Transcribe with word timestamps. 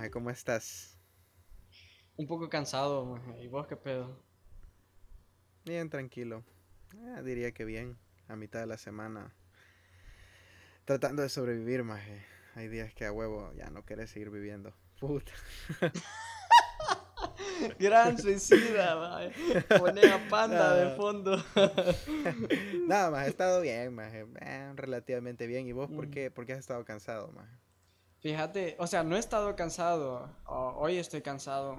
maje? 0.00 0.10
¿Cómo 0.10 0.30
estás? 0.30 0.96
Un 2.16 2.26
poco 2.26 2.48
cansado, 2.48 3.04
maje. 3.04 3.42
¿Y 3.42 3.48
vos 3.48 3.66
qué 3.66 3.76
pedo? 3.76 4.16
Bien, 5.66 5.90
tranquilo. 5.90 6.42
Eh, 6.94 7.22
diría 7.22 7.52
que 7.52 7.64
bien. 7.66 7.98
A 8.28 8.36
mitad 8.36 8.60
de 8.60 8.66
la 8.66 8.78
semana. 8.78 9.34
Tratando 10.86 11.20
de 11.22 11.28
sobrevivir, 11.28 11.82
maje. 11.84 12.24
Hay 12.54 12.68
días 12.68 12.94
que 12.94 13.04
a 13.04 13.12
huevo 13.12 13.52
ya 13.54 13.68
no 13.70 13.84
quieres 13.84 14.10
seguir 14.10 14.30
viviendo. 14.30 14.72
Puta. 15.00 15.32
Gran 17.78 18.16
suicida, 18.18 18.96
maje. 18.96 19.32
Pone 19.78 20.08
a 20.10 20.28
panda 20.30 20.74
de 20.76 20.96
fondo. 20.96 21.36
Nada, 22.86 23.10
más 23.10 23.26
he 23.26 23.30
estado 23.30 23.60
bien, 23.60 23.94
maje. 23.94 24.26
Eh, 24.40 24.72
relativamente 24.76 25.46
bien. 25.46 25.66
¿Y 25.66 25.72
vos 25.72 25.90
por 25.90 26.06
Mm. 26.06 26.10
qué, 26.10 26.30
por 26.30 26.46
qué 26.46 26.54
has 26.54 26.60
estado 26.60 26.82
cansado, 26.84 27.30
maje? 27.32 27.54
Fíjate, 28.20 28.76
o 28.78 28.86
sea, 28.86 29.02
no 29.02 29.16
he 29.16 29.18
estado 29.18 29.54
cansado. 29.56 30.28
hoy 30.46 30.96
estoy 30.98 31.22
cansado. 31.22 31.78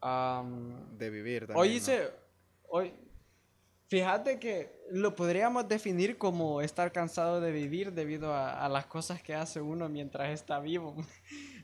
Am, 0.00 0.96
De 0.98 1.10
vivir 1.10 1.46
también. 1.46 1.58
hoy 1.58 1.68
¿no? 1.68 1.74
hice. 1.74 2.10
Hoy. 2.68 2.94
Fíjate 3.88 4.38
que 4.38 4.84
lo 4.90 5.16
podríamos 5.16 5.66
definir 5.66 6.18
como 6.18 6.60
estar 6.60 6.92
cansado 6.92 7.40
de 7.40 7.50
vivir 7.52 7.92
debido 7.94 8.34
a, 8.34 8.62
a 8.62 8.68
las 8.68 8.84
cosas 8.84 9.22
que 9.22 9.34
hace 9.34 9.62
uno 9.62 9.88
mientras 9.88 10.28
está 10.30 10.60
vivo. 10.60 10.94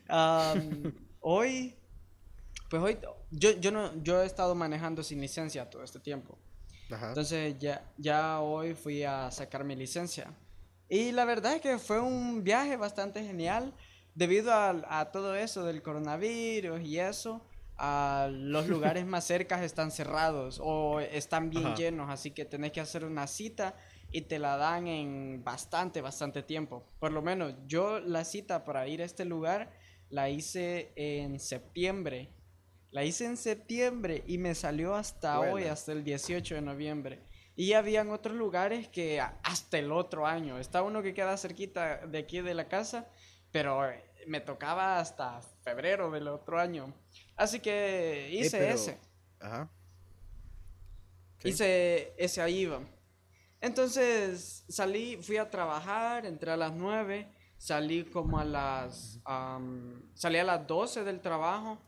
Hoy, 1.21 1.75
pues 2.69 2.83
hoy, 2.83 2.99
yo, 3.31 3.53
yo, 3.53 3.71
no, 3.73 4.03
yo 4.03 4.23
he 4.23 4.27
estado 4.27 4.55
manejando 4.55 5.03
sin 5.03 5.21
licencia 5.21 5.71
todo 5.71 5.83
este 5.83 5.99
tiempo. 5.99 6.39
Ajá. 6.91 7.09
Entonces 7.09 7.59
ya, 7.59 7.91
ya 7.97 8.41
hoy 8.41 8.75
fui 8.75 9.03
a 9.05 9.31
sacar 9.31 9.65
mi 9.65 9.75
licencia. 9.75 10.31
Y 10.95 11.11
la 11.11 11.25
verdad 11.25 11.57
es 11.57 11.61
que 11.61 11.77
fue 11.79 11.99
un 11.99 12.45
viaje 12.45 12.77
bastante 12.77 13.25
genial 13.25 13.75
debido 14.15 14.53
a, 14.53 15.01
a 15.01 15.11
todo 15.11 15.35
eso 15.35 15.65
del 15.65 15.83
coronavirus 15.83 16.81
y 16.83 17.01
eso. 17.01 17.45
a 17.77 18.29
los 18.31 18.69
lugares 18.75 19.05
más 19.05 19.25
cercas 19.25 19.63
están 19.63 19.91
cerrados 19.91 20.61
o 20.63 21.01
están 21.01 21.51
bien 21.51 21.67
Ajá. 21.67 21.75
llenos, 21.75 22.11
así 22.11 22.31
que 22.31 22.45
tenés 22.45 22.71
que 22.71 22.81
hacer 22.81 23.05
una 23.05 23.27
cita 23.27 23.75
y 24.13 24.21
te 24.21 24.39
la 24.39 24.57
dan 24.57 24.87
en 24.87 25.43
bastante, 25.43 26.01
bastante 26.01 26.45
tiempo. 26.45 26.87
Por 27.01 27.11
lo 27.11 27.23
menos 27.23 27.55
yo 27.67 27.99
la 27.99 28.25
cita 28.25 28.63
para 28.63 28.87
ir 28.87 29.03
a 29.03 29.05
este 29.05 29.25
lugar 29.25 29.73
la 30.11 30.31
hice 30.31 30.93
en 30.95 31.41
septiembre. 31.41 32.31
La 32.93 33.03
hice 33.05 33.25
en 33.25 33.37
septiembre 33.37 34.23
y 34.29 34.39
me 34.39 34.55
salió 34.55 34.95
hasta 34.95 35.41
hoy, 35.41 35.65
hasta 35.65 35.91
el 35.91 36.05
18 36.05 36.55
de 36.55 36.63
noviembre. 36.63 37.19
Y 37.57 37.73
habían 37.75 38.11
otros 38.11 38.37
lugares 38.37 38.89
que 38.89 39.21
hasta 39.21 39.79
el 39.79 39.93
otro 39.93 40.27
año. 40.27 40.59
Está 40.59 40.83
uno 40.83 41.03
que 41.03 41.15
queda 41.15 41.37
cerquita 41.37 42.07
de 42.07 42.19
aquí 42.19 42.41
de 42.41 42.55
la 42.55 42.69
casa, 42.69 43.09
pero 43.53 43.89
eh, 43.89 44.05
me 44.27 44.41
tocaba 44.41 44.99
hasta 44.99 45.41
febrero 45.63 46.11
del 46.11 46.27
otro 46.29 46.59
año. 46.59 46.93
Así 47.37 47.61
que 47.61 48.27
Eh, 48.27 48.35
hice 48.35 48.59
pero- 48.59 48.75
ese. 48.75 48.99
Ajá. 49.41 49.71
Sí. 51.39 51.49
Hice 51.51 52.15
ese 52.17 52.41
ahí 52.43 52.61
iba. 52.61 52.81
Entonces 53.61 54.65
salí, 54.69 55.17
fui 55.23 55.37
a 55.37 55.51
trabajar, 55.51 56.27
entré 56.27 56.51
a 56.51 56.57
las 56.57 56.73
9, 56.73 57.29
salí 57.57 58.05
como 58.05 58.39
a 58.39 58.45
las... 58.45 59.21
am, 59.25 60.03
salí 60.15 60.39
a 60.39 60.45
las 60.45 60.67
12 60.67 61.05
del 61.05 61.21
trabajo, 61.21 61.79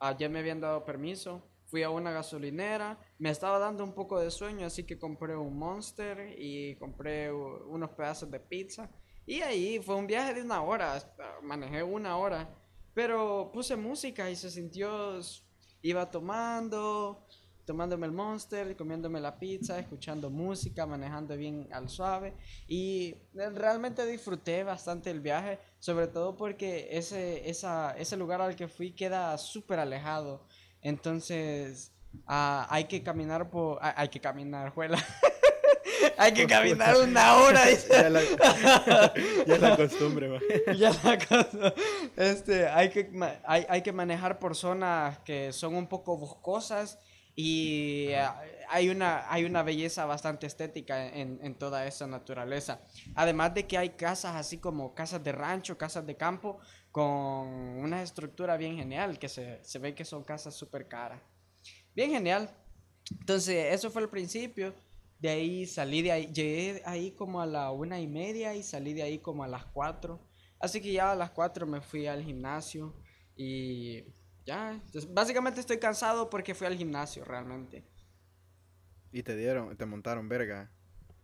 ayer 0.00 0.28
me 0.30 0.40
habían 0.40 0.60
dado 0.60 0.84
permiso, 0.84 1.42
fui 1.70 1.82
a 1.84 1.90
una 1.90 2.10
gasolinera, 2.10 2.98
me 3.18 3.30
estaba 3.30 3.58
dando 3.58 3.84
un 3.84 3.94
poco 3.94 4.18
de 4.18 4.30
sueño, 4.30 4.66
así 4.66 4.84
que 4.84 4.98
compré 4.98 5.36
un 5.36 5.56
Monster 5.56 6.34
y 6.36 6.74
compré 6.76 7.32
unos 7.32 7.90
pedazos 7.90 8.30
de 8.30 8.40
pizza. 8.40 8.90
Y 9.24 9.42
ahí 9.42 9.78
fue 9.80 9.94
un 9.94 10.06
viaje 10.08 10.34
de 10.34 10.42
una 10.42 10.62
hora, 10.62 10.98
manejé 11.42 11.82
una 11.84 12.16
hora, 12.16 12.48
pero 12.92 13.50
puse 13.52 13.76
música 13.76 14.28
y 14.28 14.34
se 14.34 14.50
sintió, 14.50 15.20
iba 15.82 16.10
tomando, 16.10 17.24
tomándome 17.64 18.06
el 18.06 18.12
monster, 18.12 18.76
comiéndome 18.76 19.20
la 19.20 19.38
pizza, 19.38 19.78
escuchando 19.78 20.28
música, 20.28 20.86
manejando 20.86 21.36
bien 21.36 21.68
al 21.70 21.88
suave 21.88 22.34
y 22.66 23.14
eh, 23.34 23.50
realmente 23.54 24.04
disfruté 24.06 24.64
bastante 24.64 25.08
el 25.08 25.20
viaje, 25.20 25.60
sobre 25.78 26.08
todo 26.08 26.36
porque 26.36 26.88
ese, 26.90 27.48
esa, 27.48 27.96
ese 27.96 28.16
lugar 28.16 28.40
al 28.40 28.56
que 28.56 28.66
fui 28.66 28.90
queda 28.90 29.38
súper 29.38 29.78
alejado, 29.78 30.44
entonces 30.82 31.92
ah, 32.26 32.66
hay 32.70 32.84
que 32.84 33.02
caminar 33.02 33.50
por, 33.50 33.78
ah, 33.82 33.94
hay 33.96 34.08
que 34.08 34.20
caminar, 34.20 34.70
juela. 34.70 34.98
hay 36.18 36.32
que 36.32 36.46
caminar 36.46 36.96
una 36.96 37.36
hora. 37.36 37.66
dice. 37.66 37.88
ya, 37.90 38.10
la, 38.10 38.22
ya 39.46 39.54
es 39.54 39.60
la 39.60 39.76
costumbre. 39.76 40.40
Ya 40.76 40.90
la 41.02 41.18
cosa. 41.18 41.74
Este, 42.16 42.68
hay 42.68 42.90
que, 42.90 43.10
hay, 43.44 43.66
hay 43.68 43.82
que 43.82 43.92
manejar 43.92 44.38
por 44.38 44.56
zonas 44.56 45.18
que 45.20 45.52
son 45.52 45.74
un 45.74 45.86
poco 45.86 46.16
boscosas 46.16 46.98
y 47.34 48.08
eh, 48.08 48.28
hay 48.68 48.88
una, 48.90 49.30
hay 49.32 49.44
una 49.44 49.62
belleza 49.62 50.04
bastante 50.04 50.46
estética 50.46 51.06
en, 51.06 51.38
en 51.42 51.54
toda 51.54 51.86
esa 51.86 52.06
naturaleza. 52.06 52.80
Además 53.14 53.54
de 53.54 53.66
que 53.66 53.78
hay 53.78 53.90
casas 53.90 54.36
así 54.36 54.58
como 54.58 54.94
casas 54.94 55.22
de 55.24 55.32
rancho, 55.32 55.78
casas 55.78 56.06
de 56.06 56.16
campo, 56.16 56.60
con 56.90 57.46
una 57.46 58.02
estructura 58.02 58.56
bien 58.56 58.76
genial, 58.76 59.18
que 59.18 59.28
se, 59.28 59.62
se 59.62 59.78
ve 59.78 59.94
que 59.94 60.04
son 60.04 60.24
casas 60.24 60.54
súper 60.54 60.88
caras. 60.88 61.20
Bien 61.94 62.10
genial. 62.10 62.50
Entonces, 63.10 63.72
eso 63.72 63.90
fue 63.90 64.02
el 64.02 64.08
principio. 64.08 64.74
De 65.18 65.28
ahí 65.28 65.66
salí 65.66 66.00
de 66.02 66.12
ahí, 66.12 66.32
llegué 66.32 66.82
ahí 66.86 67.12
como 67.12 67.40
a 67.40 67.46
la 67.46 67.70
una 67.70 68.00
y 68.00 68.06
media 68.06 68.54
y 68.54 68.62
salí 68.62 68.94
de 68.94 69.02
ahí 69.02 69.18
como 69.18 69.44
a 69.44 69.48
las 69.48 69.66
cuatro. 69.66 70.18
Así 70.58 70.80
que 70.80 70.92
ya 70.92 71.12
a 71.12 71.16
las 71.16 71.30
cuatro 71.30 71.66
me 71.66 71.80
fui 71.80 72.06
al 72.06 72.22
gimnasio 72.22 72.94
y 73.36 74.04
ya. 74.44 74.72
Entonces, 74.72 75.12
básicamente 75.12 75.60
estoy 75.60 75.78
cansado 75.78 76.30
porque 76.30 76.54
fui 76.54 76.66
al 76.66 76.76
gimnasio 76.76 77.24
realmente. 77.24 77.84
Y 79.12 79.22
te 79.22 79.36
dieron, 79.36 79.76
te 79.76 79.86
montaron 79.86 80.28
verga. 80.28 80.70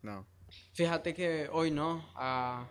No. 0.03 0.27
Fíjate 0.75 1.15
que 1.15 1.49
hoy 1.53 1.71
no. 1.71 2.07
ah, 2.15 2.69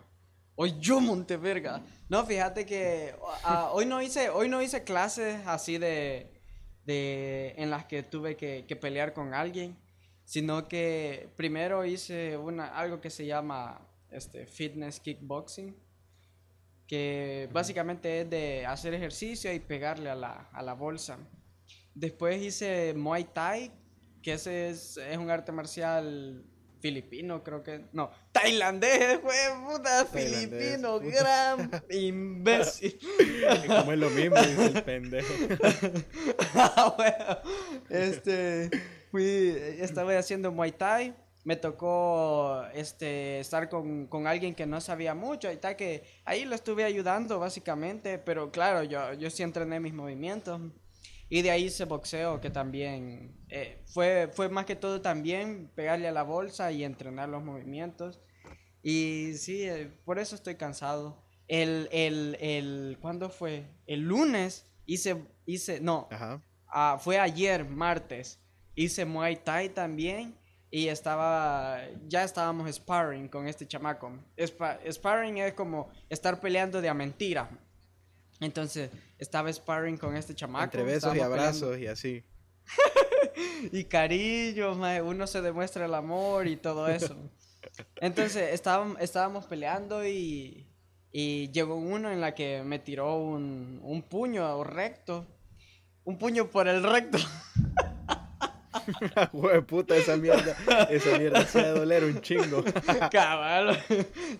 hoy 0.56 0.74
yo 0.80 1.00
monté 1.00 1.36
verga. 1.36 1.82
No, 2.08 2.24
fíjate 2.26 2.66
que 2.66 3.14
ah, 3.44 3.70
hoy 3.72 3.86
no 3.86 4.02
hice, 4.02 4.30
hoy 4.30 4.48
no 4.48 4.60
hice 4.60 4.82
clases 4.82 5.46
así 5.46 5.78
de, 5.78 6.32
de 6.84 7.54
en 7.56 7.70
las 7.70 7.84
que 7.84 8.02
tuve 8.02 8.36
que, 8.36 8.64
que 8.66 8.74
pelear 8.74 9.12
con 9.12 9.34
alguien, 9.34 9.76
sino 10.24 10.66
que 10.66 11.28
primero 11.36 11.84
hice 11.84 12.36
una 12.36 12.66
algo 12.76 13.00
que 13.00 13.10
se 13.10 13.26
llama 13.26 13.80
este 14.10 14.46
fitness 14.46 14.98
kickboxing, 15.00 15.76
que 16.86 17.48
básicamente 17.52 18.22
es 18.22 18.30
de 18.30 18.66
hacer 18.66 18.94
ejercicio 18.94 19.52
y 19.52 19.60
pegarle 19.60 20.10
a 20.10 20.14
la, 20.14 20.48
a 20.52 20.62
la 20.62 20.74
bolsa. 20.74 21.18
Después 21.94 22.40
hice 22.40 22.94
Muay 22.94 23.24
Thai, 23.24 23.72
que 24.22 24.34
ese 24.34 24.70
es, 24.70 24.96
es 24.96 25.18
un 25.18 25.30
arte 25.30 25.52
marcial 25.52 26.44
filipino, 26.86 27.42
creo 27.42 27.62
que. 27.62 27.84
No, 27.92 28.10
tailandés, 28.32 29.18
fue 29.20 29.34
puta, 29.64 30.04
filipino, 30.06 31.00
puta. 31.00 31.16
gran 31.16 31.82
imbécil. 31.90 32.98
Como 33.66 33.92
es 33.92 33.98
lo 33.98 34.10
mismo, 34.10 34.36
dice 34.36 34.66
el 34.66 34.82
pendejo. 34.84 35.34
Ah, 36.54 36.94
bueno, 36.96 37.38
este, 37.90 38.70
fui, 39.10 39.54
estaba 39.78 40.16
haciendo 40.18 40.50
Muay 40.52 40.72
Thai, 40.72 41.14
me 41.44 41.56
tocó 41.56 42.62
este, 42.74 43.40
estar 43.40 43.68
con, 43.68 44.06
con 44.06 44.26
alguien 44.26 44.54
que 44.54 44.66
no 44.66 44.80
sabía 44.80 45.14
mucho 45.14 45.50
y 45.52 45.56
tal, 45.56 45.76
que 45.76 46.02
ahí 46.24 46.44
lo 46.44 46.54
estuve 46.54 46.84
ayudando 46.84 47.38
básicamente, 47.38 48.18
pero 48.18 48.50
claro, 48.50 48.82
yo, 48.84 49.12
yo 49.14 49.30
sí 49.30 49.42
entrené 49.42 49.80
mis 49.80 49.92
movimientos. 49.92 50.60
Y 51.28 51.42
de 51.42 51.50
ahí 51.50 51.64
hice 51.64 51.84
boxeo, 51.86 52.40
que 52.40 52.50
también 52.50 53.36
eh, 53.48 53.82
fue, 53.86 54.28
fue 54.32 54.48
más 54.48 54.64
que 54.64 54.76
todo 54.76 55.00
también 55.00 55.70
pegarle 55.74 56.06
a 56.08 56.12
la 56.12 56.22
bolsa 56.22 56.70
y 56.72 56.84
entrenar 56.84 57.28
los 57.28 57.42
movimientos. 57.42 58.20
Y 58.82 59.32
sí, 59.34 59.62
eh, 59.64 59.90
por 60.04 60.18
eso 60.18 60.36
estoy 60.36 60.54
cansado. 60.54 61.24
El, 61.48 61.88
el, 61.92 62.36
el, 62.40 62.98
¿cuándo 63.00 63.28
fue? 63.30 63.66
El 63.86 64.02
lunes 64.02 64.70
hice, 64.84 65.16
hice, 65.46 65.80
no, 65.80 66.08
Ajá. 66.10 66.42
ah, 66.68 66.98
fue 67.00 67.18
ayer, 67.18 67.64
martes. 67.64 68.40
Hice 68.76 69.04
Muay 69.04 69.36
Thai 69.36 69.70
también 69.70 70.36
y 70.70 70.88
estaba, 70.88 71.78
ya 72.06 72.22
estábamos 72.24 72.70
sparring 72.72 73.28
con 73.28 73.48
este 73.48 73.66
chamaco. 73.66 74.12
Spa- 74.36 74.78
sparring 74.90 75.38
es 75.38 75.54
como 75.54 75.90
estar 76.08 76.40
peleando 76.40 76.80
de 76.82 76.88
a 76.88 76.94
mentira. 76.94 77.48
Entonces, 78.40 78.90
estaba 79.18 79.52
sparring 79.52 79.96
con 79.96 80.16
este 80.16 80.34
chamaco. 80.34 80.64
Entre 80.64 80.82
besos 80.82 81.14
y 81.14 81.18
estábamos 81.18 81.36
peleando. 81.36 81.66
abrazos 81.66 81.78
y 81.78 81.86
así. 81.86 82.24
Y 83.72 83.84
cariño, 83.84 84.74
mae, 84.74 85.02
uno 85.02 85.26
se 85.26 85.42
demuestra 85.42 85.86
el 85.86 85.94
amor 85.94 86.46
y 86.46 86.56
todo 86.56 86.88
eso. 86.88 87.16
Entonces 87.96 88.52
estábamos, 88.52 88.96
estábamos 89.00 89.46
peleando 89.46 90.06
y, 90.06 90.66
y 91.12 91.50
llegó 91.50 91.76
uno 91.76 92.10
en 92.10 92.20
la 92.20 92.34
que 92.34 92.62
me 92.62 92.78
tiró 92.78 93.16
un, 93.16 93.80
un 93.82 94.02
puño 94.02 94.64
recto. 94.64 95.26
Un 96.04 96.18
puño 96.18 96.50
por 96.50 96.68
el 96.68 96.82
recto. 96.82 97.18
Güey, 99.32 99.60
puta, 99.62 99.96
esa 99.96 100.16
mierda, 100.16 100.56
esa 100.90 101.18
mierda 101.18 101.44
se 101.46 101.62
va 101.62 101.68
a 101.68 101.72
doler 101.72 102.04
un 102.04 102.20
chingo. 102.20 102.62
Cabal. 103.10 103.78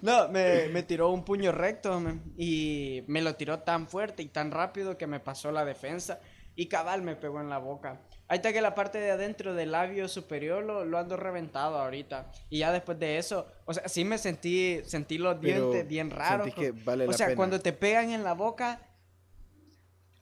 No, 0.03 0.29
me, 0.29 0.69
me 0.69 0.83
tiró 0.83 1.11
un 1.11 1.25
puño 1.25 1.53
recto 1.53 1.99
man, 2.01 2.23
y 2.37 3.03
me 3.07 3.23
lo 3.23 3.35
tiró 3.35 3.61
tan 3.61 3.89
fuerte 3.89 4.23
y 4.23 4.27
tan 4.29 4.51
rápido 4.51 4.97
que 4.97 5.07
me 5.07 5.21
pasó 5.21 5.53
la 5.53 5.65
defensa 5.65 6.21
y 6.59 6.69
cabal 6.69 7.03
me 7.03 7.17
pegó 7.17 7.41
en 7.41 7.51
la 7.51 7.59
boca. 7.59 8.01
Ahí 8.29 8.37
está 8.37 8.51
que 8.53 8.63
la 8.63 8.75
parte 8.75 8.99
de 8.99 9.11
adentro 9.11 9.55
del 9.55 9.73
labio 9.73 10.09
superior 10.09 10.65
lo, 10.65 10.87
lo 10.87 10.99
ando 10.99 11.17
reventado 11.17 11.79
ahorita. 11.79 12.33
Y 12.49 12.61
ya 12.61 12.73
después 12.73 12.99
de 12.99 13.19
eso, 13.19 13.47
o 13.67 13.75
sea, 13.75 13.87
sí 13.89 14.05
me 14.07 14.17
sentí, 14.17 14.81
sentí 14.85 15.19
los 15.19 15.37
Pero 15.37 15.71
dientes 15.71 15.87
bien 15.87 16.11
raros. 16.11 16.47
sentí 16.47 16.61
que 16.61 16.73
vale 16.73 17.05
o 17.05 17.11
la 17.11 17.13
sea, 17.17 17.27
pena. 17.27 17.37
cuando 17.37 17.61
te 17.61 17.75
pegan 17.75 18.11
en 18.11 18.25
la 18.25 18.33
boca, 18.33 18.81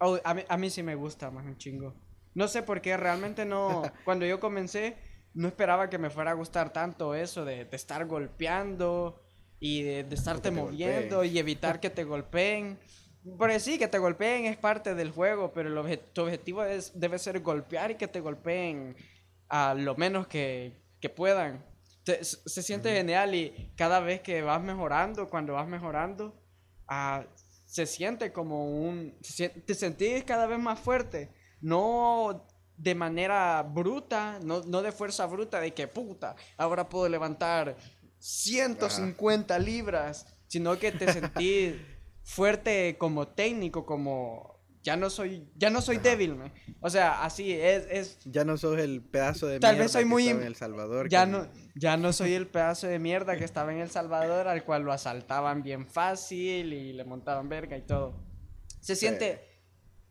oh, 0.01 0.19
a, 0.25 0.35
mí, 0.35 0.43
a 0.49 0.57
mí 0.57 0.71
sí 0.71 0.83
me 0.83 0.97
gusta 0.97 1.31
más 1.31 1.47
un 1.47 1.57
chingo. 1.57 1.95
No 2.35 2.49
sé 2.49 2.63
por 2.63 2.81
qué, 2.81 2.97
realmente 2.97 3.45
no. 3.45 3.83
cuando 4.05 4.27
yo 4.27 4.41
comencé, 4.41 4.97
no 5.35 5.49
esperaba 5.49 5.89
que 5.91 5.99
me 5.99 6.11
fuera 6.11 6.33
a 6.33 6.35
gustar 6.35 6.73
tanto 6.73 7.15
eso 7.15 7.45
de, 7.45 7.65
de 7.65 7.77
estar 7.77 8.07
golpeando 8.07 9.21
y 9.61 9.83
de, 9.83 10.05
de 10.05 10.15
estarte 10.15 10.51
te 10.51 10.51
moviendo 10.51 11.17
golpeen. 11.17 11.35
y 11.37 11.39
evitar 11.39 11.81
que 11.81 11.91
te 11.91 12.05
golpeen. 12.05 12.79
Porque 13.39 13.59
sí, 13.59 13.79
que 13.79 13.89
te 13.89 13.99
golpeen 13.99 14.45
es 14.45 14.57
parte 14.59 14.95
del 14.95 15.11
juego, 15.11 15.53
pero 15.55 15.71
el 15.71 15.77
obje- 15.79 16.01
tu 16.13 16.23
objetivo 16.23 16.63
es, 16.65 16.99
debe 16.99 17.19
ser 17.19 17.41
golpear 17.41 17.91
y 17.91 17.95
que 17.95 18.07
te 18.09 18.21
golpeen 18.21 18.97
a 19.49 19.75
lo 19.75 19.95
menos 19.97 20.27
que, 20.27 20.83
que 21.01 21.09
puedan. 21.09 21.65
Se 22.05 22.23
se 22.23 22.63
siente 22.63 22.93
genial 22.93 23.35
y 23.35 23.73
cada 23.77 24.01
vez 24.01 24.21
que 24.21 24.43
vas 24.43 24.61
mejorando, 24.63 25.31
cuando 25.31 25.55
vas 25.55 25.67
mejorando, 25.67 26.35
ah, 26.87 27.25
se 27.67 27.87
siente 27.87 28.31
como 28.31 28.69
un... 28.83 29.17
se 29.23 29.49
te 29.49 29.75
sentís 29.75 30.23
cada 30.25 30.47
vez 30.47 30.59
más 30.59 30.79
fuerte. 30.79 31.31
No 31.65 32.47
de 32.77 32.95
manera 32.95 33.63
bruta, 33.63 34.39
no, 34.43 34.63
no 34.63 34.83
de 34.83 34.93
fuerza 34.93 35.25
bruta, 35.27 35.61
de 35.61 35.73
que 35.73 35.89
puta, 35.89 36.37
ahora 36.59 36.89
puedo 36.89 37.09
levantar 37.09 37.77
150 38.19 39.59
libras, 39.59 40.27
sino 40.47 40.79
que 40.79 40.93
te 40.93 41.13
sentís 41.13 41.75
fuerte 42.23 42.97
como 42.99 43.29
técnico, 43.29 43.87
como 43.87 44.55
ya 44.83 44.97
no 44.97 45.09
soy, 45.09 45.49
ya 45.57 45.71
no 45.71 45.81
soy 45.81 45.97
débil, 45.99 46.35
me. 46.35 46.53
o 46.81 46.91
sea, 46.91 47.25
así 47.25 47.53
es, 47.53 47.87
es, 47.91 48.19
Ya 48.27 48.45
no 48.45 48.59
sos 48.59 48.79
el 48.79 49.01
pedazo 49.03 49.47
de 49.47 49.59
Tal 49.59 49.73
mierda 49.77 49.85
vez 49.85 49.93
soy 49.93 50.03
que 50.03 50.09
muy 50.09 50.23
estaba 50.25 50.41
en 50.43 50.47
El 50.47 50.57
Salvador. 50.57 51.09
ya 51.09 51.25
que- 51.25 51.31
no, 51.31 51.49
ya 51.75 51.97
no 51.97 52.13
soy 52.13 52.35
el 52.35 52.47
pedazo 52.49 52.87
de 52.89 52.99
mierda 52.99 53.37
que 53.39 53.45
estaba 53.45 53.73
en 53.73 53.79
El 53.81 53.91
Salvador, 53.91 54.49
al 54.49 54.65
cual 54.65 54.83
lo 54.83 54.93
asaltaban 54.93 55.63
bien 55.63 55.87
fácil 55.87 56.73
y 56.75 56.93
le 56.93 57.05
montaban 57.05 57.49
verga 57.49 57.77
y 57.79 57.83
todo. 57.83 58.23
Se 58.81 58.95
siente, 58.97 59.41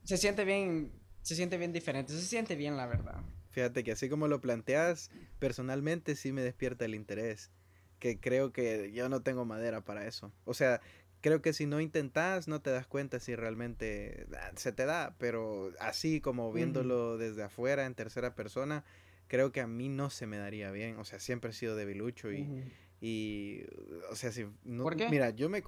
se 0.04 0.18
siente 0.18 0.44
bien, 0.46 0.92
se 1.24 1.36
siente 1.36 1.58
bien 1.58 1.74
diferente, 1.74 2.14
se 2.14 2.22
siente 2.22 2.56
bien 2.56 2.78
la 2.78 2.86
verdad. 2.86 3.24
Fíjate 3.50 3.84
que 3.84 3.94
así 3.94 4.10
como 4.10 4.28
lo 4.28 4.42
planteas, 4.42 5.10
personalmente 5.40 6.16
sí 6.16 6.32
me 6.32 6.42
despierta 6.44 6.86
el 6.86 6.96
interés. 6.96 7.52
Que 8.00 8.20
creo 8.20 8.52
que 8.52 8.92
yo 8.92 9.08
no 9.08 9.22
tengo 9.22 9.46
madera 9.46 9.82
para 9.82 10.06
eso. 10.06 10.34
O 10.44 10.54
sea, 10.54 10.82
creo 11.22 11.42
que 11.42 11.54
si 11.54 11.66
no 11.66 11.80
intentas, 11.80 12.50
no 12.50 12.62
te 12.62 12.72
das 12.72 12.86
cuenta 12.86 13.20
si 13.20 13.36
realmente 13.36 14.28
ah, 14.38 14.52
se 14.56 14.74
te 14.74 14.86
da. 14.86 15.16
Pero 15.18 15.72
así 15.80 16.20
como 16.20 16.52
viéndolo 16.52 17.18
desde 17.18 17.44
afuera, 17.44 17.86
en 17.86 17.96
tercera 17.96 18.36
persona, 18.36 18.84
creo 19.28 19.54
que 19.54 19.62
a 19.62 19.68
mí 19.68 19.88
no 19.88 20.10
se 20.10 20.28
me 20.28 20.38
daría 20.38 20.72
bien. 20.72 20.98
O 20.98 21.06
sea, 21.06 21.20
siempre 21.20 21.52
he 21.52 21.54
sido 21.54 21.78
debilucho 21.78 22.32
y, 22.32 22.42
Ujú. 22.42 22.62
y 23.00 23.62
o 24.10 24.16
sea, 24.16 24.34
si... 24.34 24.48
No, 24.66 24.84
¿Por 24.84 24.98
qué? 24.98 25.08
Mira, 25.10 25.30
yo 25.30 25.48
me... 25.48 25.64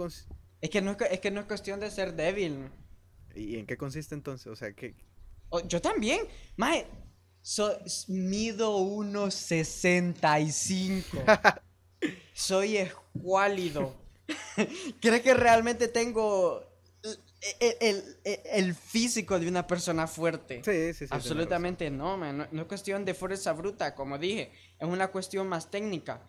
Es 0.60 0.70
que 0.70 0.82
no 0.82 0.92
es, 0.92 0.98
es 1.10 1.20
que 1.22 1.32
no 1.32 1.40
es 1.40 1.46
cuestión 1.46 1.80
de 1.80 1.90
ser 1.90 2.16
débil. 2.16 2.70
¿Y 3.36 3.58
en 3.58 3.68
qué 3.68 3.78
consiste 3.78 4.16
entonces? 4.16 4.48
O 4.48 4.56
sea, 4.58 4.74
que... 4.74 4.96
O- 5.50 5.62
yo 5.62 5.82
también. 5.82 6.22
Mae, 6.58 6.86
so- 7.42 7.78
mido 8.08 8.78
1.65. 8.80 11.06
Soy 12.34 12.78
escuálido. 12.78 13.94
¿Crees 15.02 15.22
que 15.22 15.34
realmente 15.34 15.88
tengo 15.88 16.64
el, 17.04 17.18
el- 17.80 18.18
el- 18.24 18.40
el 18.46 18.76
físico 18.76 19.40
de 19.40 19.48
una 19.48 19.66
persona 19.68 20.08
fuerte? 20.08 20.62
Sí, 20.64 20.94
sí, 20.94 21.08
sí. 21.08 21.14
Absolutamente 21.14 21.90
no, 21.90 22.18
man. 22.18 22.38
No, 22.38 22.48
no 22.52 22.62
es 22.64 22.68
cuestión 22.68 23.06
de 23.06 23.14
fuerza 23.14 23.54
bruta, 23.54 23.96
como 23.96 24.18
dije. 24.18 24.52
Es 24.80 24.88
una 24.88 25.08
cuestión 25.10 25.48
más 25.48 25.70
técnica. 25.70 26.22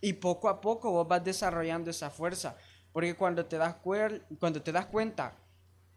Y 0.00 0.12
poco 0.14 0.48
a 0.48 0.60
poco 0.60 0.90
vos 0.92 1.08
vas 1.08 1.24
desarrollando 1.24 1.90
esa 1.90 2.10
fuerza. 2.10 2.56
Porque 2.92 3.14
cuando 3.16 3.44
te 3.46 3.58
das, 3.58 3.74
cuer- 3.82 4.22
cuando 4.38 4.62
te 4.62 4.70
das 4.72 4.86
cuenta 4.86 5.34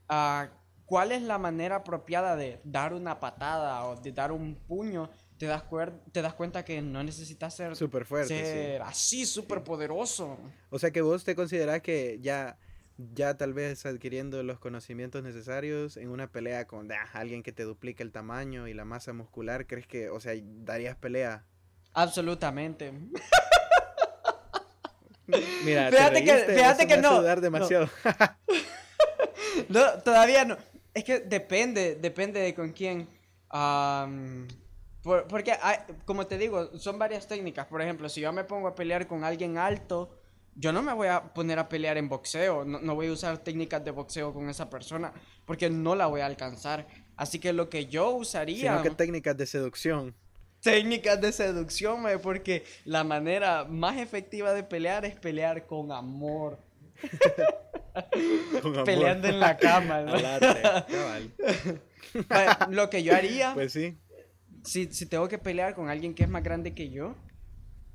ah, 0.09 0.49
cuál 0.91 1.13
es 1.13 1.21
la 1.21 1.37
manera 1.37 1.77
apropiada 1.77 2.35
de 2.35 2.59
dar 2.65 2.93
una 2.93 3.17
patada 3.21 3.85
o 3.85 3.95
de 3.95 4.11
dar 4.11 4.33
un 4.33 4.55
puño, 4.55 5.09
te 5.37 5.45
das, 5.45 5.63
cuer- 5.63 5.97
te 6.11 6.21
das 6.21 6.33
cuenta 6.33 6.65
que 6.65 6.81
no 6.81 7.01
necesitas 7.01 7.55
ser. 7.55 7.77
Súper 7.77 8.03
fuerte, 8.03 8.37
sí. 8.37 8.43
ser 8.45 8.81
así, 8.81 9.25
súper 9.25 9.63
poderoso. 9.63 10.37
O 10.69 10.77
sea 10.79 10.91
que 10.91 10.99
vos 10.99 11.23
te 11.23 11.33
considerás 11.33 11.81
que 11.81 12.19
ya, 12.21 12.57
ya 12.97 13.37
tal 13.37 13.53
vez 13.53 13.85
adquiriendo 13.85 14.43
los 14.43 14.59
conocimientos 14.59 15.23
necesarios 15.23 15.95
en 15.95 16.09
una 16.09 16.27
pelea 16.29 16.67
con 16.67 16.91
ah, 16.91 17.09
alguien 17.13 17.41
que 17.41 17.53
te 17.53 17.63
duplique 17.63 18.03
el 18.03 18.11
tamaño 18.11 18.67
y 18.67 18.73
la 18.73 18.83
masa 18.83 19.13
muscular, 19.13 19.67
¿crees 19.67 19.87
que, 19.87 20.09
o 20.09 20.19
sea, 20.19 20.33
darías 20.43 20.97
pelea? 20.97 21.45
Absolutamente. 21.93 22.91
Mira, 25.63 25.89
te 25.89 25.95
Fíjate 25.95 26.23
que- 26.25 26.53
fíjate 26.53 26.85
que 26.87 26.97
no. 26.97 27.21
demasiado. 27.37 27.89
No, 29.69 29.81
todavía 30.03 30.45
no. 30.45 30.57
Es 30.93 31.03
que 31.03 31.19
depende, 31.19 31.95
depende 31.95 32.39
de 32.39 32.53
con 32.53 32.71
quién. 32.71 33.07
Am, 33.49 34.47
por- 35.03 35.27
porque, 35.27 35.53
hay- 35.61 35.77
como 36.05 36.27
te 36.27 36.37
digo, 36.37 36.77
son 36.77 36.97
varias 36.99 37.27
técnicas. 37.27 37.65
Por 37.67 37.81
ejemplo, 37.81 38.07
si 38.09 38.21
yo 38.21 38.31
me 38.33 38.43
pongo 38.43 38.67
a 38.67 38.75
pelear 38.75 39.07
con 39.07 39.23
alguien 39.23 39.57
alto, 39.57 40.17
yo 40.55 40.71
no 40.73 40.81
me 40.81 40.93
voy 40.93 41.07
a 41.07 41.33
poner 41.33 41.59
a 41.59 41.69
pelear 41.69 41.97
en 41.97 42.09
boxeo. 42.09 42.65
No, 42.65 42.79
no 42.79 42.95
voy 42.95 43.07
a 43.07 43.11
usar 43.13 43.37
técnicas 43.37 43.83
de 43.85 43.91
boxeo 43.91 44.33
con 44.33 44.49
esa 44.49 44.69
persona 44.69 45.13
porque 45.45 45.69
no 45.69 45.95
la 45.95 46.07
voy 46.07 46.21
a 46.21 46.25
alcanzar. 46.25 46.85
Así 47.15 47.39
que 47.39 47.53
lo 47.53 47.69
que 47.69 47.85
yo 47.85 48.11
usaría... 48.11 48.71
Sino 48.71 48.83
que 48.83 48.89
técnicas 48.91 49.37
de 49.37 49.45
seducción. 49.45 50.13
técnicas 50.61 51.19
de 51.21 51.31
seducción, 51.31 52.01
mae, 52.01 52.19
porque 52.19 52.63
la 52.85 53.03
manera 53.03 53.63
más 53.65 53.97
efectiva 53.97 54.53
de 54.53 54.63
pelear 54.63 55.05
es 55.05 55.15
pelear 55.15 55.65
con 55.65 55.91
amor. 55.91 56.59
Peleando 58.85 59.27
en 59.27 59.39
la 59.39 59.57
cama, 59.57 60.01
Lo 62.69 62.89
que 62.89 63.03
yo 63.03 63.15
haría... 63.15 63.53
Pues 63.53 63.73
sí. 63.73 63.97
si, 64.63 64.91
si 64.93 65.05
tengo 65.05 65.27
que 65.27 65.37
pelear 65.37 65.75
con 65.75 65.89
alguien 65.89 66.13
que 66.13 66.23
es 66.23 66.29
más 66.29 66.43
grande 66.43 66.73
que 66.73 66.89
yo, 66.89 67.15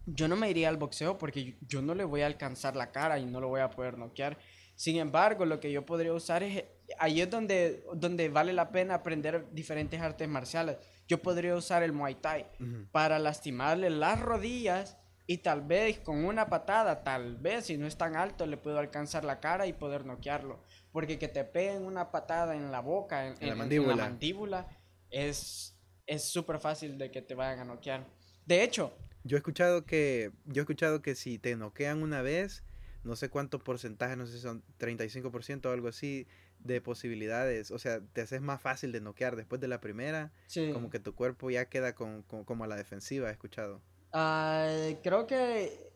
yo 0.06 0.28
no 0.28 0.36
me 0.36 0.48
iría 0.48 0.68
al 0.68 0.76
boxeo 0.76 1.18
porque 1.18 1.56
yo, 1.66 1.82
no 1.82 1.94
le 1.94 2.04
voy 2.04 2.22
a 2.22 2.26
alcanzar 2.26 2.76
la 2.76 2.92
cara 2.92 3.18
y 3.18 3.26
no 3.26 3.40
lo 3.40 3.48
voy 3.48 3.60
a 3.60 3.70
poder 3.70 3.98
noquear. 3.98 4.38
Sin 4.76 4.96
embargo, 4.96 5.44
lo 5.44 5.58
que 5.58 5.72
yo 5.72 5.84
podría 5.84 6.12
usar 6.12 6.42
es, 6.42 6.64
ahí 6.98 7.20
es 7.20 7.30
donde, 7.30 7.84
donde 7.94 8.28
vale 8.28 8.52
la 8.52 8.70
pena 8.70 8.94
aprender 8.94 9.46
diferentes 9.52 10.00
artes 10.00 10.28
marciales. 10.28 10.76
Yo 11.08 11.22
podría 11.22 11.56
usar 11.56 11.82
el 11.82 11.92
Muay 11.92 12.16
Thai 12.16 12.46
para 12.92 13.18
lastimarle 13.18 13.90
las 13.90 14.20
rodillas 14.20 14.96
y 15.26 15.38
tal 15.38 15.62
vez 15.62 15.98
con 16.00 16.24
una 16.24 16.48
patada, 16.48 17.02
tal 17.02 17.36
vez 17.36 17.66
si 17.66 17.76
no 17.76 17.86
es 17.86 17.96
tan 17.96 18.14
alto, 18.16 18.46
le 18.46 18.56
puedo 18.56 18.78
alcanzar 18.78 19.24
la 19.24 19.40
cara 19.40 19.66
y 19.66 19.72
poder 19.72 20.04
noquearlo. 20.06 20.60
Porque 20.92 21.18
que 21.18 21.28
te 21.28 21.44
peguen 21.44 21.84
una 21.84 22.10
patada 22.10 22.54
en 22.56 22.70
la 22.70 22.80
boca, 22.80 23.26
en, 23.26 23.34
En 23.40 23.48
la 23.50 23.54
mandíbula. 23.56 23.92
en 23.92 23.98
la 23.98 24.04
mandíbula, 24.04 24.68
es 25.10 25.72
es 26.06 26.22
súper 26.22 26.60
fácil 26.60 26.98
de 26.98 27.10
que 27.10 27.20
te 27.20 27.34
vayan 27.34 27.58
a 27.58 27.64
noquear. 27.64 28.06
De 28.46 28.62
hecho, 28.62 28.96
Yo 29.24 29.36
he 29.36 29.38
escuchado 29.38 29.84
que, 29.84 30.30
yo 30.44 30.60
he 30.60 30.64
escuchado 30.64 31.02
que 31.02 31.16
si 31.16 31.36
te 31.40 31.56
noquean 31.56 32.00
una 32.00 32.22
vez, 32.22 32.62
no 33.02 33.16
sé 33.16 33.28
cuánto 33.28 33.58
porcentaje, 33.58 34.14
no 34.14 34.24
sé 34.26 34.34
si 34.34 34.38
son 34.38 34.62
35% 34.78 35.66
o 35.68 35.72
algo 35.72 35.88
así 35.88 36.28
de 36.60 36.80
posibilidades, 36.80 37.72
o 37.72 37.78
sea, 37.80 38.00
te 38.12 38.20
haces 38.20 38.40
más 38.40 38.60
fácil 38.60 38.92
de 38.92 39.00
noquear 39.00 39.34
después 39.34 39.60
de 39.60 39.66
la 39.66 39.80
primera, 39.80 40.30
sí. 40.46 40.70
como 40.72 40.90
que 40.90 41.00
tu 41.00 41.12
cuerpo 41.16 41.50
ya 41.50 41.68
queda 41.68 41.96
con, 41.96 42.22
con- 42.22 42.44
como 42.44 42.62
a 42.62 42.66
la 42.68 42.76
defensiva, 42.76 43.28
he 43.28 43.32
escuchado. 43.32 43.82
Ah, 44.12 44.68
creo 45.02 45.26
que 45.26 45.86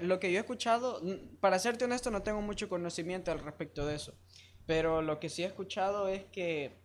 lo 0.00 0.20
que 0.20 0.30
yo 0.30 0.38
he 0.38 0.40
escuchado, 0.40 1.00
para 1.40 1.58
serte 1.58 1.84
honesto, 1.84 2.10
no 2.10 2.22
tengo 2.22 2.42
mucho 2.42 2.68
conocimiento 2.68 3.30
al 3.32 3.40
respecto 3.40 3.86
de 3.86 3.96
eso. 3.96 4.14
Pero 4.66 5.02
lo 5.02 5.20
que 5.20 5.28
sí 5.28 5.42
he 5.42 5.46
escuchado 5.46 6.08
es 6.08 6.24
que 6.26 6.80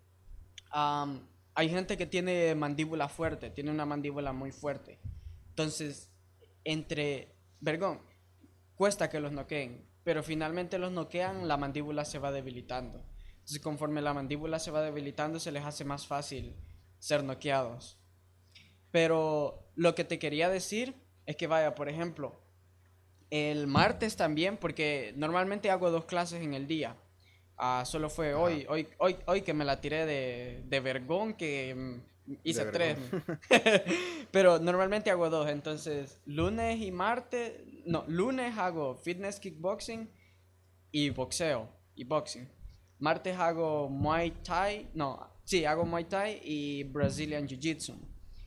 am, 0.72 1.28
hay 1.56 1.70
gente 1.70 1.98
que 1.98 2.06
tiene 2.06 2.56
mandíbula 2.56 3.10
fuerte, 3.10 3.50
tiene 3.50 3.72
una 3.72 3.86
mandíbula 3.86 4.34
muy 4.34 4.52
fuerte. 4.52 5.00
Entonces, 5.50 6.10
entre, 6.64 7.36
vergón, 7.60 8.02
cuesta 8.76 9.10
que 9.10 9.20
los 9.20 9.32
noqueen, 9.32 9.88
pero 10.04 10.24
finalmente 10.24 10.80
los 10.80 10.92
noquean, 10.92 11.48
la 11.48 11.58
mandíbula 11.58 12.06
se 12.06 12.20
va 12.20 12.32
debilitando. 12.32 13.04
Entonces, 13.34 13.60
conforme 13.60 14.02
la 14.02 14.14
mandíbula 14.14 14.60
se 14.60 14.72
va 14.72 14.82
debilitando, 14.82 15.40
se 15.40 15.52
les 15.52 15.66
hace 15.66 15.84
más 15.84 16.08
fácil 16.08 16.56
ser 17.00 17.24
noqueados. 17.24 18.01
Pero 18.92 19.72
lo 19.76 19.96
que 19.96 20.04
te 20.04 20.20
quería 20.20 20.50
decir 20.50 20.96
es 21.26 21.36
que 21.36 21.48
vaya, 21.48 21.76
por 21.76 21.90
ejemplo, 21.90 22.40
el 23.30 23.68
martes 23.68 24.18
también, 24.18 24.58
porque 24.58 25.14
normalmente 25.16 25.72
hago 25.72 25.90
dos 25.90 26.06
clases 26.06 26.42
en 26.42 26.54
el 26.54 26.68
día. 26.68 26.98
Ah, 27.58 27.84
solo 27.86 28.10
fue 28.10 28.34
hoy, 28.34 28.66
hoy, 28.68 28.88
hoy, 28.98 29.18
hoy 29.26 29.42
que 29.42 29.54
me 29.54 29.64
la 29.64 29.80
tiré 29.80 30.06
de, 30.06 30.64
de 30.66 30.80
vergón, 30.80 31.36
que 31.36 31.74
mm, 31.76 32.36
hice 32.44 32.66
De 32.66 32.72
tres. 32.72 32.98
Pero 34.32 34.60
normalmente 34.60 35.12
hago 35.12 35.30
dos. 35.30 35.50
Entonces, 35.50 36.20
lunes 36.26 36.82
y 36.82 36.92
martes. 36.92 37.62
No, 37.86 38.04
lunes 38.08 38.58
hago 38.58 38.96
fitness 38.96 39.40
kickboxing 39.40 40.10
y 40.92 41.10
boxeo 41.12 41.70
y 41.96 42.04
boxing. 42.04 42.50
Martes 43.00 43.38
hago 43.38 43.90
Muay 43.90 44.32
Thai. 44.44 44.90
No, 44.94 45.32
sí, 45.44 45.64
hago 45.66 45.86
Muay 45.86 46.06
Thai 46.06 46.42
y 46.44 46.84
Brazilian 46.84 47.48
Jiu 47.48 47.60
Jitsu. 47.60 47.96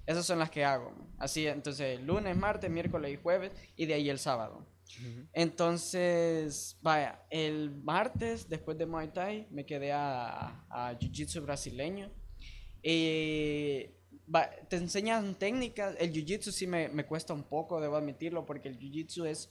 Esas 0.07 0.27
son 0.27 0.39
las 0.39 0.51
que 0.51 0.65
hago. 0.65 0.93
Así, 1.19 1.47
entonces, 1.47 2.01
lunes, 2.01 2.37
martes, 2.37 2.71
miércoles 2.71 3.13
y 3.13 3.17
jueves. 3.17 3.53
Y 3.77 3.87
de 3.87 3.95
ahí 3.95 4.11
el 4.11 4.19
sábado. 4.19 4.67
Entonces, 5.33 6.77
vaya, 6.83 7.23
el 7.31 7.71
martes, 7.83 8.49
después 8.49 8.79
de 8.79 8.87
Muay 8.87 9.09
Thai, 9.13 9.49
me 9.51 9.65
quedé 9.67 9.93
a, 9.93 10.65
a 10.71 10.97
Jiu 11.01 11.11
Jitsu 11.13 11.41
brasileño. 11.43 12.11
Y 12.83 13.87
va- 14.33 14.51
te 14.69 14.77
enseñan 14.77 15.35
técnicas. 15.35 15.97
El 15.99 16.13
Jiu 16.13 16.25
Jitsu 16.25 16.53
sí 16.53 16.67
me, 16.67 16.89
me 16.89 17.05
cuesta 17.07 17.33
un 17.33 17.43
poco, 17.45 17.81
debo 17.81 17.97
admitirlo, 17.97 18.45
porque 18.47 18.69
el 18.69 18.79
Jiu 18.79 18.93
Jitsu 18.93 19.25
es, 19.25 19.51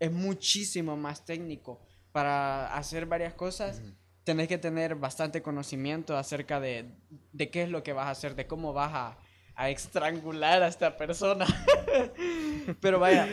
es 0.00 0.10
muchísimo 0.12 0.96
más 0.96 1.24
técnico. 1.24 1.80
Para 2.12 2.74
hacer 2.76 3.06
varias 3.06 3.34
cosas, 3.34 3.80
tenés 4.24 4.48
que 4.48 4.58
tener 4.58 4.94
bastante 4.96 5.40
conocimiento 5.42 6.16
acerca 6.16 6.60
de, 6.60 6.90
de 7.32 7.50
qué 7.50 7.62
es 7.62 7.68
lo 7.68 7.82
que 7.82 7.92
vas 7.92 8.06
a 8.06 8.10
hacer, 8.10 8.34
de 8.34 8.46
cómo 8.46 8.72
vas 8.72 8.92
a, 8.92 9.18
a 9.56 9.70
estrangular 9.70 10.62
a 10.62 10.68
esta 10.68 10.96
persona. 10.96 11.46
Pero 12.80 12.98
vaya, 12.98 13.26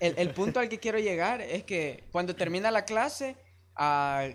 el, 0.00 0.14
el 0.18 0.30
punto 0.30 0.60
al 0.60 0.68
que 0.68 0.78
quiero 0.78 0.98
llegar 0.98 1.40
es 1.40 1.64
que 1.64 2.04
cuando 2.12 2.34
termina 2.34 2.70
la 2.70 2.84
clase, 2.84 3.36
ah, 3.76 4.26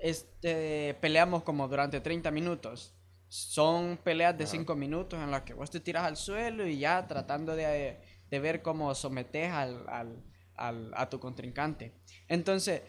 este, 0.00 0.94
peleamos 1.00 1.42
como 1.42 1.68
durante 1.68 2.00
30 2.00 2.30
minutos. 2.30 2.94
Son 3.30 3.98
peleas 4.02 4.36
de 4.38 4.44
Ajá. 4.44 4.52
5 4.52 4.74
minutos 4.74 5.20
en 5.22 5.30
las 5.30 5.42
que 5.42 5.52
vos 5.52 5.70
te 5.70 5.80
tiras 5.80 6.04
al 6.04 6.16
suelo 6.16 6.66
y 6.66 6.78
ya 6.78 7.06
tratando 7.06 7.54
de, 7.54 8.00
de 8.30 8.40
ver 8.40 8.62
cómo 8.62 8.94
sometes 8.94 9.50
al, 9.52 9.86
al- 9.88 10.24
al- 10.56 10.92
a 10.96 11.10
tu 11.10 11.20
contrincante. 11.20 11.92
Entonces, 12.26 12.80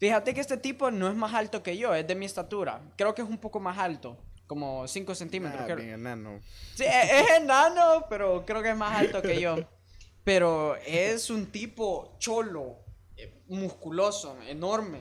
fíjate 0.00 0.34
que 0.34 0.40
este 0.40 0.56
tipo 0.56 0.90
no 0.90 1.08
es 1.08 1.14
más 1.14 1.32
alto 1.32 1.62
que 1.62 1.76
yo, 1.78 1.94
es 1.94 2.06
de 2.08 2.16
mi 2.16 2.26
estatura. 2.26 2.82
Creo 2.96 3.14
que 3.14 3.22
es 3.22 3.28
un 3.28 3.38
poco 3.38 3.60
más 3.60 3.78
alto, 3.78 4.18
como 4.46 4.86
5 4.86 5.14
centímetros. 5.14 5.62
Ah, 5.62 5.64
creo. 5.66 5.76
bien 5.76 5.90
enano. 5.90 6.40
Sí, 6.74 6.84
e- 6.84 7.20
es 7.20 7.30
enano, 7.40 8.06
pero 8.08 8.44
creo 8.44 8.62
que 8.62 8.70
es 8.70 8.76
más 8.76 8.98
alto 8.98 9.22
que 9.22 9.40
yo. 9.40 9.56
Pero 10.24 10.76
es 10.76 11.28
un 11.30 11.46
tipo 11.46 12.16
cholo, 12.18 12.78
eh, 13.16 13.42
musculoso, 13.48 14.36
enorme. 14.48 15.00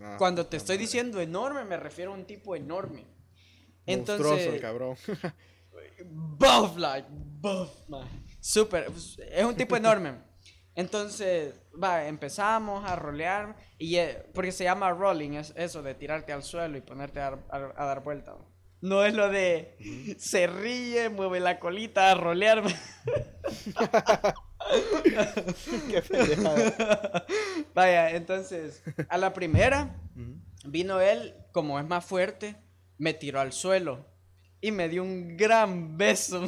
Ah, 0.00 0.16
Cuando 0.18 0.46
te 0.46 0.56
estoy 0.56 0.76
madre. 0.76 0.82
diciendo 0.86 1.20
enorme, 1.20 1.64
me 1.64 1.76
refiero 1.76 2.12
a 2.12 2.14
un 2.14 2.24
tipo 2.24 2.56
enorme. 2.56 3.06
Monstruoso 3.86 4.34
el 4.34 4.40
Entonces, 4.40 4.60
cabrón. 4.62 4.96
buff, 6.04 6.76
like, 6.78 7.06
buff, 7.10 7.70
man. 7.88 8.08
Pues, 8.70 9.18
es 9.18 9.44
un 9.44 9.54
tipo 9.54 9.76
enorme. 9.76 10.14
Entonces, 10.74 11.54
va, 11.82 12.06
empezamos 12.06 12.88
a 12.88 12.96
rolear, 12.96 13.56
y, 13.78 13.96
porque 14.32 14.52
se 14.52 14.64
llama 14.64 14.90
rolling, 14.92 15.32
es 15.32 15.52
eso 15.56 15.82
de 15.82 15.94
tirarte 15.94 16.32
al 16.32 16.42
suelo 16.42 16.76
y 16.76 16.80
ponerte 16.80 17.20
a, 17.20 17.30
dar- 17.30 17.44
a- 17.50 17.82
a 17.82 17.86
dar 17.86 18.02
vuelta. 18.02 18.36
No 18.80 19.04
es 19.04 19.14
lo 19.14 19.30
de 19.30 20.16
se 20.18 20.46
ríe, 20.46 21.08
mueve 21.08 21.40
la 21.40 21.58
colita 21.58 22.10
a 22.10 22.14
rolear. 22.16 22.62
Qué 25.90 26.02
pendejada. 26.02 27.24
Vaya, 27.74 28.10
entonces, 28.10 28.82
a 29.08 29.18
la 29.18 29.32
primera 29.32 29.96
vino 30.66 31.00
él, 31.00 31.34
como 31.52 31.78
es 31.78 31.86
más 31.86 32.04
fuerte, 32.04 32.56
me 32.98 33.14
tiró 33.14 33.40
al 33.40 33.52
suelo 33.52 34.06
y 34.60 34.70
me 34.72 34.88
dio 34.88 35.02
un 35.02 35.36
gran 35.36 35.96
beso. 35.96 36.44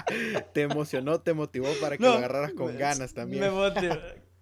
Te 0.52 0.62
emocionó, 0.62 1.20
te 1.20 1.34
motivó 1.34 1.68
para 1.80 1.96
que 1.96 2.02
No, 2.02 2.10
lo 2.12 2.18
agarraras 2.18 2.52
con 2.52 2.72
me- 2.72 2.78
ganas 2.78 3.12
también. 3.14 3.42
Me 3.42 3.50
motivó. 3.50 3.94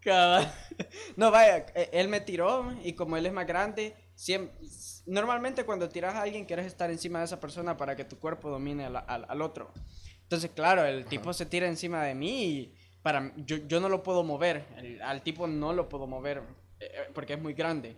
Cabal. 0.07 0.53
No, 1.17 1.31
vaya, 1.31 1.67
e- 1.75 1.91
él 1.93 2.09
me 2.09 2.21
tiró 2.21 2.73
y 2.85 2.93
como 2.93 3.17
él 3.17 3.27
es 3.27 3.33
más 3.33 3.47
grande, 3.47 3.95
siem- 4.15 4.51
normalmente 5.07 5.65
cuando 5.65 5.89
tiras 5.89 6.15
a 6.15 6.23
alguien 6.23 6.45
quieres 6.45 6.67
estar 6.67 6.91
encima 6.91 7.19
de 7.21 7.25
esa 7.25 7.41
persona 7.41 7.77
para 7.77 7.97
que 7.97 8.05
tu 8.05 8.19
cuerpo 8.19 8.51
domine 8.51 8.85
al, 8.87 8.97
al- 8.97 9.27
al 9.29 9.43
otro. 9.43 9.73
Entonces, 10.23 10.51
claro, 10.55 10.85
el 10.85 11.07
tipo 11.07 11.33
se 11.33 11.47
tira 11.47 11.67
encima 11.67 12.03
de 12.05 12.15
mí 12.15 12.45
y 12.45 12.75
para, 13.03 13.33
yo, 13.37 13.57
yo 13.69 13.81
no 13.81 13.89
lo 13.89 14.03
puedo 14.03 14.23
mover. 14.23 14.67
el- 14.77 15.01
al 15.03 15.23
tipo 15.23 15.47
no 15.47 15.73
lo 15.73 15.89
puedo 15.89 16.07
mover 16.07 16.39
eh, 16.81 16.85
eh, 16.93 17.11
porque 17.15 17.35
es 17.35 17.41
muy 17.41 17.55
grande. 17.55 17.97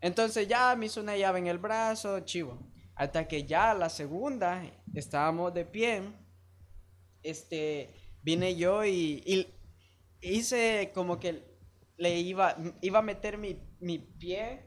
Entonces 0.00 0.46
ya 0.46 0.76
me 0.76 0.86
hizo 0.86 1.00
una 1.00 1.16
llave 1.16 1.38
en 1.38 1.46
el 1.46 1.58
brazo, 1.58 2.20
chivo. 2.20 2.58
Hasta 2.96 3.26
que 3.26 3.44
ya 3.44 3.72
la 3.74 3.88
segunda 3.88 4.62
estábamos 4.94 5.54
de 5.54 5.64
pie 5.64 6.02
este, 7.22 7.94
vine 8.22 8.56
yo 8.56 8.84
y, 8.84 9.22
y 9.26 9.46
hice 10.24 10.90
como 10.94 11.18
que 11.20 11.42
le 11.96 12.18
iba, 12.18 12.56
iba 12.80 12.98
a 12.98 13.02
meter 13.02 13.38
mi, 13.38 13.58
mi 13.80 13.98
pie. 13.98 14.66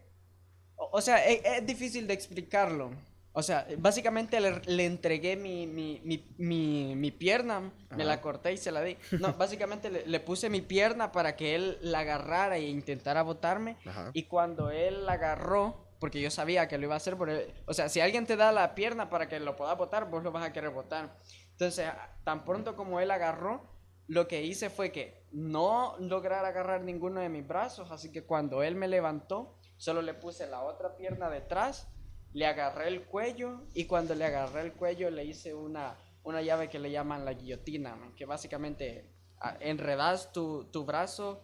O, 0.75 0.89
o 0.93 1.01
sea, 1.01 1.27
e- 1.27 1.41
es, 1.43 1.65
difícil 1.65 2.07
de 2.07 2.13
explicarlo. 2.13 2.91
O 3.33 3.43
sea, 3.43 3.67
básicamente 3.77 4.39
le, 4.39 4.61
le 4.65 4.85
entregué 4.85 5.35
mi, 5.35 5.67
mi, 5.67 6.01
mi, 6.37 6.95
mi, 6.95 7.11
pierna, 7.11 7.71
me 7.95 8.03
la 8.03 8.13
Ajá. 8.13 8.21
corté 8.21 8.53
y 8.53 8.57
se 8.57 8.71
la 8.71 8.81
di. 8.81 8.97
No, 9.19 9.33
básicamente 9.33 9.91
le, 9.91 10.07
le 10.07 10.19
puse 10.19 10.49
mi 10.49 10.61
pierna 10.61 11.11
para 11.11 11.35
que 11.35 11.53
él 11.53 11.77
la 11.81 11.99
agarrara 11.99 12.57
e 12.57 12.67
intentara 12.67 13.21
botarme. 13.21 13.77
Ajá. 13.85 14.09
Y 14.13 14.23
cuando 14.23 14.71
él 14.71 15.05
la 15.05 15.13
agarró, 15.13 15.87
porque 15.99 16.21
yo 16.21 16.31
sabía 16.31 16.67
que 16.67 16.77
lo 16.77 16.85
iba 16.85 16.95
a 16.95 16.97
hacer, 16.97 17.15
porque, 17.15 17.53
o 17.65 17.73
sea, 17.73 17.89
si 17.89 17.99
alguien 17.99 18.25
te 18.25 18.37
da 18.37 18.51
la 18.51 18.73
pierna 18.73 19.09
para 19.09 19.27
que 19.27 19.39
lo 19.39 19.55
pueda 19.55 19.73
botar, 19.75 20.09
vos 20.09 20.23
lo 20.23 20.31
vas 20.31 20.45
a 20.45 20.53
querer 20.53 20.71
botar. 20.71 21.15
Entonces, 21.51 21.89
tan 22.23 22.43
pronto 22.43 22.75
como 22.75 22.99
él 22.99 23.11
agarró, 23.11 23.63
lo 24.07 24.27
que 24.27 24.41
hice 24.43 24.69
fue 24.69 24.91
que 24.91 25.25
no 25.31 25.95
lograr 25.99 26.45
agarrar 26.45 26.81
ninguno 26.81 27.19
de 27.19 27.29
mis 27.29 27.45
brazos, 27.47 27.91
así 27.91 28.11
que 28.11 28.23
cuando 28.23 28.63
él 28.63 28.75
me 28.75 28.87
levantó, 28.87 29.55
solo 29.77 30.01
le 30.01 30.13
puse 30.13 30.47
la 30.47 30.63
otra 30.63 30.95
pierna 30.95 31.29
detrás, 31.29 31.87
le 32.33 32.45
agarré 32.45 32.87
el 32.87 33.03
cuello 33.05 33.61
y 33.73 33.85
cuando 33.85 34.15
le 34.15 34.25
agarré 34.25 34.61
el 34.61 34.73
cuello 34.73 35.09
le 35.09 35.25
hice 35.25 35.53
una, 35.53 35.97
una 36.23 36.41
llave 36.41 36.69
que 36.69 36.79
le 36.79 36.91
llaman 36.91 37.25
la 37.25 37.33
guillotina, 37.33 37.97
que 38.15 38.25
básicamente 38.25 39.09
ah, 39.39 39.57
enredas 39.59 40.31
tu, 40.31 40.65
tu 40.71 40.85
brazo 40.85 41.43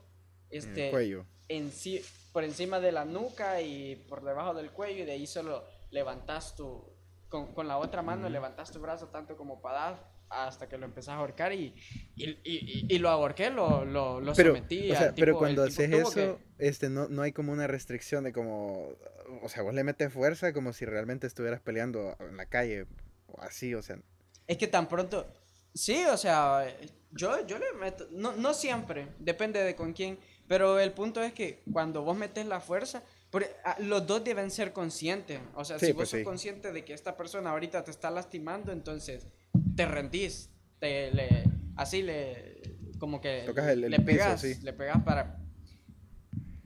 En 0.50 0.60
este, 0.60 0.86
el 0.86 0.92
cuello. 0.92 1.26
enci- 1.50 2.04
por 2.32 2.44
encima 2.44 2.80
de 2.80 2.92
la 2.92 3.06
nuca 3.06 3.62
y 3.62 3.96
por 4.08 4.24
debajo 4.24 4.54
del 4.54 4.72
cuello 4.72 5.04
y 5.04 5.06
de 5.06 5.12
ahí 5.14 5.28
solo 5.28 5.64
levantas 5.92 6.56
tu, 6.56 6.84
con, 7.30 7.54
con 7.54 7.68
la 7.68 7.78
otra 7.78 8.02
mano 8.02 8.28
levantas 8.30 8.72
tu 8.72 8.80
brazo 8.80 9.08
tanto 9.10 9.36
como 9.38 9.62
para 9.62 9.80
dar 9.80 10.13
hasta 10.34 10.68
que 10.68 10.78
lo 10.78 10.86
empezás 10.86 11.10
a 11.16 11.18
ahorcar 11.18 11.54
y, 11.54 11.74
y, 12.16 12.38
y- 12.90 12.98
lo 13.00 13.10
ahorqué, 13.10 13.50
lo, 13.50 13.86
lo, 13.86 14.20
lo 14.20 14.34
Pero, 14.34 14.56
sometí. 14.56 14.92
o 14.92 14.96
pero 15.16 15.38
cuando 15.38 15.64
haces 15.64 15.92
eso, 15.92 16.14
que- 16.14 16.38
este, 16.58 16.90
no, 16.90 17.08
no 17.08 17.22
hay 17.22 17.32
como 17.32 17.52
una 17.52 17.68
restricción 17.68 18.24
de 18.24 18.34
como, 18.34 18.90
o 19.42 19.50
sea, 19.50 19.64
vos 19.64 19.74
le 19.74 19.84
metes 19.84 20.12
fuerza 20.12 20.54
como 20.54 20.74
si 20.74 20.86
realmente 20.86 21.28
estuvieras 21.28 21.62
peleando 21.62 22.16
en 22.20 22.38
la 22.38 22.46
calle 22.48 22.86
o 23.28 23.42
así, 23.42 23.74
o 23.76 23.82
sea, 23.82 23.98
Es 24.48 24.58
que 24.58 24.68
tan 24.68 24.88
pronto. 24.88 25.26
Sí, 25.74 26.04
o 26.06 26.18
sea, 26.18 26.68
yo, 27.12 27.46
yo 27.48 27.58
le 27.58 27.74
meto. 27.80 28.08
No, 28.12 28.34
no 28.36 28.54
siempre, 28.54 29.08
depende 29.20 29.64
de 29.64 29.76
con 29.76 29.94
quién. 29.94 30.20
Pero 30.48 30.80
el 30.80 30.92
punto 30.92 31.24
es 31.24 31.34
que 31.34 31.64
cuando 31.72 32.04
vos 32.04 32.16
metes 32.16 32.46
la 32.46 32.60
fuerza, 32.60 33.02
ah, 33.66 33.76
los 33.80 34.06
dos 34.06 34.24
deben 34.24 34.52
ser 34.52 34.72
conscientes. 34.72 35.40
O 35.56 35.66
sea, 35.66 35.80
Sí, 35.80 35.88
si 35.88 35.92
vos 35.94 36.02
pues 36.02 36.10
sos 36.10 36.20
sí. 36.20 36.24
consciente 36.26 36.72
de 36.72 36.86
que 36.86 36.94
esta 36.94 37.18
persona 37.18 37.50
ahorita 37.52 37.84
te 37.84 37.90
está 37.92 38.12
lastimando, 38.12 38.72
entonces 38.72 39.26
te 39.76 39.86
rendís. 39.86 40.50
Te, 40.80 41.12
le, 41.12 41.44
así 41.76 42.02
le. 42.02 42.62
Como 43.00 43.20
que. 43.22 43.44
Tocas 43.46 43.68
el- 43.70 43.84
el 43.86 43.92
le 43.92 43.98
piso, 44.00 44.06
pegas. 44.12 44.42
sí. 44.42 44.56
Le 44.62 44.74
pegas 44.74 45.02
para. 45.04 45.40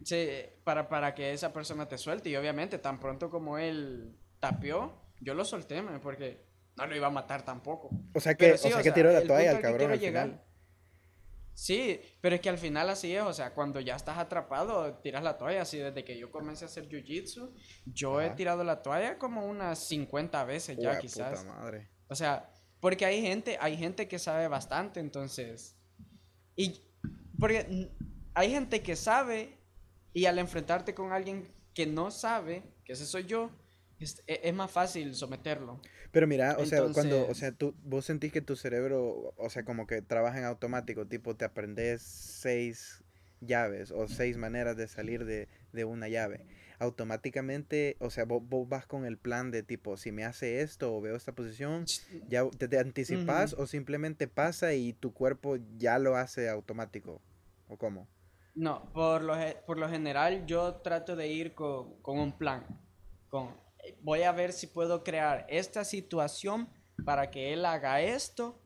Sí, 0.04 0.30
para, 0.64 0.88
para 0.88 1.14
que 1.14 1.34
esa 1.34 1.52
persona 1.52 1.88
te 1.88 1.98
suelte. 1.98 2.30
Y 2.30 2.36
obviamente, 2.36 2.78
tan 2.78 3.00
pronto 3.00 3.30
como 3.30 3.58
él 3.58 4.16
tapió, 4.40 5.02
yo 5.20 5.34
lo 5.34 5.44
solté, 5.44 5.82
man, 5.82 6.00
porque 6.02 6.46
no 6.78 6.86
lo 6.88 6.96
iba 6.96 7.08
a 7.08 7.12
matar 7.12 7.44
tampoco. 7.44 7.90
o 8.14 8.20
sea 8.20 8.36
que, 8.36 8.46
Pero 8.46 8.56
o 8.56 8.58
sí, 8.58 8.72
sea 8.72 8.82
que 8.84 8.92
tiró 8.92 9.12
la 9.12 9.24
toalla 9.24 9.52
al 9.52 9.62
cabrón 9.62 9.92
al 9.92 10.00
llegar- 10.00 10.26
final. 10.28 10.44
Sí, 11.54 12.00
pero 12.22 12.36
es 12.36 12.42
que 12.42 12.50
al 12.50 12.60
final 12.60 12.88
así 12.92 13.16
es, 13.16 13.24
o 13.24 13.34
sea, 13.34 13.56
cuando 13.56 13.80
ya 13.80 13.96
estás 13.96 14.20
atrapado, 14.20 14.94
tiras 15.00 15.24
la 15.24 15.38
toalla, 15.40 15.64
así 15.64 15.80
desde 15.80 16.04
que 16.06 16.16
yo 16.20 16.30
comencé 16.30 16.66
a 16.66 16.68
hacer 16.68 16.88
jiu-jitsu, 16.88 17.52
yo 17.88 18.22
he 18.22 18.28
Ajá. 18.28 18.36
tirado 18.36 18.64
la 18.64 18.84
toalla 18.84 19.18
como 19.18 19.44
unas 19.44 19.80
50 19.88 20.44
veces 20.46 20.78
ya 20.80 21.00
quizás. 21.00 21.42
puta 21.42 21.54
madre. 21.56 21.90
O 22.10 22.16
sea, 22.16 22.52
porque 22.80 23.06
hay 23.06 23.22
gente, 23.22 23.58
hay 23.60 23.78
gente 23.78 24.08
que 24.08 24.20
sabe 24.20 24.48
bastante, 24.48 25.00
entonces. 25.00 25.76
Y 26.56 26.82
porque 27.40 27.90
hay 28.34 28.52
gente 28.52 28.82
que 28.82 28.96
sabe 28.96 29.58
y 30.14 30.26
al 30.26 30.40
enfrentarte 30.40 30.94
con 30.94 31.12
alguien 31.12 31.48
que 31.74 31.86
no 31.86 32.10
sabe, 32.12 32.64
que 32.86 32.94
ese 32.94 33.06
soy 33.06 33.26
yo, 33.26 33.52
es, 34.00 34.24
e- 34.28 34.42
es 34.44 34.54
más 34.54 34.72
fácil 34.72 35.14
someterlo. 35.16 35.80
Pero 36.12 36.26
mira, 36.26 36.56
o 36.58 36.66
sea, 36.66 36.80
cuando, 36.94 37.16
o 37.18 37.20
Entonces- 37.20 37.38
sea, 37.38 37.52
tú, 37.52 37.76
vos 37.84 38.06
sentís 38.06 38.32
que 38.32 38.42
tu 38.42 38.56
cerebro, 38.56 39.34
o 39.38 39.50
sea, 39.50 39.64
como 39.66 39.86
que 39.86 40.02
trabaja 40.02 40.40
en 40.40 40.46
automático, 40.46 41.06
tipo, 41.06 41.36
te 41.36 41.46
aprendes 41.46 42.02
seis 42.02 43.04
llaves 43.42 43.92
o 43.92 44.08
seis 44.08 44.38
maneras 44.38 44.78
de 44.78 44.88
salir 44.88 45.26
de, 45.26 45.48
de 45.74 45.86
una 45.86 46.08
llave. 46.08 46.46
Automáticamente, 46.80 47.98
o 48.00 48.10
sea, 48.10 48.26
vos, 48.26 48.44
vas 48.68 48.86
con 48.86 49.06
el 49.06 49.18
plan 49.18 49.52
de 49.52 49.64
tipo, 49.64 49.98
si 49.98 50.12
me 50.12 50.26
hace 50.26 50.62
esto 50.62 50.96
o 50.96 51.02
veo 51.02 51.16
esta 51.16 51.34
posición, 51.34 51.86
ya 52.28 52.48
te, 52.50 52.68
te 52.68 52.80
anticipas 52.80 53.54
o 53.54 53.66
simplemente 53.66 54.28
pasa 54.28 54.74
y 54.74 54.94
tu 54.94 55.14
cuerpo 55.14 55.58
ya 55.78 55.98
lo 55.98 56.16
hace 56.16 56.50
automático, 56.50 57.22
¿o 57.68 57.78
cómo? 57.78 58.08
No, 58.54 58.92
por 58.94 59.24
lo, 59.24 59.36
por 59.66 59.78
lo 59.78 59.90
general 59.90 60.46
yo 60.46 60.76
trato 60.76 61.16
de 61.16 61.28
ir 61.28 61.54
con, 61.54 62.02
con 62.02 62.20
un 62.20 62.32
plan, 62.32 62.66
con, 63.30 63.56
voy 64.02 64.24
a 64.24 64.32
ver 64.32 64.54
si 64.54 64.68
puedo 64.68 65.04
crear 65.04 65.46
esta 65.50 65.84
situación 65.84 66.70
para 67.06 67.32
que 67.32 67.54
él 67.54 67.66
haga 67.66 68.02
esto 68.02 68.62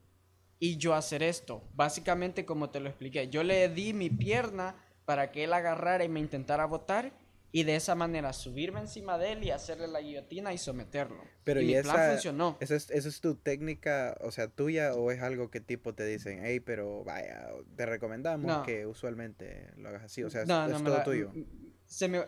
y 0.59 0.77
yo 0.77 0.93
hacer 0.95 1.23
esto. 1.23 1.63
Básicamente 1.73 2.45
como 2.45 2.69
te 2.69 2.79
lo 2.79 2.89
expliqué, 2.89 3.29
yo 3.29 3.43
le 3.43 3.69
di 3.69 3.93
mi 3.93 4.09
pierna 4.09 4.75
para 5.05 5.31
que 5.31 5.43
él 5.43 5.53
agarrara 5.53 6.03
y 6.03 6.09
me 6.09 6.19
intentara 6.19 6.65
botar 6.65 7.11
y 7.51 7.63
de 7.63 7.75
esa 7.75 7.95
manera 7.95 8.31
subirme 8.33 8.79
encima 8.79 9.17
de 9.17 9.33
él 9.33 9.43
y 9.43 9.51
hacerle 9.51 9.87
la 9.87 10.01
guillotina 10.01 10.53
y 10.53 10.57
someterlo. 10.57 11.21
Pero 11.43 11.61
y, 11.61 11.67
mi 11.67 11.73
esa, 11.75 11.93
plan 11.93 12.11
funcionó. 12.11 12.57
¿esa 12.61 12.75
es, 12.75 12.89
es, 12.89 13.21
tu 13.21 13.35
técnica, 13.35 14.17
o 14.21 14.31
sea, 14.31 14.47
tuya 14.47 14.93
o 14.95 15.11
es 15.11 15.21
algo 15.21 15.51
que 15.51 15.59
tipo 15.59 15.93
te 15.93 16.05
dicen, 16.05 16.41
hey, 16.43 16.61
pero 16.61 17.03
vaya, 17.03 17.49
te 17.75 17.85
recomendamos 17.85 18.65
que 18.65 18.85
usualmente 18.85 19.71
lo 19.75 19.89
hagas 19.89 20.03
así? 20.03 20.23
O 20.23 20.29
sea, 20.29 20.43
es, 20.43 20.47
todo 20.47 21.03
tuyo. 21.03 21.31
Se 21.85 22.07
me, 22.07 22.25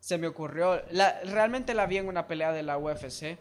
se 0.00 0.18
me 0.18 0.26
ocurrió, 0.26 0.82
la, 0.90 1.20
realmente 1.24 1.74
la 1.74 1.86
vi 1.86 1.98
en 1.98 2.08
una 2.08 2.26
pelea 2.26 2.52
de 2.52 2.62
la 2.62 2.78
UFC. 2.78 3.38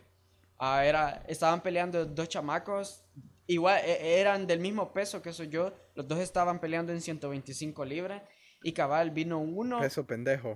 Ah, 0.60 0.86
era, 0.86 1.24
estaban 1.27 1.62
peleando 1.62 2.06
dos 2.06 2.27
chamacos, 2.27 3.06
igual 3.48 3.82
e, 3.86 4.20
eran 4.20 4.46
del 4.46 4.60
mismo 4.60 4.94
peso 4.94 5.22
que 5.22 5.32
soy 5.32 5.48
yo, 5.48 5.74
los 5.96 6.08
dos 6.08 6.20
estaban 6.20 6.60
peleando 6.60 6.92
en 6.92 7.01
125 7.01 7.86
libras 7.86 8.22
y 8.63 8.72
cabal 8.72 9.12
vino 9.12 9.39
uno. 9.39 9.79
Peso 9.79 10.05
pendejo. 10.05 10.55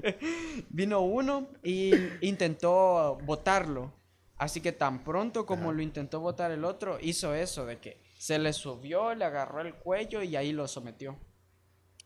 vino 0.70 1.00
uno 1.00 1.48
y 1.62 1.92
intentó 2.20 3.18
botarlo. 3.24 3.92
Así 4.38 4.60
que 4.60 4.72
tan 4.72 5.02
pronto 5.02 5.46
como 5.46 5.72
lo 5.72 5.82
intentó 5.82 6.20
botar 6.20 6.50
el 6.50 6.64
otro, 6.64 6.98
hizo 7.00 7.34
eso 7.34 7.64
de 7.64 7.78
que 7.78 8.02
se 8.18 8.38
le 8.38 8.52
subió, 8.52 9.14
le 9.14 9.24
agarró 9.24 9.60
el 9.62 9.74
cuello 9.74 10.22
y 10.22 10.36
ahí 10.36 10.52
lo 10.52 10.68
sometió. 10.68 11.18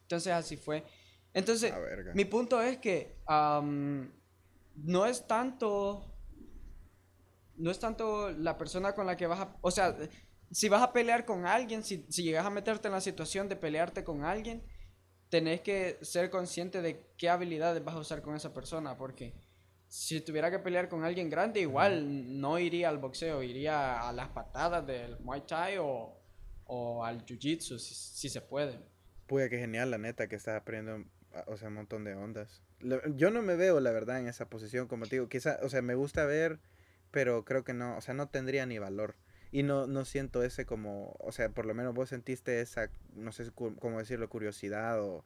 Entonces 0.03 0.33
así 0.33 0.57
fue. 0.57 0.85
Entonces, 1.35 1.73
mi 2.15 2.25
punto 2.25 2.61
es 2.63 2.79
que 2.79 3.17
no 3.27 5.07
es 5.07 5.27
tanto 5.27 6.07
no 7.57 7.71
es 7.71 7.79
tanto 7.79 8.31
la 8.31 8.57
persona 8.57 8.95
con 8.95 9.07
la 9.07 9.17
que 9.17 9.27
vas 9.27 9.41
a, 9.41 9.57
o 9.61 9.71
sea, 9.71 9.95
si 10.51 10.69
vas 10.71 10.83
a 10.83 10.93
pelear 10.93 11.27
con 11.27 11.45
alguien, 11.47 11.85
si, 11.85 12.07
si 12.09 12.23
llegas 12.23 12.47
a 12.47 12.51
meterte 12.51 12.89
en 12.89 12.93
la 12.93 13.03
situación 13.03 13.49
de 13.51 13.57
pelearte 13.57 14.03
con 14.03 14.25
alguien, 14.25 14.63
tenés 15.31 15.61
que 15.61 15.99
ser 16.03 16.29
consciente 16.29 16.83
de 16.83 17.07
qué 17.17 17.31
habilidades 17.31 17.83
vas 17.83 17.95
a 17.95 18.01
usar 18.01 18.21
con 18.21 18.35
esa 18.35 18.53
persona, 18.53 18.97
porque 18.99 19.33
si 19.89 20.21
tuviera 20.21 20.51
que 20.51 20.59
pelear 20.59 20.89
con 20.89 21.05
alguien 21.05 21.31
grande, 21.31 21.61
igual 21.61 22.41
no 22.41 22.59
iría 22.59 22.89
al 22.89 22.99
boxeo, 22.99 23.43
iría 23.43 24.09
a 24.09 24.13
las 24.13 24.29
patadas 24.29 24.87
del 24.87 25.19
Muay 25.21 25.43
Thai 25.47 25.79
o, 25.79 26.21
o 26.65 27.05
al 27.05 27.25
Jiu-Jitsu, 27.25 27.79
si, 27.79 28.29
se 28.29 28.41
puede. 28.41 28.79
Puya, 29.27 29.49
qué 29.49 29.59
genial, 29.59 29.91
la 29.91 29.99
neta, 29.99 30.29
que 30.29 30.37
estás 30.37 30.61
aprendiendo, 30.61 31.09
o 31.47 31.57
sea, 31.57 31.69
un 31.69 31.75
montón 31.75 32.05
de 32.05 32.15
ondas. 32.15 32.63
Yo 33.15 33.31
no 33.31 33.43
me 33.43 33.55
veo, 33.57 33.79
la 33.81 33.93
verdad, 33.93 34.19
en 34.19 34.27
esa 34.27 34.49
posición, 34.49 34.89
como 34.89 35.07
te 35.07 35.17
digo, 35.17 35.29
quizá, 35.29 35.61
o 35.63 35.69
sea, 35.69 35.81
me 35.81 35.95
gusta 35.95 36.25
ver, 36.25 36.59
pero 37.13 37.45
creo 37.45 37.63
que 37.63 37.75
no, 37.75 37.97
o 37.97 38.01
sea, 38.01 38.15
no 38.15 38.29
tendría 38.29 38.67
ni 38.67 38.79
valor 38.79 39.15
y 39.53 39.63
no, 39.63 39.87
no 39.87 40.05
siento 40.05 40.43
ese 40.43 40.65
como, 40.65 41.17
o 41.19 41.33
sea, 41.33 41.49
por 41.49 41.67
lo 41.67 41.75
menos 41.75 41.95
vos 41.95 42.09
sentiste 42.09 42.61
esa, 42.61 42.91
no 43.15 43.33
sé 43.33 43.51
cómo 43.53 43.99
decirlo, 43.99 44.29
curiosidad 44.29 45.03
o, 45.03 45.25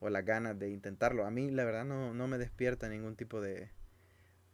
o 0.00 0.10
las 0.10 0.24
ganas 0.24 0.58
de 0.58 0.70
intentarlo. 0.70 1.24
A 1.24 1.30
mí 1.30 1.50
la 1.50 1.64
verdad 1.64 1.84
no, 1.84 2.12
no 2.12 2.28
me 2.28 2.38
despierta 2.38 2.88
ningún 2.88 3.16
tipo 3.16 3.40
de, 3.40 3.70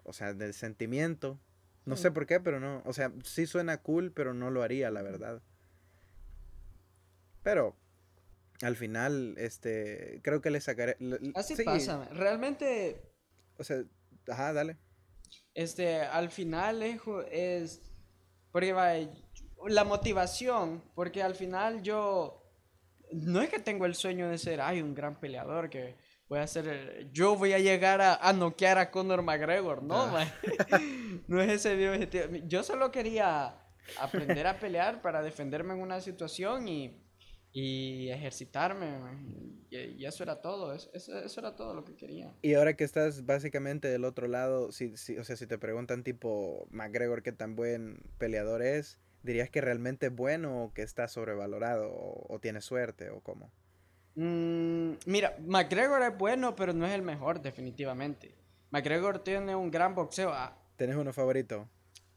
o 0.04 0.12
sea, 0.12 0.34
de 0.34 0.52
sentimiento. 0.52 1.38
No 1.84 1.96
sé 1.96 2.10
por 2.10 2.26
qué, 2.26 2.38
pero 2.38 2.60
no, 2.60 2.82
o 2.84 2.92
sea, 2.92 3.10
sí 3.24 3.46
suena 3.46 3.78
cool, 3.78 4.12
pero 4.12 4.34
no 4.34 4.50
lo 4.50 4.62
haría, 4.62 4.90
la 4.90 5.00
verdad. 5.00 5.40
Pero 7.42 7.74
al 8.60 8.76
final, 8.76 9.34
este, 9.38 10.20
creo 10.22 10.42
que 10.42 10.50
le 10.50 10.60
sacaré. 10.60 10.98
Así 11.34 11.56
pasa, 11.64 12.04
realmente. 12.12 13.00
O 13.56 13.64
sea, 13.64 13.84
ajá, 14.28 14.52
dale. 14.52 14.76
Este, 15.54 16.02
al 16.02 16.30
final 16.30 16.82
es 16.82 17.80
porque 18.52 19.08
la 19.66 19.84
motivación, 19.84 20.82
porque 20.94 21.22
al 21.22 21.34
final 21.34 21.82
yo 21.82 22.42
no 23.12 23.40
es 23.40 23.48
que 23.48 23.58
tengo 23.58 23.86
el 23.86 23.94
sueño 23.94 24.28
de 24.28 24.38
ser, 24.38 24.60
ay, 24.60 24.82
un 24.82 24.94
gran 24.94 25.18
peleador 25.18 25.70
que 25.70 25.96
voy 26.28 26.40
a 26.40 26.46
ser, 26.46 27.08
yo 27.12 27.36
voy 27.36 27.52
a 27.52 27.58
llegar 27.58 28.00
a, 28.00 28.14
a 28.16 28.32
noquear 28.32 28.78
a 28.78 28.90
Conor 28.90 29.22
McGregor, 29.22 29.82
no, 29.82 29.96
ah. 29.96 30.26
no 31.28 31.40
es 31.40 31.50
ese 31.50 31.74
mi 31.76 31.86
objetivo. 31.86 32.24
Yo 32.46 32.62
solo 32.62 32.90
quería 32.90 33.58
aprender 33.98 34.46
a 34.46 34.58
pelear 34.58 35.00
para 35.00 35.22
defenderme 35.22 35.74
en 35.74 35.80
una 35.80 36.00
situación 36.00 36.68
y, 36.68 37.07
y 37.60 38.10
ejercitarme, 38.10 38.98
y, 39.70 40.04
eso 40.04 40.22
era 40.22 40.40
todo, 40.40 40.72
eso, 40.72 40.88
eso, 40.94 41.40
era 41.40 41.56
todo 41.56 41.74
lo 41.74 41.84
que 41.84 41.96
quería. 41.96 42.32
Y 42.40 42.54
ahora 42.54 42.76
que 42.76 42.84
estás 42.84 43.26
básicamente 43.26 43.88
del 43.88 44.04
otro 44.04 44.28
lado, 44.28 44.70
si, 44.70 44.96
si, 44.96 45.18
o 45.18 45.24
sea, 45.24 45.36
si 45.36 45.48
te 45.48 45.58
preguntan 45.58 46.04
tipo 46.04 46.68
McGregor 46.70 47.24
qué 47.24 47.32
tan 47.32 47.56
buen 47.56 48.00
peleador 48.18 48.62
es, 48.62 49.00
¿dirías 49.24 49.50
que 49.50 49.60
realmente 49.60 50.06
es 50.06 50.14
bueno 50.14 50.64
o 50.64 50.72
que 50.72 50.82
está 50.82 51.08
sobrevalorado 51.08 51.90
o, 51.92 52.38
tiene 52.40 52.60
suerte 52.60 53.10
o 53.10 53.20
cómo? 53.20 53.50
Mm, 54.14 54.92
mira, 55.06 55.36
McGregor 55.44 56.02
es 56.02 56.16
bueno, 56.16 56.54
pero 56.54 56.72
no 56.72 56.86
es 56.86 56.92
el 56.92 57.02
mejor 57.02 57.42
definitivamente. 57.42 58.36
McGregor 58.70 59.18
tiene 59.18 59.56
un 59.56 59.72
gran 59.72 59.96
boxeo. 59.96 60.30
Ah. 60.32 60.56
¿Tienes 60.76 60.94
uno 60.94 61.12
favorito? 61.12 61.68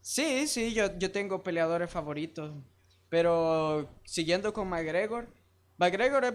Sí, 0.01 0.47
sí, 0.47 0.73
yo, 0.73 0.97
yo 0.99 1.11
tengo 1.11 1.41
peleadores 1.41 1.89
favoritos. 1.89 2.53
Pero 3.11 3.89
siguiendo 4.05 4.53
con 4.53 4.69
McGregor, 4.69 5.27
McGregor 5.75 6.33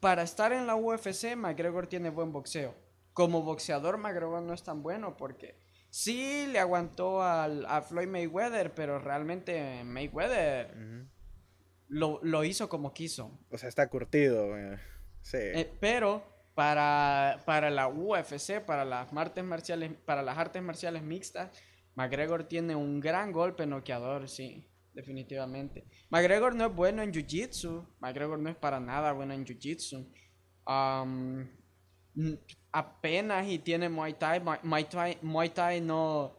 para 0.00 0.22
estar 0.22 0.52
en 0.52 0.66
la 0.66 0.76
UFC, 0.76 1.34
McGregor 1.34 1.86
tiene 1.86 2.10
buen 2.10 2.30
boxeo. 2.30 2.74
Como 3.14 3.42
boxeador, 3.42 3.96
McGregor 3.96 4.42
no 4.42 4.52
es 4.52 4.62
tan 4.62 4.82
bueno 4.82 5.16
porque 5.16 5.56
sí 5.88 6.46
le 6.52 6.58
aguantó 6.58 7.22
al, 7.22 7.64
a 7.64 7.80
Floyd 7.80 8.08
Mayweather, 8.08 8.74
pero 8.74 8.98
realmente 8.98 9.82
Mayweather 9.82 11.06
lo, 11.88 12.44
hizo 12.44 12.68
como 12.68 12.92
quiso. 12.92 13.40
O 13.50 13.56
sea, 13.56 13.70
está 13.70 13.88
curtido. 13.88 14.58
Eh, 14.58 14.78
sí. 15.22 15.38
Eh, 15.40 15.72
pero 15.80 16.22
para, 16.54 17.40
para 17.46 17.70
la 17.70 17.88
UFC, 17.88 18.60
para 18.60 18.84
las, 18.84 19.10
artes 19.10 19.42
marciales, 19.42 19.92
para 20.04 20.22
las 20.22 20.36
artes 20.36 20.62
marciales 20.62 21.02
mixtas, 21.02 21.48
McGregor 21.94 22.44
tiene 22.44 22.76
un 22.76 23.00
gran 23.00 23.32
golpe 23.32 23.64
noqueador, 23.64 24.28
sí 24.28 24.68
definitivamente. 24.94 25.84
McGregor 26.10 26.54
no 26.54 26.66
es 26.66 26.74
bueno 26.74 27.02
en 27.02 27.12
Jiu-Jitsu. 27.12 27.86
McGregor 28.00 28.38
no 28.38 28.48
es 28.48 28.56
para 28.56 28.80
nada 28.80 29.12
bueno 29.12 29.34
en 29.34 29.44
Jiu-Jitsu. 29.44 30.06
apenas 32.72 33.48
y 33.48 33.58
tiene 33.58 33.88
Muay 33.88 34.14
Thai. 34.14 34.40
Muay 34.62 35.48
Thai, 35.50 35.80
no, 35.80 36.38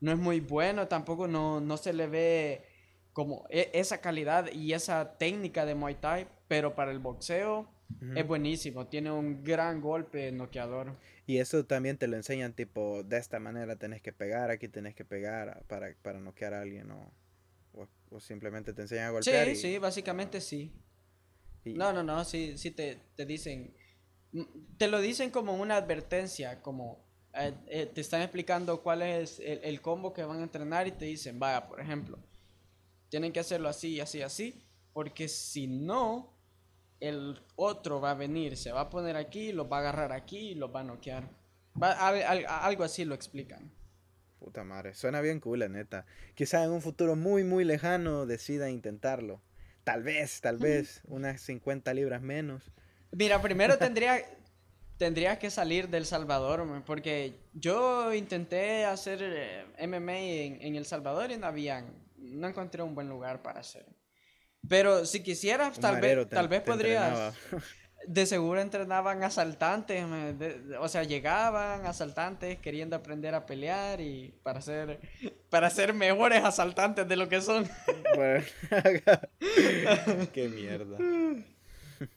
no 0.00 0.12
es 0.12 0.18
muy 0.18 0.40
bueno. 0.40 0.88
Tampoco 0.88 1.26
no, 1.26 1.60
no 1.60 1.76
se 1.76 1.92
le 1.92 2.06
ve 2.06 2.64
como 3.12 3.46
e, 3.50 3.70
esa 3.74 4.00
calidad 4.00 4.50
y 4.52 4.72
esa 4.72 5.18
técnica 5.18 5.66
de 5.66 5.74
Muay 5.74 5.96
Thai. 5.96 6.28
Pero 6.48 6.74
para 6.74 6.92
el 6.92 7.00
boxeo 7.00 7.68
es 8.14 8.26
buenísimo. 8.26 8.86
Tiene 8.86 9.10
un 9.10 9.42
gran 9.42 9.80
golpe 9.80 10.30
noqueador. 10.32 10.96
Y 11.26 11.38
eso 11.38 11.64
también 11.64 11.98
te 11.98 12.06
lo 12.06 12.16
enseñan 12.16 12.52
tipo, 12.52 13.02
de 13.02 13.18
esta 13.18 13.40
manera 13.40 13.76
tenés 13.76 14.00
que 14.00 14.12
pegar, 14.12 14.50
aquí 14.50 14.68
tenés 14.68 14.94
que 14.94 15.04
pegar 15.04 15.64
para, 15.66 15.92
para 16.02 16.20
noquear 16.20 16.54
a 16.54 16.60
alguien 16.60 16.88
o, 18.10 18.20
simplemente 18.20 18.72
te 18.72 18.82
enseñan 18.82 19.06
a 19.06 19.10
golpear. 19.10 19.46
Sí, 19.48 19.56
sí, 19.56 19.78
básicamente 19.78 20.40
sí. 20.40 20.72
No, 21.64 21.92
no, 21.92 22.02
no, 22.02 22.24
sí, 22.24 22.56
sí 22.56 22.70
te, 22.70 23.00
dicen, 23.26 23.74
mm, 24.32 24.42
te 24.76 24.88
lo 24.88 25.00
dicen 25.00 25.30
como 25.30 25.54
una 25.54 25.76
advertencia, 25.76 26.62
como 26.62 27.04
eh, 27.34 27.54
eh, 27.66 27.86
te 27.86 28.00
están 28.00 28.22
explicando 28.22 28.82
cuál 28.82 29.02
es 29.02 29.40
el, 29.40 29.80
combo 29.80 30.12
que 30.12 30.24
van 30.24 30.40
a 30.40 30.44
entrenar 30.44 30.86
y 30.86 30.92
te 30.92 31.06
dicen, 31.06 31.38
vaya, 31.38 31.66
por 31.66 31.80
ejemplo, 31.80 32.18
tienen 33.08 33.32
que 33.32 33.40
hacerlo 33.40 33.68
así, 33.68 34.00
así, 34.00 34.22
así, 34.22 34.64
porque 34.92 35.28
si 35.28 35.66
no, 35.66 36.34
el 37.00 37.40
otro 37.56 38.00
va 38.00 38.12
a 38.12 38.14
venir, 38.14 38.56
se 38.56 38.72
va 38.72 38.82
a 38.82 38.90
poner 38.90 39.16
aquí, 39.16 39.52
lo 39.52 39.68
va 39.68 39.78
a 39.78 39.80
agarrar 39.80 40.12
aquí 40.12 40.50
y 40.50 40.54
lo 40.54 40.70
va 40.70 40.80
a 40.80 40.84
noquear. 40.84 41.28
algo 41.80 42.84
así 42.84 43.04
lo 43.04 43.14
explican. 43.14 43.70
Puta 44.38 44.64
madre, 44.64 44.94
suena 44.94 45.20
bien 45.20 45.40
cool, 45.40 45.60
la 45.60 45.68
neta. 45.68 46.06
Quizá 46.34 46.62
en 46.64 46.70
un 46.70 46.82
futuro 46.82 47.16
muy, 47.16 47.42
muy 47.44 47.64
lejano 47.64 48.26
decida 48.26 48.70
intentarlo. 48.70 49.40
Tal 49.84 50.02
vez, 50.02 50.40
tal 50.40 50.58
vez, 50.58 51.00
unas 51.06 51.40
50 51.40 51.94
libras 51.94 52.20
menos. 52.20 52.72
Mira, 53.12 53.40
primero 53.40 53.78
tendría, 53.78 54.22
tendría 54.98 55.38
que 55.38 55.50
salir 55.50 55.88
del 55.88 56.04
Salvador, 56.06 56.66
porque 56.84 57.34
yo 57.54 58.12
intenté 58.12 58.84
hacer 58.84 59.20
eh, 59.22 59.86
MMA 59.86 60.18
en, 60.18 60.76
El 60.76 60.84
Salvador 60.84 61.30
y 61.30 61.38
no 61.38 61.46
habían, 61.46 61.86
no 62.16 62.48
encontré 62.48 62.82
un 62.82 62.94
buen 62.94 63.08
lugar 63.08 63.42
para 63.42 63.60
hacer. 63.60 63.86
Pero 64.68 65.06
si 65.06 65.22
quisieras, 65.22 65.78
tal 65.78 66.00
vez, 66.00 66.28
tal 66.28 66.48
vez 66.48 66.62
podrías... 66.62 67.34
de 68.06 68.26
seguro 68.26 68.60
entrenaban 68.60 69.22
asaltantes, 69.22 70.04
o 70.78 70.88
sea, 70.88 71.02
llegaban 71.02 71.86
asaltantes 71.86 72.58
queriendo 72.58 72.96
aprender 72.96 73.34
a 73.34 73.46
pelear 73.46 74.00
y 74.00 74.34
para 74.42 74.60
ser, 74.60 75.00
para 75.50 75.70
ser 75.70 75.92
mejores 75.92 76.44
asaltantes 76.44 77.08
de 77.08 77.16
lo 77.16 77.28
que 77.28 77.40
son. 77.40 77.68
Qué 80.32 80.48
mierda. 80.48 80.98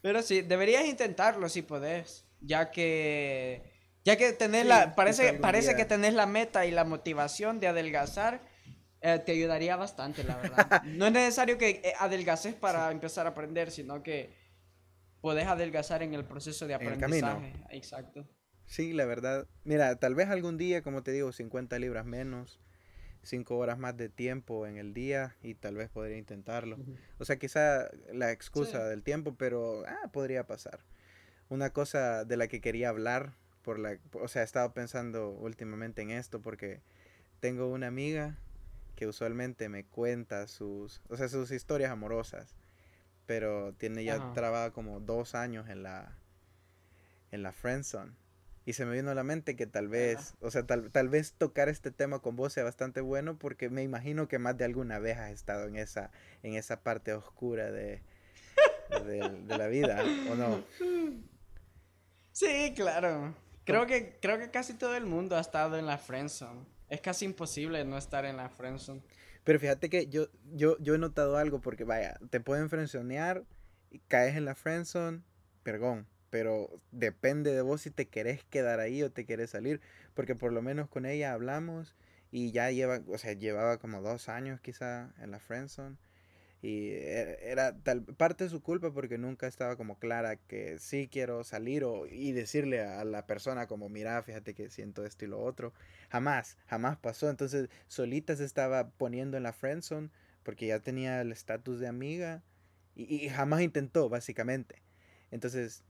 Pero 0.02 0.22
sí, 0.22 0.42
deberías 0.42 0.84
intentarlo 0.86 1.48
si 1.48 1.62
podés, 1.62 2.24
ya 2.40 2.70
que 2.70 3.62
ya 4.04 4.16
que 4.16 4.32
tenés 4.32 4.66
la 4.66 4.94
parece 4.94 5.34
parece 5.34 5.74
que 5.74 5.84
tenés 5.84 6.14
la 6.14 6.26
meta 6.26 6.66
y 6.66 6.70
la 6.70 6.84
motivación 6.84 7.60
de 7.60 7.68
adelgazar. 7.68 8.40
Eh, 9.02 9.18
te 9.18 9.32
ayudaría 9.32 9.76
bastante, 9.76 10.24
la 10.24 10.36
verdad. 10.36 10.82
No 10.84 11.06
es 11.06 11.12
necesario 11.12 11.56
que 11.56 11.80
eh, 11.82 11.94
adelgaces 11.98 12.54
para 12.54 12.90
empezar 12.90 13.26
a 13.26 13.30
aprender, 13.30 13.70
sino 13.70 14.02
que 14.02 14.39
podés 15.20 15.46
adelgazar 15.46 16.02
en 16.02 16.14
el 16.14 16.24
proceso 16.24 16.66
de 16.66 16.74
aprendizaje. 16.74 17.52
Exacto. 17.70 18.26
Sí, 18.66 18.92
la 18.92 19.04
verdad. 19.04 19.48
Mira, 19.64 19.96
tal 19.96 20.14
vez 20.14 20.28
algún 20.28 20.56
día, 20.56 20.82
como 20.82 21.02
te 21.02 21.12
digo, 21.12 21.32
50 21.32 21.78
libras 21.78 22.06
menos, 22.06 22.60
5 23.22 23.56
horas 23.56 23.78
más 23.78 23.96
de 23.96 24.08
tiempo 24.08 24.66
en 24.66 24.76
el 24.76 24.94
día 24.94 25.36
y 25.42 25.54
tal 25.54 25.74
vez 25.76 25.90
podría 25.90 26.16
intentarlo. 26.16 26.78
O 27.18 27.24
sea, 27.24 27.36
quizá 27.36 27.90
la 28.12 28.30
excusa 28.30 28.86
del 28.86 29.02
tiempo, 29.02 29.34
pero 29.36 29.84
ah, 29.86 30.08
podría 30.12 30.46
pasar. 30.46 30.80
Una 31.48 31.70
cosa 31.70 32.24
de 32.24 32.36
la 32.36 32.46
que 32.46 32.60
quería 32.60 32.88
hablar, 32.90 33.34
por 33.62 33.78
la, 33.78 33.98
o 34.12 34.28
sea, 34.28 34.42
he 34.42 34.44
estado 34.44 34.72
pensando 34.72 35.30
últimamente 35.30 36.02
en 36.02 36.10
esto 36.10 36.40
porque 36.40 36.80
tengo 37.40 37.66
una 37.66 37.88
amiga 37.88 38.38
que 38.94 39.06
usualmente 39.06 39.68
me 39.68 39.84
cuenta 39.84 40.46
sus, 40.46 41.02
o 41.08 41.16
sea, 41.16 41.28
sus 41.28 41.50
historias 41.50 41.90
amorosas 41.90 42.59
pero 43.30 43.74
tiene 43.74 44.02
ya 44.02 44.32
trabado 44.32 44.72
como 44.72 44.98
dos 44.98 45.36
años 45.36 45.68
en 45.68 45.84
la 45.84 46.18
en 47.30 47.44
la 47.44 47.52
friendzone 47.52 48.10
y 48.64 48.72
se 48.72 48.84
me 48.84 48.96
vino 48.96 49.08
a 49.12 49.14
la 49.14 49.22
mente 49.22 49.54
que 49.54 49.68
tal 49.68 49.86
vez, 49.86 50.34
o 50.40 50.50
sea, 50.50 50.66
tal, 50.66 50.90
tal 50.90 51.08
vez 51.08 51.34
tocar 51.34 51.68
este 51.68 51.92
tema 51.92 52.18
con 52.18 52.34
vos 52.34 52.52
sea 52.52 52.64
bastante 52.64 53.00
bueno 53.00 53.38
porque 53.38 53.70
me 53.70 53.84
imagino 53.84 54.26
que 54.26 54.40
más 54.40 54.58
de 54.58 54.64
alguna 54.64 54.98
vez 54.98 55.16
has 55.16 55.30
estado 55.30 55.68
en 55.68 55.76
esa 55.76 56.10
en 56.42 56.54
esa 56.54 56.82
parte 56.82 57.12
oscura 57.12 57.70
de, 57.70 58.02
de, 59.06 59.56
la 59.56 59.68
vida, 59.68 60.02
¿o 60.28 60.34
no? 60.34 60.64
Sí, 62.32 62.72
claro. 62.74 63.32
Creo 63.62 63.86
que, 63.86 64.18
creo 64.20 64.40
que 64.40 64.50
casi 64.50 64.74
todo 64.74 64.96
el 64.96 65.06
mundo 65.06 65.36
ha 65.36 65.40
estado 65.40 65.78
en 65.78 65.86
la 65.86 65.98
friendzone. 65.98 66.66
Es 66.88 67.00
casi 67.00 67.26
imposible 67.26 67.84
no 67.84 67.96
estar 67.96 68.24
en 68.24 68.38
la 68.38 68.48
friendzone. 68.48 69.02
Pero 69.44 69.58
fíjate 69.58 69.88
que 69.88 70.06
yo, 70.06 70.28
yo, 70.52 70.76
yo 70.78 70.94
he 70.94 70.98
notado 70.98 71.36
algo 71.36 71.60
porque, 71.60 71.84
vaya, 71.84 72.18
te 72.30 72.40
pueden 72.40 72.68
frenzonear, 72.68 73.44
caes 74.08 74.36
en 74.36 74.44
la 74.44 74.54
friendzone, 74.54 75.22
perdón, 75.62 76.06
pero 76.30 76.80
depende 76.92 77.52
de 77.52 77.62
vos 77.62 77.82
si 77.82 77.90
te 77.90 78.08
querés 78.08 78.44
quedar 78.44 78.80
ahí 78.80 79.02
o 79.02 79.10
te 79.10 79.26
querés 79.26 79.50
salir, 79.50 79.80
porque 80.14 80.34
por 80.34 80.52
lo 80.52 80.62
menos 80.62 80.88
con 80.88 81.06
ella 81.06 81.32
hablamos 81.32 81.96
y 82.30 82.52
ya 82.52 82.70
lleva, 82.70 83.00
o 83.08 83.18
sea, 83.18 83.32
llevaba 83.32 83.78
como 83.78 84.02
dos 84.02 84.28
años 84.28 84.60
quizá 84.60 85.12
en 85.18 85.30
la 85.30 85.40
friendzone 85.40 85.96
y 86.62 86.90
e, 86.90 87.50
era 87.50 87.76
tal 87.78 88.02
parte 88.02 88.44
de 88.44 88.50
su 88.50 88.62
culpa 88.62 88.92
porque 88.92 89.18
nunca 89.18 89.46
estaba 89.46 89.76
como 89.76 89.98
clara 89.98 90.36
que 90.36 90.78
sí 90.78 91.08
quiero 91.10 91.42
salir 91.42 91.84
o, 91.84 92.06
y 92.06 92.32
decirle 92.32 92.82
a 92.82 93.04
la 93.04 93.26
persona 93.26 93.66
como 93.66 93.88
mira 93.88 94.22
fíjate 94.22 94.54
que 94.54 94.68
siento 94.70 95.04
esto 95.04 95.24
y 95.24 95.28
lo 95.28 95.40
otro 95.40 95.72
jamás 96.10 96.58
jamás 96.66 96.98
pasó. 96.98 97.30
Entonces 97.30 97.70
solita 97.88 98.36
se 98.36 98.44
estaba 98.44 98.90
poniendo 98.90 99.36
en 99.36 99.44
la 99.44 99.52
friendzone 99.52 100.10
porque 100.42 100.66
ya 100.66 100.80
tenía 100.80 101.20
el 101.20 101.32
estatus 101.32 101.80
de 101.80 101.88
amiga 101.88 102.42
y, 102.94 103.28
jamás 103.30 103.62
intentó 103.62 104.08
básicamente. 104.08 104.82
Entonces 105.30 105.84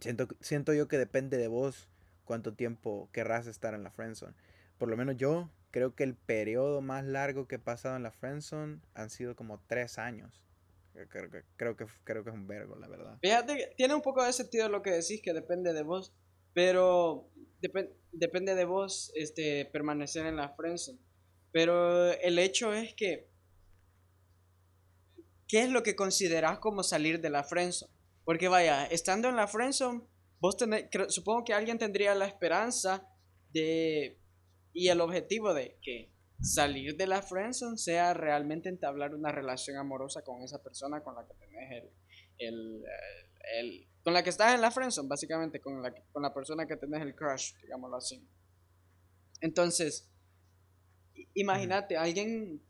siento 0.00 0.28
siento 0.40 0.72
yo 0.74 0.88
que 0.88 0.98
depende 0.98 1.36
de 1.36 1.48
vos 1.48 1.88
cuánto 2.24 2.54
tiempo 2.54 3.08
querrás 3.12 3.46
estar 3.46 3.74
en 3.74 3.84
la 3.84 3.90
friendzone 3.90 4.34
por 4.78 4.88
lo 4.88 4.96
menos 4.96 5.16
yo 5.16 5.48
creo 5.76 5.94
que 5.94 6.04
el 6.04 6.14
periodo 6.14 6.80
más 6.80 7.04
largo 7.04 7.46
que 7.46 7.56
he 7.56 7.58
pasado 7.58 7.96
en 7.96 8.02
la 8.02 8.10
friendzone 8.10 8.80
han 8.94 9.10
sido 9.10 9.36
como 9.36 9.60
tres 9.66 9.98
años. 9.98 10.42
Creo 10.94 11.30
que, 11.30 11.42
creo 11.58 11.76
que, 11.76 11.84
creo 12.02 12.24
que 12.24 12.30
es 12.30 12.34
un 12.34 12.48
vergo, 12.48 12.76
la 12.76 12.88
verdad. 12.88 13.18
Fíjate, 13.20 13.74
tiene 13.76 13.94
un 13.94 14.00
poco 14.00 14.24
de 14.24 14.32
sentido 14.32 14.70
lo 14.70 14.80
que 14.80 14.92
decís, 14.92 15.20
que 15.22 15.34
depende 15.34 15.74
de 15.74 15.82
vos, 15.82 16.14
pero 16.54 17.28
depende 18.10 18.54
de 18.54 18.64
vos 18.64 19.12
este, 19.16 19.66
permanecer 19.66 20.24
en 20.24 20.36
la 20.36 20.48
friendzone. 20.48 20.98
Pero 21.52 22.10
el 22.10 22.38
hecho 22.38 22.72
es 22.72 22.94
que, 22.94 23.28
¿qué 25.46 25.64
es 25.64 25.68
lo 25.68 25.82
que 25.82 25.94
considerás 25.94 26.58
como 26.58 26.84
salir 26.84 27.20
de 27.20 27.28
la 27.28 27.44
friendzone? 27.44 27.92
Porque 28.24 28.48
vaya, 28.48 28.86
estando 28.86 29.28
en 29.28 29.36
la 29.36 29.46
friendzone, 29.46 30.04
vos 30.40 30.56
tenés, 30.56 30.86
supongo 31.08 31.44
que 31.44 31.52
alguien 31.52 31.76
tendría 31.76 32.14
la 32.14 32.24
esperanza 32.24 33.06
de 33.52 34.18
y 34.76 34.90
el 34.90 35.00
objetivo 35.00 35.54
de 35.54 35.78
que 35.80 36.12
salir 36.38 36.98
de 36.98 37.06
la 37.06 37.22
friendzone 37.22 37.78
sea 37.78 38.12
realmente 38.12 38.68
entablar 38.68 39.14
una 39.14 39.32
relación 39.32 39.78
amorosa 39.78 40.22
con 40.22 40.42
esa 40.42 40.62
persona 40.62 41.02
con 41.02 41.14
la 41.14 41.26
que 41.26 41.32
tenés 41.32 41.82
el, 42.36 42.84
el, 43.58 43.88
con 44.04 44.12
la 44.12 44.22
que 44.22 44.28
estás 44.28 44.54
en 44.54 44.60
la 44.60 44.70
friendzone, 44.70 45.08
básicamente 45.08 45.62
con 45.62 45.82
la, 45.82 45.94
con 46.12 46.22
la 46.22 46.34
persona 46.34 46.66
que 46.66 46.76
tenés 46.76 47.00
el 47.00 47.14
crush, 47.14 47.54
digámoslo 47.62 47.96
así. 47.96 48.22
Entonces, 49.40 50.12
imagínate, 51.32 51.96
alguien 51.96 52.62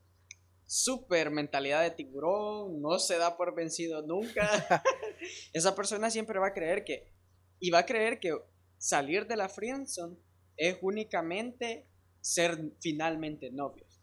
super 0.64 1.32
mentalidad 1.32 1.82
de 1.82 1.90
tiburón, 1.90 2.80
no 2.80 3.00
se 3.00 3.18
da 3.18 3.36
por 3.36 3.52
vencido 3.52 4.06
nunca. 4.06 4.48
Esa 5.52 5.74
persona 5.74 6.08
siempre 6.08 6.38
va 6.38 6.48
a 6.48 6.54
creer 6.54 6.84
que, 6.84 7.12
y 7.58 7.70
va 7.70 7.80
a 7.80 7.86
creer 7.86 8.20
que 8.20 8.32
salir 8.78 9.26
de 9.26 9.36
la 9.36 9.48
friendzone 9.48 10.16
es 10.56 10.78
únicamente 10.82 11.88
ser 12.26 12.72
finalmente 12.80 13.52
novios. 13.52 14.02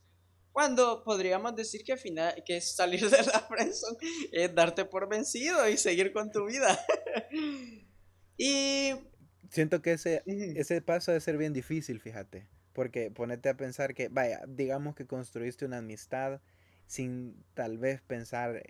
Cuando 0.53 1.03
podríamos 1.03 1.55
decir 1.55 1.83
que, 1.83 1.97
final, 1.97 2.41
que 2.45 2.61
salir 2.61 3.09
de 3.09 3.23
la 3.23 3.39
friendzone 3.49 3.97
es 4.31 4.55
darte 4.55 4.85
por 4.85 5.09
vencido 5.09 5.67
y 5.67 5.77
seguir 5.77 6.13
con 6.13 6.31
tu 6.31 6.45
vida. 6.45 6.79
y... 8.37 8.91
Siento 9.49 9.81
que 9.81 9.93
ese, 9.93 10.23
ese 10.25 10.81
paso 10.81 11.11
debe 11.11 11.21
ser 11.21 11.37
bien 11.37 11.53
difícil, 11.53 11.99
fíjate. 11.99 12.47
Porque 12.71 13.11
ponete 13.11 13.49
a 13.49 13.57
pensar 13.57 13.93
que, 13.93 14.07
vaya, 14.07 14.41
digamos 14.47 14.95
que 14.95 15.05
construiste 15.05 15.65
una 15.65 15.79
amistad 15.79 16.39
sin 16.87 17.43
tal 17.53 17.77
vez 17.77 18.01
pensar 18.01 18.63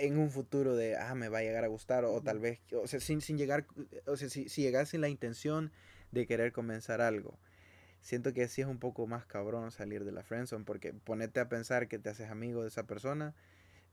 en 0.00 0.18
un 0.18 0.30
futuro 0.30 0.74
de, 0.74 0.96
ah, 0.96 1.14
me 1.14 1.28
va 1.28 1.38
a 1.38 1.42
llegar 1.42 1.64
a 1.64 1.68
gustar, 1.68 2.04
o, 2.04 2.20
tal 2.22 2.38
vez, 2.38 2.60
o 2.72 2.86
sea, 2.86 3.00
sin, 3.00 3.20
sin 3.20 3.38
llegar, 3.38 3.66
o 4.06 4.16
sea, 4.16 4.28
si, 4.28 4.48
si 4.48 4.62
llegas 4.62 4.90
sin 4.90 5.00
la 5.00 5.08
intención 5.08 5.72
de 6.10 6.26
querer 6.26 6.52
comenzar 6.52 7.00
algo 7.00 7.38
siento 8.00 8.32
que 8.32 8.48
sí 8.48 8.62
es 8.62 8.66
un 8.66 8.78
poco 8.78 9.06
más 9.06 9.26
cabrón 9.26 9.70
salir 9.70 10.04
de 10.04 10.12
la 10.12 10.22
friendzone 10.22 10.64
porque 10.64 10.92
ponete 10.92 11.40
a 11.40 11.48
pensar 11.48 11.88
que 11.88 11.98
te 11.98 12.10
haces 12.10 12.30
amigo 12.30 12.62
de 12.62 12.68
esa 12.68 12.84
persona, 12.84 13.34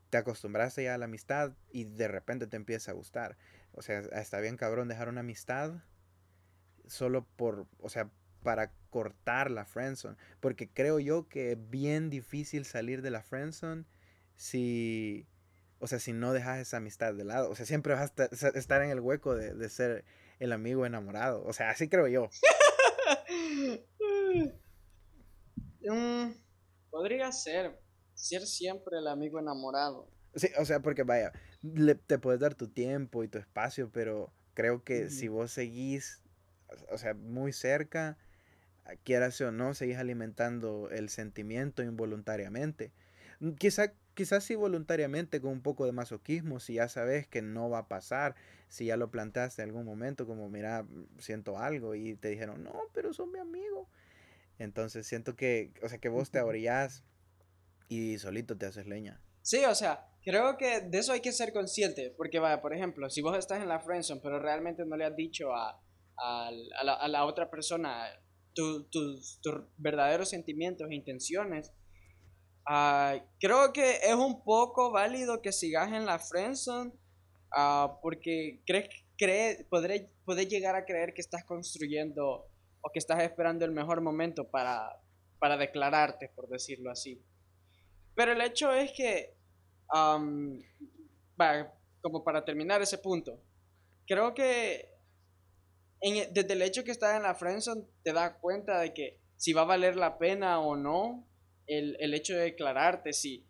te 0.09 0.17
acostumbraste 0.17 0.83
ya 0.83 0.95
a 0.95 0.97
la 0.97 1.05
amistad 1.05 1.53
y 1.71 1.85
de 1.85 2.07
repente 2.07 2.47
te 2.47 2.57
empieza 2.57 2.91
a 2.91 2.93
gustar. 2.93 3.37
O 3.71 3.81
sea, 3.81 3.99
está 3.99 4.39
bien 4.39 4.57
cabrón 4.57 4.87
dejar 4.87 5.09
una 5.09 5.21
amistad 5.21 5.73
solo 6.87 7.25
por, 7.35 7.65
o 7.79 7.89
sea, 7.89 8.09
para 8.43 8.71
cortar 8.89 9.49
la 9.49 9.65
friendzone, 9.65 10.17
porque 10.39 10.69
creo 10.69 10.99
yo 10.99 11.27
que 11.29 11.53
es 11.53 11.69
bien 11.69 12.09
difícil 12.09 12.65
salir 12.65 13.01
de 13.01 13.09
la 13.09 13.23
friendzone 13.23 13.85
si 14.35 15.27
o 15.79 15.87
sea, 15.87 15.99
si 15.99 16.13
no 16.13 16.31
dejas 16.31 16.59
esa 16.59 16.77
amistad 16.77 17.13
de 17.13 17.25
lado, 17.25 17.49
o 17.49 17.55
sea, 17.55 17.65
siempre 17.65 17.93
vas 17.93 18.13
a 18.17 18.47
estar 18.57 18.81
en 18.83 18.89
el 18.89 19.01
hueco 19.01 19.35
de, 19.35 19.53
de 19.53 19.67
ser 19.67 20.05
el 20.39 20.53
amigo 20.53 20.85
enamorado, 20.85 21.43
o 21.43 21.51
sea, 21.51 21.71
así 21.71 21.89
creo 21.89 22.07
yo. 22.07 22.29
Mm, 25.81 26.31
podría 26.89 27.31
ser. 27.31 27.79
Ser 28.13 28.45
siempre 28.45 28.99
el 28.99 29.07
amigo 29.07 29.39
enamorado. 29.39 30.07
Sí, 30.35 30.49
o 30.57 30.65
sea, 30.65 30.81
porque 30.81 31.03
vaya, 31.03 31.31
te 32.07 32.19
puedes 32.19 32.39
dar 32.39 32.55
tu 32.55 32.67
tiempo 32.67 33.23
y 33.23 33.27
tu 33.27 33.37
espacio, 33.37 33.91
pero 33.91 34.31
creo 34.53 34.83
que 34.83 35.09
si 35.09 35.27
vos 35.27 35.51
seguís, 35.51 36.21
o 36.89 36.97
sea, 36.97 37.13
muy 37.13 37.53
cerca, 37.53 38.17
quieras 39.03 39.39
o 39.41 39.51
no, 39.51 39.73
seguís 39.73 39.97
alimentando 39.97 40.89
el 40.91 41.09
sentimiento 41.09 41.83
involuntariamente. 41.83 42.91
Mm, 43.39 43.51
quizá, 43.53 43.93
quizás 44.13 44.43
sí 44.43 44.55
voluntariamente 44.55 45.41
con 45.41 45.51
un 45.51 45.61
poco 45.61 45.85
de 45.85 45.91
masoquismo, 45.91 46.59
si 46.59 46.75
ya 46.75 46.87
sabes 46.89 47.27
que 47.27 47.41
no 47.41 47.69
va 47.69 47.79
a 47.79 47.87
pasar, 47.87 48.35
si 48.69 48.85
ya 48.85 48.97
lo 48.97 49.11
planteaste 49.11 49.61
en 49.61 49.69
algún 49.69 49.85
momento, 49.85 50.25
como 50.25 50.49
mira, 50.49 50.85
siento 51.19 51.57
algo 51.57 51.95
y 51.95 52.15
te 52.15 52.29
dijeron, 52.29 52.63
no, 52.63 52.73
pero 52.93 53.13
son 53.13 53.31
mi 53.31 53.39
amigo. 53.39 53.87
Entonces 54.59 55.07
siento 55.07 55.35
que, 55.35 55.73
o 55.81 55.89
sea, 55.89 55.99
que 55.99 56.09
vos 56.09 56.31
te 56.31 56.39
abrillás 56.39 57.03
y 57.89 58.17
solito 58.17 58.57
te 58.57 58.65
haces 58.65 58.87
leña. 58.87 59.21
Sí, 59.41 59.63
o 59.65 59.75
sea, 59.75 60.09
creo 60.23 60.57
que 60.57 60.81
de 60.81 60.97
eso 60.97 61.11
hay 61.11 61.19
que 61.19 61.31
ser 61.31 61.51
consciente, 61.51 62.13
porque 62.17 62.39
vaya, 62.39 62.61
por 62.61 62.73
ejemplo, 62.73 63.09
si 63.09 63.21
vos 63.21 63.37
estás 63.37 63.61
en 63.61 63.67
la 63.67 63.79
friendzone, 63.79 64.21
pero 64.21 64.39
realmente 64.39 64.85
no 64.85 64.95
le 64.95 65.05
has 65.05 65.15
dicho 65.15 65.53
a, 65.53 65.81
a, 66.17 66.51
la, 66.83 66.93
a 66.93 67.07
la, 67.07 67.25
otra 67.25 67.49
persona 67.49 68.05
tus 68.53 69.41
verdaderos 69.77 70.29
sentimientos 70.29 70.89
e 70.89 70.95
intenciones, 70.95 71.73
uh, 72.69 73.19
creo 73.39 73.73
que 73.73 73.97
es 74.03 74.15
un 74.15 74.43
poco 74.43 74.91
válido 74.91 75.41
que 75.41 75.51
sigas 75.51 75.91
en 75.91 76.05
la 76.05 76.19
friendzone, 76.19 76.91
uh, 77.57 77.99
porque 78.01 78.61
crees, 78.65 78.89
cree, 79.17 79.65
podré, 79.69 80.11
podés 80.23 80.47
llegar 80.47 80.75
a 80.75 80.85
creer 80.85 81.13
que 81.13 81.21
estás 81.21 81.43
construyendo 81.43 82.47
o 82.83 82.91
que 82.91 82.99
estás 82.99 83.23
esperando 83.23 83.65
el 83.65 83.71
mejor 83.71 84.01
momento 84.01 84.49
para, 84.49 84.99
para 85.39 85.57
declararte, 85.57 86.29
por 86.35 86.47
decirlo 86.49 86.91
así. 86.91 87.23
Pero 88.13 88.33
el 88.33 88.41
hecho 88.41 88.71
es 88.71 88.91
que, 88.91 89.35
como 92.01 92.23
para 92.23 92.43
terminar 92.45 92.81
ese 92.81 92.97
punto, 92.97 93.41
creo 94.05 94.33
que 94.33 94.91
desde 96.01 96.53
el 96.53 96.61
hecho 96.61 96.83
que 96.83 96.91
estás 96.91 97.15
en 97.15 97.23
la 97.23 97.33
friendzone 97.33 97.85
te 98.03 98.11
das 98.11 98.35
cuenta 98.41 98.79
de 98.79 98.93
que 98.93 99.21
si 99.37 99.53
va 99.53 99.61
a 99.61 99.65
valer 99.65 99.95
la 99.95 100.17
pena 100.17 100.59
o 100.59 100.75
no 100.75 101.25
el, 101.65 101.95
el 101.99 102.13
hecho 102.13 102.33
de 102.35 102.41
declararte, 102.41 103.13
sí. 103.13 103.47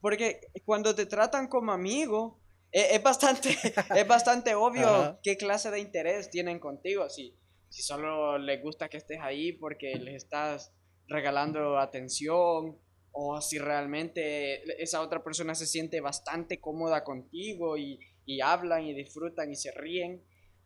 Porque 0.00 0.40
cuando 0.64 0.94
te 0.94 1.06
tratan 1.06 1.48
como 1.48 1.72
amigo, 1.72 2.40
e, 2.72 2.94
es, 2.94 3.02
bastante, 3.02 3.50
es 3.96 4.06
bastante 4.06 4.54
obvio 4.54 5.18
qué 5.22 5.36
clase 5.36 5.70
de 5.70 5.80
interés 5.80 6.30
tienen 6.30 6.60
contigo. 6.60 7.08
Si, 7.10 7.36
si 7.70 7.82
solo 7.82 8.36
les 8.36 8.62
gusta 8.62 8.88
que 8.88 8.98
estés 8.98 9.20
ahí 9.22 9.52
porque 9.52 9.94
les 9.94 10.16
estás 10.16 10.72
regalando 11.08 11.78
atención 11.78 12.78
o 13.12 13.40
si 13.40 13.58
realmente 13.58 14.62
esa 14.82 15.00
otra 15.00 15.24
persona 15.24 15.54
se 15.54 15.66
siente 15.66 16.00
bastante 16.00 16.60
cómoda 16.60 17.02
contigo 17.02 17.76
y, 17.76 17.98
y 18.26 18.40
hablan 18.40 18.84
y 18.84 18.94
disfrutan 18.94 19.50
y 19.50 19.56
se 19.56 19.72
ríen. 19.72 20.22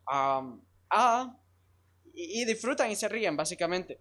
ah, 0.07 1.39
y, 2.13 2.45
disfrutan 2.45 2.91
y 2.91 2.97
se 2.97 3.09
ríen, 3.09 3.37
básicamente. 3.37 4.01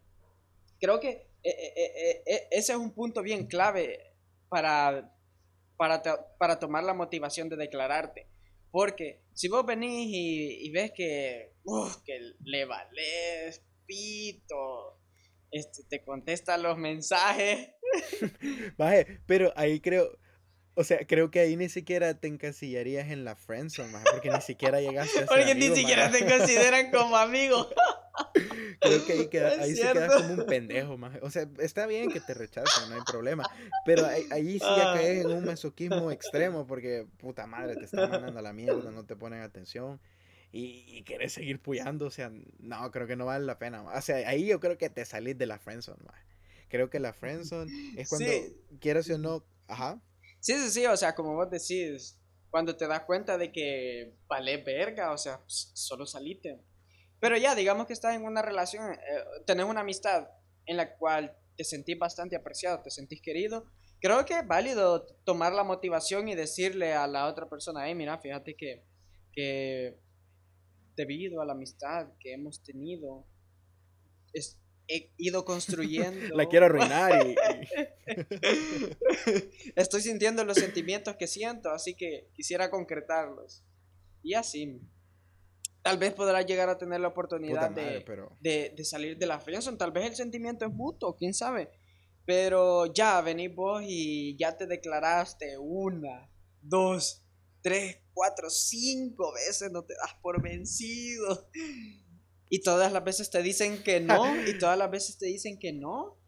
Creo 0.79 0.99
que 0.99 1.29
e, 1.43 2.23
e, 2.25 2.47
ese 2.51 2.73
es 2.73 2.77
un 2.77 2.93
punto 2.93 3.21
bien 3.21 3.47
clave 3.47 4.15
para 4.49 5.13
para, 5.77 6.01
para 6.37 6.59
tomar 6.59 6.83
la 6.83 6.93
motivación 6.93 7.49
de 7.49 7.57
declararte. 7.57 8.27
Porque 8.71 9.22
si 9.33 9.47
vos 9.47 9.65
venís 9.65 10.09
y, 10.11 10.71
ves 10.71 10.91
que, 10.95 11.53
que 12.05 12.19
le 12.43 12.65
vales 12.65 13.63
pito, 13.85 14.99
este, 15.51 15.83
te 15.89 16.03
contesta 16.03 16.57
los 16.57 16.77
mensajes. 16.77 17.69
Baje, 18.77 19.19
pero 19.25 19.53
ahí 19.55 19.79
creo, 19.79 20.17
o 20.75 20.83
sea, 20.83 21.05
creo 21.05 21.29
que 21.29 21.39
ahí 21.39 21.55
ni 21.55 21.69
siquiera 21.69 22.13
te 22.15 22.27
encasillarías 22.27 23.09
en 23.09 23.23
la 23.23 23.35
friendzone, 23.35 23.91
porque 24.11 24.29
ni 24.29 24.41
siquiera 24.41 24.81
llegaste 24.81 25.19
a 25.19 25.21
ser 25.21 25.27
Porque 25.27 25.55
ni 25.55 25.75
siquiera 25.75 26.09
te 26.11 26.25
consideran 26.25 26.91
como 26.91 27.15
amigo. 27.15 27.69
Creo 28.79 29.05
que 29.05 29.13
ahí, 29.13 29.27
queda, 29.27 29.49
ahí 29.61 29.75
se 29.75 29.81
queda 29.81 30.07
como 30.07 30.33
un 30.33 30.45
pendejo, 30.45 30.97
más. 30.97 31.17
O 31.21 31.29
sea, 31.29 31.47
está 31.59 31.87
bien 31.87 32.11
que 32.11 32.19
te 32.19 32.33
rechacen, 32.33 32.89
no 32.89 32.95
hay 32.95 33.01
problema. 33.01 33.43
Pero 33.85 34.05
ahí, 34.05 34.25
ahí 34.29 34.59
sí 34.59 34.65
ya 34.65 34.93
caes 34.93 35.25
en 35.25 35.31
un 35.31 35.45
masoquismo 35.45 36.11
extremo 36.11 36.67
porque, 36.67 37.07
puta 37.17 37.47
madre, 37.47 37.75
te 37.75 37.85
están 37.85 38.09
mandando 38.09 38.39
a 38.39 38.41
la 38.41 38.53
mierda, 38.53 38.91
no 38.91 39.05
te 39.05 39.15
ponen 39.15 39.41
atención. 39.41 40.01
Y, 40.51 40.83
y 40.87 41.03
querés 41.03 41.33
seguir 41.33 41.59
puyando, 41.59 42.05
o 42.05 42.11
sea, 42.11 42.31
no, 42.59 42.91
creo 42.91 43.07
que 43.07 43.15
no 43.15 43.25
vale 43.25 43.45
la 43.45 43.57
pena. 43.57 43.83
O 43.83 44.01
sea, 44.01 44.17
ahí 44.29 44.45
yo 44.45 44.59
creo 44.59 44.77
que 44.77 44.89
te 44.89 45.05
salís 45.05 45.37
de 45.37 45.45
la 45.45 45.57
friendzone, 45.57 46.03
más. 46.05 46.21
Creo 46.67 46.89
que 46.89 46.99
la 46.99 47.13
friendzone 47.13 47.71
es 47.97 48.09
cuando, 48.09 48.31
quieras 48.79 49.09
o 49.09 49.17
no, 49.17 49.45
ajá. 49.67 50.01
Sí, 50.43 50.55
sí, 50.59 50.69
sí, 50.71 50.85
o 50.85 50.97
sea, 50.97 51.15
como 51.15 51.35
vos 51.35 51.49
decís, 51.49 52.19
cuando 52.49 52.75
te 52.75 52.85
das 52.85 53.03
cuenta 53.05 53.37
de 53.37 53.49
que 53.49 54.13
vale 54.27 54.57
verga, 54.57 55.13
o 55.13 55.17
sea, 55.17 55.37
pues, 55.39 55.71
solo 55.73 56.05
salite. 56.05 56.59
Pero 57.21 57.37
ya, 57.37 57.55
digamos 57.55 57.87
que 57.87 57.93
estás 57.93 58.13
en 58.13 58.25
una 58.25 58.41
relación, 58.41 58.91
eh, 58.91 58.97
tenés 59.45 59.65
una 59.65 59.79
amistad 59.79 60.27
en 60.65 60.75
la 60.75 60.97
cual 60.97 61.33
te 61.55 61.63
sentís 61.63 61.97
bastante 61.97 62.35
apreciado, 62.35 62.81
te 62.81 62.91
sentís 62.91 63.21
querido. 63.21 63.71
Creo 64.01 64.25
que 64.25 64.33
es 64.37 64.45
válido 64.45 65.05
tomar 65.23 65.53
la 65.53 65.63
motivación 65.63 66.27
y 66.27 66.35
decirle 66.35 66.91
a 66.93 67.07
la 67.07 67.27
otra 67.27 67.47
persona, 67.49 67.87
hey, 67.87 67.95
mira, 67.95 68.19
fíjate 68.19 68.57
que, 68.57 68.83
que 69.31 69.97
debido 70.97 71.41
a 71.41 71.45
la 71.45 71.53
amistad 71.53 72.09
que 72.19 72.33
hemos 72.33 72.61
tenido, 72.61 73.25
he 74.87 75.11
ido 75.17 75.45
construyendo. 75.45 76.35
la 76.35 76.47
quiero 76.47 76.65
arruinar 76.67 77.27
y... 77.27 77.35
Estoy 79.75 80.01
sintiendo 80.01 80.43
los 80.43 80.57
sentimientos 80.57 81.15
que 81.15 81.27
siento, 81.27 81.69
así 81.71 81.95
que 81.95 82.29
quisiera 82.33 82.69
concretarlos. 82.69 83.63
Y 84.21 84.33
así 84.33 84.81
tal 85.83 85.97
vez 85.97 86.13
podrá 86.13 86.41
llegar 86.41 86.69
a 86.69 86.77
tener 86.77 87.01
la 87.01 87.09
oportunidad 87.09 87.69
de, 87.69 88.73
salir 88.83 89.17
de 89.17 89.27
la 89.27 89.39
friendzone. 89.39 89.77
Tal 89.77 89.91
vez 89.91 90.05
el 90.05 90.15
sentimiento 90.15 90.65
es 90.65 90.73
mutuo, 90.73 91.15
quién 91.15 91.33
sabe. 91.33 91.69
Pero 92.25 92.85
ya, 92.93 93.21
venís 93.21 93.53
vos 93.53 93.83
y 93.85 94.37
ya 94.37 94.57
te 94.57 94.65
declaraste 94.65 95.57
una, 95.57 96.31
dos, 96.61 97.27
tres, 97.61 97.97
cuatro, 98.13 98.49
cinco 98.49 99.33
veces, 99.33 99.71
no 99.71 99.83
te 99.83 99.93
das 99.95 100.15
por 100.21 100.41
vencido. 100.41 101.49
Y 102.49 102.61
todas 102.61 102.91
las 102.91 103.03
veces 103.03 103.29
te 103.29 103.41
dicen 103.41 103.83
que 103.83 103.99
no, 103.99 104.35
y 104.47 104.57
todas 104.57 104.77
las 104.77 104.91
veces 104.91 105.17
te 105.17 105.25
dicen 105.25 105.57
que 105.57 105.73
no. 105.73 106.19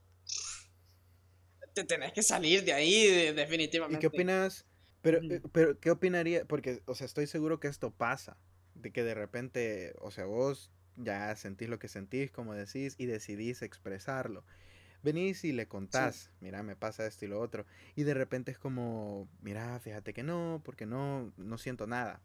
Te 1.74 1.84
tenés 1.84 2.14
que 2.14 2.24
salir 2.24 2.64
de 2.64 2.74
ahí, 2.74 3.34
definitivamente. 3.34 3.98
¿Y 3.98 4.00
qué 4.00 4.08
opinas? 4.08 4.66
Pero, 5.02 5.20
eh, 5.22 5.42
pero, 5.52 5.80
¿qué 5.80 5.92
opinaría? 5.92 6.46
Porque, 6.46 6.82
o 6.86 6.96
sea, 6.96 7.06
estoy 7.06 7.28
seguro 7.28 7.60
que 7.60 7.68
esto 7.68 7.92
pasa 7.92 8.38
de 8.74 8.92
que 8.92 9.04
de 9.04 9.14
repente, 9.14 9.94
o 10.00 10.10
sea, 10.10 10.26
vos 10.26 10.72
ya 10.96 11.36
sentís 11.36 11.70
lo 11.70 11.80
que 11.80 11.88
sentís, 11.88 12.32
como 12.32 12.54
decís, 12.54 12.96
y 12.98 13.06
decidís 13.06 13.62
expresarlo. 13.62 14.46
Venís 15.04 15.44
y 15.44 15.52
le 15.52 15.68
contás, 15.68 16.32
mira, 16.40 16.64
me 16.64 16.76
pasa 16.76 17.06
esto 17.06 17.26
y 17.26 17.28
lo 17.28 17.40
otro. 17.40 17.66
Y 17.96 18.04
de 18.04 18.16
repente 18.16 18.52
es 18.52 18.58
como, 18.58 19.30
mira, 19.42 19.80
fíjate 19.80 20.14
que 20.14 20.24
no, 20.24 20.62
porque 20.66 20.88
no, 20.88 21.32
no 21.38 21.58
siento 21.58 21.86
nada. 21.86 22.22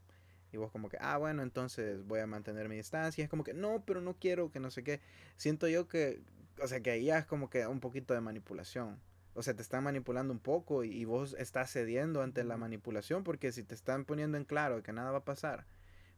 Y 0.52 0.56
vos 0.56 0.70
como 0.72 0.88
que, 0.88 0.98
ah, 1.00 1.16
bueno, 1.18 1.42
entonces 1.42 2.04
voy 2.06 2.20
a 2.20 2.26
mantener 2.26 2.68
mi 2.68 2.76
distancia. 2.76 3.22
Es 3.22 3.30
como 3.30 3.44
que, 3.44 3.54
no, 3.54 3.84
pero 3.86 4.00
no 4.00 4.14
quiero, 4.14 4.50
que 4.50 4.60
no 4.60 4.70
sé 4.70 4.82
qué. 4.82 5.00
Siento 5.36 5.68
yo 5.68 5.88
que, 5.88 6.22
o 6.60 6.66
sea, 6.66 6.80
que 6.80 6.90
ahí 6.90 7.04
ya 7.04 7.18
es 7.18 7.26
como 7.26 7.50
que 7.50 7.66
un 7.66 7.80
poquito 7.80 8.14
de 8.14 8.20
manipulación. 8.20 9.00
O 9.34 9.42
sea, 9.42 9.54
te 9.54 9.62
están 9.62 9.84
manipulando 9.84 10.32
un 10.32 10.40
poco 10.40 10.82
y, 10.84 10.90
y 10.90 11.04
vos 11.04 11.36
estás 11.38 11.70
cediendo 11.72 12.22
ante 12.22 12.42
la 12.42 12.56
manipulación 12.56 13.22
porque 13.22 13.52
si 13.52 13.62
te 13.62 13.74
están 13.74 14.04
poniendo 14.04 14.36
en 14.36 14.44
claro 14.44 14.82
que 14.82 14.92
nada 14.92 15.12
va 15.12 15.18
a 15.18 15.24
pasar, 15.24 15.66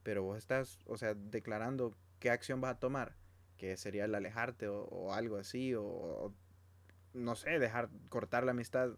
pero 0.03 0.23
vos 0.23 0.39
estás, 0.39 0.79
o 0.87 0.97
sea, 0.97 1.15
declarando 1.15 1.95
qué 2.19 2.31
acción 2.31 2.61
vas 2.61 2.77
a 2.77 2.79
tomar, 2.79 3.15
que 3.57 3.77
sería 3.77 4.05
el 4.05 4.15
alejarte 4.15 4.69
o, 4.69 5.13
algo 5.13 5.37
así, 5.37 5.75
o, 5.75 6.33
no 7.15 7.35
sé, 7.37 7.59
dejar 7.59 7.91
cortar 8.09 8.45
la 8.45 8.53
amistad 8.53 8.91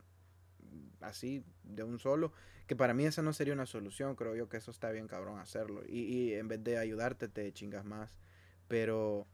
así 1.01 1.45
de 1.63 1.83
un 1.83 1.99
solo, 1.99 2.33
que 2.67 2.77
para 2.77 2.95
mí 2.95 3.05
esa 3.05 3.23
no 3.23 3.33
sería 3.33 3.55
una 3.55 3.67
solución, 3.67 4.17
creo 4.17 4.35
yo 4.35 4.49
que 4.49 4.57
eso 4.57 4.71
está 4.71 4.91
bien 4.91 5.07
cabrón 5.07 5.39
hacerlo, 5.39 5.83
y, 5.87 6.01
y 6.01 6.35
en 6.35 6.49
vez 6.49 6.63
de 6.65 6.79
ayudarte 6.79 7.29
te 7.29 7.53
chingas 7.53 7.85
más, 7.85 8.19
pero 8.69 9.27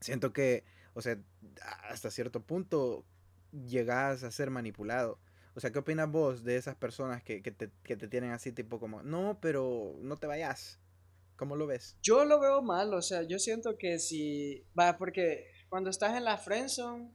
siento 0.00 0.32
que, 0.32 0.64
o 0.94 1.02
sea, 1.02 1.18
hasta 1.88 2.10
cierto 2.10 2.42
punto 2.42 3.04
llegas 3.66 4.22
a 4.22 4.30
ser 4.30 4.50
manipulado. 4.50 5.18
O 5.56 5.60
sea, 5.60 5.70
¿qué 5.70 5.78
opinas 5.78 6.10
vos 6.10 6.42
de 6.42 6.56
esas 6.56 6.74
personas 6.74 7.22
que, 7.22 7.40
que, 7.40 7.52
te, 7.52 7.70
que 7.84 7.96
te 7.96 8.08
tienen 8.08 8.32
así 8.32 8.50
tipo 8.52 8.80
como, 8.80 9.02
no, 9.02 9.38
pero 9.40 9.96
no 10.00 10.16
te 10.16 10.26
vayas? 10.26 10.80
¿Cómo 11.36 11.56
lo 11.56 11.66
ves? 11.66 11.96
Yo 12.02 12.24
lo 12.24 12.40
veo 12.40 12.62
mal, 12.62 12.92
o 12.94 13.02
sea, 13.02 13.22
yo 13.22 13.38
siento 13.38 13.76
que 13.78 13.98
si. 13.98 14.66
Va, 14.78 14.98
porque 14.98 15.46
cuando 15.68 15.90
estás 15.90 16.16
en 16.16 16.24
la 16.24 16.38
friendzone, 16.38 17.10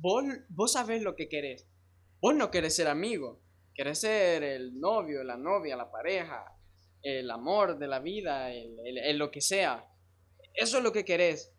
vos, 0.00 0.24
vos 0.48 0.72
sabes 0.72 1.02
lo 1.02 1.14
que 1.14 1.28
querés. 1.28 1.66
Vos 2.20 2.34
no 2.34 2.50
querés 2.50 2.76
ser 2.76 2.88
amigo, 2.88 3.42
querés 3.74 4.00
ser 4.00 4.42
el 4.42 4.78
novio, 4.78 5.24
la 5.24 5.36
novia, 5.36 5.76
la 5.76 5.90
pareja, 5.90 6.44
el 7.02 7.30
amor 7.30 7.78
de 7.78 7.86
la 7.86 8.00
vida, 8.00 8.52
el, 8.52 9.18
lo 9.18 9.30
que 9.30 9.40
sea. 9.40 9.86
Eso 10.54 10.78
es 10.78 10.84
lo 10.84 10.92
que 10.92 11.04
querés. 11.04 11.52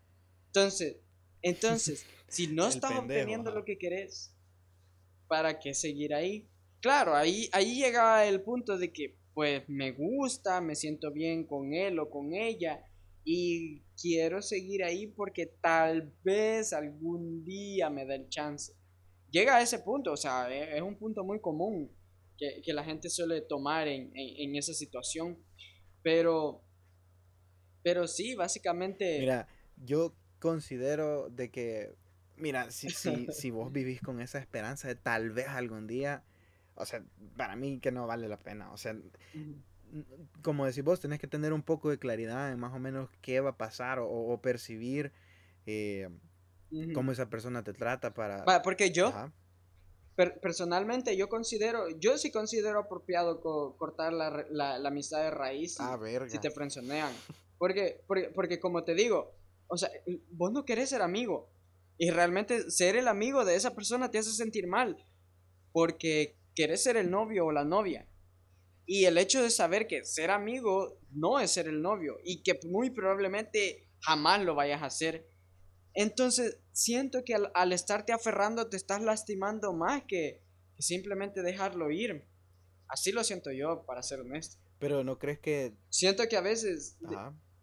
Entonces, 0.47 0.97
entonces, 1.41 2.05
si 2.27 2.47
no 2.47 2.67
estás 2.67 2.97
obteniendo 2.97 3.51
lo 3.51 3.63
que 3.65 3.77
querés, 3.77 4.35
¿para 5.27 5.59
qué 5.59 5.73
seguir 5.73 6.13
ahí? 6.13 6.49
Claro, 6.79 7.15
ahí, 7.15 7.49
ahí 7.51 7.75
llega 7.75 8.25
el 8.25 8.41
punto 8.41 8.77
de 8.77 8.91
que 8.91 9.17
pues 9.33 9.67
me 9.67 9.91
gusta, 9.91 10.61
me 10.61 10.75
siento 10.75 11.11
bien 11.11 11.45
con 11.45 11.73
él 11.73 11.99
o 11.99 12.09
con 12.09 12.33
ella 12.33 12.81
y 13.25 13.81
quiero 13.99 14.41
seguir 14.41 14.83
ahí 14.83 15.07
porque 15.07 15.47
tal 15.61 16.13
vez 16.23 16.71
algún 16.71 17.43
día 17.43 17.89
me 17.89 18.05
dé 18.05 18.15
el 18.15 18.29
chance. 18.29 18.73
Llega 19.29 19.57
a 19.57 19.61
ese 19.61 19.79
punto, 19.79 20.13
o 20.13 20.17
sea, 20.17 20.49
e, 20.49 20.77
es, 20.77 20.81
un 20.81 20.97
punto 20.97 21.23
muy 21.25 21.41
común 21.41 21.91
que, 22.37 22.73
la 22.73 22.83
gente 22.83 23.09
suele 23.09 23.41
tomar 23.41 23.87
en, 23.87 24.55
esa 24.55 24.73
situación, 24.73 25.37
pero, 26.01 26.61
pero 27.83 28.07
sí, 28.07 28.35
básicamente... 28.35 29.19
Mira, 29.19 29.47
yo 29.77 30.15
considero 30.39 31.29
de 31.29 31.49
que, 31.51 31.93
mira, 32.35 32.71
si, 32.71 32.89
si, 32.89 33.27
si 33.31 33.51
vos 33.51 33.71
vivís 33.71 34.01
con 34.01 34.21
esa 34.21 34.39
esperanza 34.39 34.87
de 34.87 34.95
tal 34.95 35.31
vez 35.31 35.47
algún 35.47 35.87
día 35.87 36.23
o 36.75 36.85
sea, 36.85 37.01
para 37.37 37.55
mí 37.55 37.79
que 37.79 37.91
no 37.91 38.05
vale 38.05 38.27
la 38.27 38.37
pena. 38.37 38.71
O 38.71 38.77
sea, 38.77 38.95
como 40.41 40.65
decís 40.65 40.83
vos, 40.83 40.99
tenés 40.99 41.19
que 41.19 41.27
tener 41.27 41.53
un 41.53 41.63
poco 41.63 41.89
de 41.89 41.97
claridad 41.97 42.51
en 42.51 42.59
más 42.59 42.73
o 42.73 42.79
menos 42.79 43.09
qué 43.21 43.39
va 43.39 43.51
a 43.51 43.57
pasar 43.57 43.99
o, 44.01 44.39
percibir 44.41 45.13
eh, 45.65 46.09
cómo 46.93 47.11
esa 47.11 47.29
persona 47.29 47.63
te 47.63 47.73
trata 47.73 48.13
para... 48.13 48.61
porque 48.61 48.91
yo, 48.91 49.13
personalmente 50.15 51.17
yo 51.17 51.27
considero, 51.27 51.89
yo 51.99 52.17
sí 52.17 52.31
considero 52.31 52.79
apropiado 52.79 53.41
cortar 53.77 54.13
la, 54.13 54.45
la, 54.49 54.79
la, 54.79 54.89
amistad 54.89 55.21
de 55.21 55.31
raíz 55.31 55.77
ah, 55.79 55.99
si 56.27 56.39
te 56.39 56.49
frenzonean. 56.49 57.13
Porque, 57.57 58.03
porque, 58.07 58.31
porque 58.33 58.59
como 58.59 58.83
te 58.83 58.95
digo, 58.95 59.33
o 59.67 59.77
sea, 59.77 59.89
vos 60.31 60.51
no 60.51 60.65
querés 60.65 60.89
ser 60.89 61.01
amigo. 61.01 61.49
Y 61.97 62.11
realmente 62.11 62.69
ser 62.71 62.95
el 62.95 63.07
amigo 63.07 63.45
de 63.45 63.55
esa 63.55 63.73
persona 63.73 64.11
te 64.11 64.17
hace 64.17 64.31
sentir 64.31 64.67
mal. 64.67 64.97
Porque 65.71 66.37
querés 66.53 66.83
ser 66.83 66.97
el 66.97 67.09
novio 67.09 67.45
o 67.45 67.51
la 67.51 67.63
novia. 67.63 68.07
Y 68.85 69.05
el 69.05 69.17
hecho 69.17 69.41
de 69.41 69.49
saber 69.49 69.87
que 69.87 70.03
ser 70.05 70.29
amigo 70.31 70.99
no 71.11 71.39
es 71.39 71.51
ser 71.51 71.67
el 71.67 71.81
novio. 71.81 72.17
Y 72.23 72.43
que 72.43 72.59
muy 72.67 72.89
probablemente 72.89 73.89
jamás 74.01 74.43
lo 74.43 74.55
vayas 74.55 74.81
a 74.81 74.87
hacer. 74.87 75.27
Entonces, 75.95 76.59
siento 76.73 77.23
que 77.23 77.35
al, 77.35 77.71
estarte 77.71 78.11
aferrando 78.11 78.69
te 78.69 78.75
estás 78.75 79.01
lastimando 79.01 79.73
más 79.73 80.03
que, 80.07 80.43
simplemente 80.77 81.41
dejarlo 81.41 81.89
ir. 81.89 82.27
Así 82.89 83.13
lo 83.13 83.23
siento 83.23 83.51
yo, 83.51 83.85
para 83.85 84.03
ser 84.03 84.19
honesto. 84.19 84.57
Pero 84.77 85.05
no 85.05 85.17
crees 85.17 85.39
que... 85.39 85.73
Siento 85.89 86.27
que 86.27 86.35
a 86.35 86.41
veces... 86.41 86.97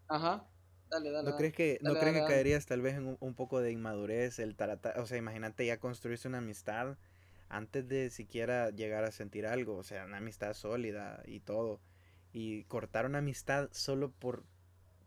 Ajá. 0.08 0.48
Dale, 0.88 1.10
dale. 1.10 1.30
¿No 1.30 1.36
crees 1.36 1.52
que, 1.52 1.78
¿no 1.82 1.94
crees 1.94 2.14
que 2.14 2.24
caerías 2.24 2.66
tal 2.66 2.80
vez 2.80 2.96
en 2.96 3.16
un, 3.20 3.34
poco 3.34 3.60
de 3.60 3.70
inmadurez? 3.70 4.38
El 4.38 4.56
tratar, 4.56 4.98
o 4.98 5.06
sea, 5.06 5.18
imagínate 5.18 5.64
ya 5.66 5.78
construirse 5.78 6.28
una 6.28 6.38
amistad 6.38 6.96
antes 7.48 7.86
de 7.86 8.10
siquiera 8.10 8.70
llegar 8.70 9.04
a 9.04 9.12
sentir 9.12 9.46
algo. 9.46 9.76
O 9.76 9.82
sea, 9.82 10.06
una 10.06 10.18
amistad 10.18 10.54
sólida 10.54 11.22
y 11.26 11.40
todo. 11.40 11.80
Y 12.32 12.64
cortar 12.64 13.04
una 13.04 13.18
amistad 13.18 13.68
solo 13.72 14.10
por 14.10 14.44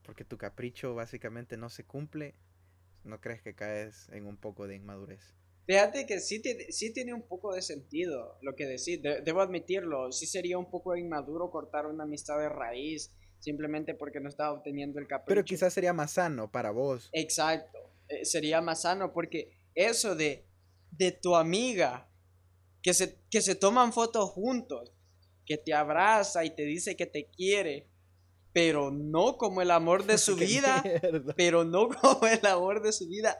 porque 0.03 0.23
tu 0.23 0.38
capricho 0.38 0.93
básicamente 0.93 1.57
no 1.57 1.69
se 1.69 1.83
cumple 1.83 2.35
¿No 3.06 3.22
crees 3.22 3.41
que 3.41 3.54
caes 3.54 4.10
en 4.10 4.26
un 4.26 4.38
poco 4.38 4.68
de 4.68 4.76
inmadurez? 4.76 5.36
Fíjate 5.68 6.06
que 6.06 6.20
sí, 6.20 6.41
sí 6.70 6.94
tiene 6.94 7.13
un 7.13 7.28
poco 7.28 7.54
de 7.54 7.62
sentido 7.62 8.38
lo 8.41 8.56
que 8.56 8.65
decís, 8.65 9.00
debo 9.02 9.41
admitirlo, 9.41 10.12
sí 10.12 10.28
sería 10.28 10.58
un 10.58 10.70
poco 10.70 10.96
inmaduro 10.96 11.50
cortar 11.50 11.88
una 11.88 12.04
amistad 12.04 12.38
de 12.39 12.50
raíz 12.50 13.15
simplemente 13.39 13.94
porque 13.94 14.20
no 14.20 14.30
estaba 14.30 14.54
obteniendo 14.54 15.00
el 15.00 15.08
capricho. 15.08 15.28
Pero 15.28 15.44
quizás 15.44 15.74
sería 15.74 15.94
más 15.94 16.13
sano 16.13 16.52
para 16.52 16.72
vos. 16.72 17.10
Exacto, 17.13 17.78
eh, 18.10 18.26
sería 18.26 18.62
más 18.62 18.84
sano 18.84 19.13
porque 19.13 19.52
eso 19.74 20.15
de, 20.15 20.48
de 20.91 21.12
tu 21.12 21.36
amiga, 21.36 22.10
que 22.82 22.94
se, 22.94 23.20
que 23.30 23.41
se 23.41 23.56
toman 23.56 23.94
fotos 23.94 24.30
juntos, 24.32 24.94
que 25.46 25.58
te 25.58 25.74
abraza 25.74 26.46
y 26.46 26.56
te 26.56 26.63
dice 26.63 26.96
que 26.96 27.06
te 27.06 27.30
quiere, 27.30 27.89
pero 28.56 28.89
no 28.89 29.38
como 29.38 29.62
el 29.62 29.70
amor 29.70 30.06
de 30.06 30.18
su 30.18 30.34
vida, 30.38 30.82
pero 31.36 31.65
no 31.65 31.89
como 31.89 32.26
el 32.26 32.46
amor 32.46 32.82
de 32.82 32.94
su 32.94 33.06
vida. 33.06 33.38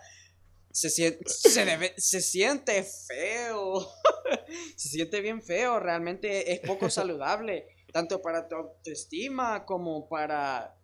Se 0.71 0.89
siente, 0.89 1.23
se, 1.25 2.19
siente 2.19 2.84
feo, 2.84 3.88
se 4.75 4.89
siente 4.89 5.21
bien 5.21 5.41
feo, 5.41 5.80
realmente 5.80 6.51
es 6.51 6.60
poco 6.60 6.89
saludable, 6.89 7.65
tanto 7.93 8.21
para 8.21 8.45
tu 8.45 8.56
autoestima 8.56 9.65
como 9.65 10.10
para, 10.10 10.78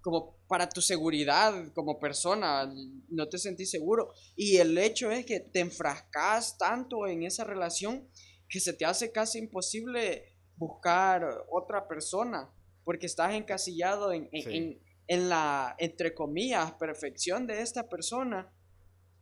como 0.00 0.40
para 0.48 0.68
tu 0.68 0.82
seguridad 0.82 1.72
como 1.72 2.00
persona, 2.00 2.68
no 3.08 3.28
te 3.28 3.38
sentís 3.38 3.70
seguro. 3.70 4.12
Y 4.34 4.56
el 4.56 4.76
hecho 4.76 5.12
es 5.12 5.24
que 5.24 5.38
te 5.38 5.60
enfrascas 5.60 6.58
tanto 6.58 7.06
en 7.06 7.22
esa 7.22 7.44
relación 7.44 8.10
que 8.48 8.58
se 8.58 8.72
te 8.72 8.84
hace 8.84 9.12
casi 9.12 9.38
imposible 9.38 10.36
buscar 10.56 11.44
otra 11.48 11.86
persona 11.86 12.52
porque 12.86 13.06
estás 13.06 13.34
encasillado 13.34 14.12
en, 14.12 14.28
en, 14.30 15.28
la, 15.28 15.74
entre 15.78 16.14
comillas, 16.14 16.70
perfección 16.74 17.44
de 17.44 17.60
esta 17.60 17.88
persona 17.88 18.48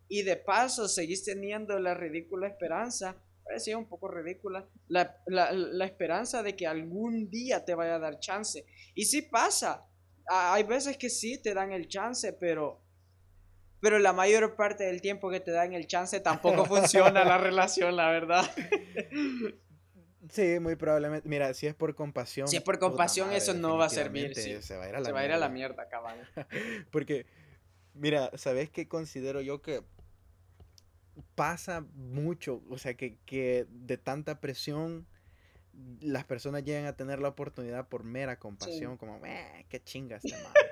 y 0.06 0.22
de 0.22 0.36
paso 0.36 0.86
seguís 0.86 1.24
teniendo 1.24 1.78
la 1.78 1.94
ridícula 1.94 2.46
esperanza, 2.46 3.16
parecía 3.42 3.78
un 3.78 3.88
poco 3.88 4.08
ridícula, 4.08 4.68
la, 4.88 5.18
la, 5.26 5.86
esperanza 5.86 6.42
de 6.42 6.54
que 6.54 6.66
algún 6.66 7.30
día 7.30 7.64
te 7.64 7.74
vaya 7.74 7.94
a 7.94 7.98
dar 7.98 8.18
chance. 8.18 8.66
Y 8.94 9.06
sí 9.06 9.22
pasa, 9.22 9.88
hay 10.26 10.64
veces 10.64 10.98
que 10.98 11.08
sí 11.08 11.40
te 11.40 11.54
dan 11.54 11.72
el 11.72 11.88
chance, 11.88 12.34
pero, 12.34 12.82
pero 13.80 13.98
la 13.98 14.12
mayor 14.12 14.56
parte 14.56 14.84
del 14.84 15.00
tiempo 15.00 15.30
que 15.30 15.40
te 15.40 15.52
dan 15.52 15.72
el 15.72 15.86
chance 15.86 16.20
tampoco 16.20 16.66
funciona 16.66 17.24
la 17.24 17.38
relación, 17.48 17.96
la 17.96 18.10
verdad. 18.10 18.44
Sí, 20.30 20.58
muy 20.60 20.76
probablemente. 20.76 21.28
Mira, 21.28 21.52
si 21.54 21.66
es 21.66 21.74
por 21.74 21.94
compasión. 21.94 22.48
Si 22.48 22.56
es 22.56 22.62
por 22.62 22.78
compasión, 22.78 23.32
eso 23.32 23.54
no 23.54 23.76
va 23.76 23.86
a 23.86 23.90
servir. 23.90 24.34
Se 24.34 24.76
va 24.76 24.84
a 24.84 24.88
ir 24.88 24.94
a 24.94 25.00
la, 25.00 25.06
se 25.06 25.12
va 25.12 25.20
a, 25.20 25.24
ir 25.24 25.32
a 25.32 25.36
la 25.36 25.48
mierda, 25.48 25.88
cabal. 25.88 26.28
Porque, 26.90 27.26
mira, 27.94 28.30
¿sabes 28.34 28.70
qué 28.70 28.88
considero 28.88 29.40
yo 29.40 29.62
que 29.62 29.82
pasa 31.34 31.84
mucho? 31.94 32.62
O 32.70 32.78
sea, 32.78 32.94
que, 32.94 33.18
que 33.26 33.66
de 33.68 33.98
tanta 33.98 34.40
presión 34.40 35.06
las 36.00 36.24
personas 36.24 36.64
llegan 36.64 36.86
a 36.86 36.96
tener 36.96 37.18
la 37.18 37.28
oportunidad 37.28 37.88
por 37.88 38.04
mera 38.04 38.38
compasión, 38.38 38.96
como, 38.96 39.20
eh, 39.26 39.66
qué 39.68 39.82
chinga 39.82 40.16
esta 40.16 40.36
madre 40.36 40.70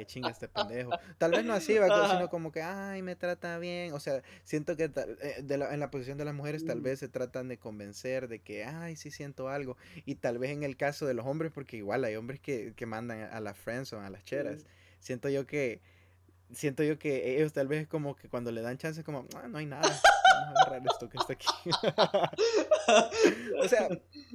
qué 0.00 0.06
chinga 0.06 0.30
este 0.30 0.48
pendejo. 0.48 0.92
Tal 1.18 1.32
vez 1.32 1.44
no 1.44 1.52
así, 1.52 1.74
sino 1.74 2.28
como 2.30 2.50
que, 2.50 2.62
ay, 2.62 3.02
me 3.02 3.16
trata 3.16 3.58
bien. 3.58 3.92
O 3.92 4.00
sea, 4.00 4.22
siento 4.44 4.76
que 4.76 4.84
eh, 4.84 5.44
en 5.46 5.80
la 5.80 5.90
posición 5.90 6.16
de 6.16 6.24
las 6.24 6.34
mujeres 6.34 6.64
tal 6.64 6.80
mm. 6.80 6.82
vez 6.82 6.98
se 7.00 7.08
tratan 7.08 7.48
de 7.48 7.58
convencer 7.58 8.28
de 8.28 8.38
que, 8.40 8.64
ay, 8.64 8.96
sí 8.96 9.10
siento 9.10 9.48
algo. 9.48 9.76
Y 10.06 10.14
tal 10.14 10.38
vez 10.38 10.50
en 10.52 10.62
el 10.62 10.76
caso 10.76 11.06
de 11.06 11.14
los 11.14 11.26
hombres, 11.26 11.52
porque 11.52 11.76
igual 11.76 12.04
hay 12.04 12.16
hombres 12.16 12.40
que, 12.40 12.74
mandan 12.86 13.20
a 13.20 13.40
las 13.40 13.56
friends 13.56 13.92
o 13.92 14.00
a 14.00 14.10
las 14.10 14.24
cheras. 14.24 14.66
Siento 14.98 15.28
yo 15.28 15.46
que 15.46 15.80
siento 16.52 16.82
yo 16.82 16.98
que 16.98 17.36
ellos 17.36 17.52
tal 17.52 17.68
vez 17.68 17.86
como 17.86 18.16
que 18.16 18.28
cuando 18.28 18.50
le 18.50 18.62
dan 18.62 18.76
chance 18.76 19.04
como, 19.04 19.26
ah, 19.36 19.46
no 19.48 19.58
hay 19.58 19.66
nada, 19.66 19.82
vamos 20.34 20.56
a 20.56 20.62
agarrar 20.62 20.82
esto 20.90 21.08
que 21.08 21.18
está 21.18 21.34
aquí. 21.34 21.46
o 23.62 23.68
sea, 23.68 23.88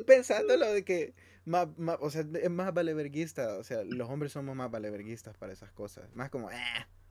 pensándolo 0.06 0.72
de 0.72 0.86
que 0.86 1.14
más, 1.46 1.68
o 2.00 2.10
sea, 2.10 2.26
es 2.42 2.50
más 2.50 2.74
valeverguista. 2.74 3.58
O 3.58 3.64
sea, 3.64 3.84
los 3.84 4.10
hombres 4.10 4.32
somos 4.32 4.56
más 4.56 4.70
valeverguistas 4.72 5.38
para 5.38 5.54
esas 5.54 5.72
cosas. 5.72 6.06
Más 6.16 6.30
como, 6.30 6.52
eh, 6.52 6.56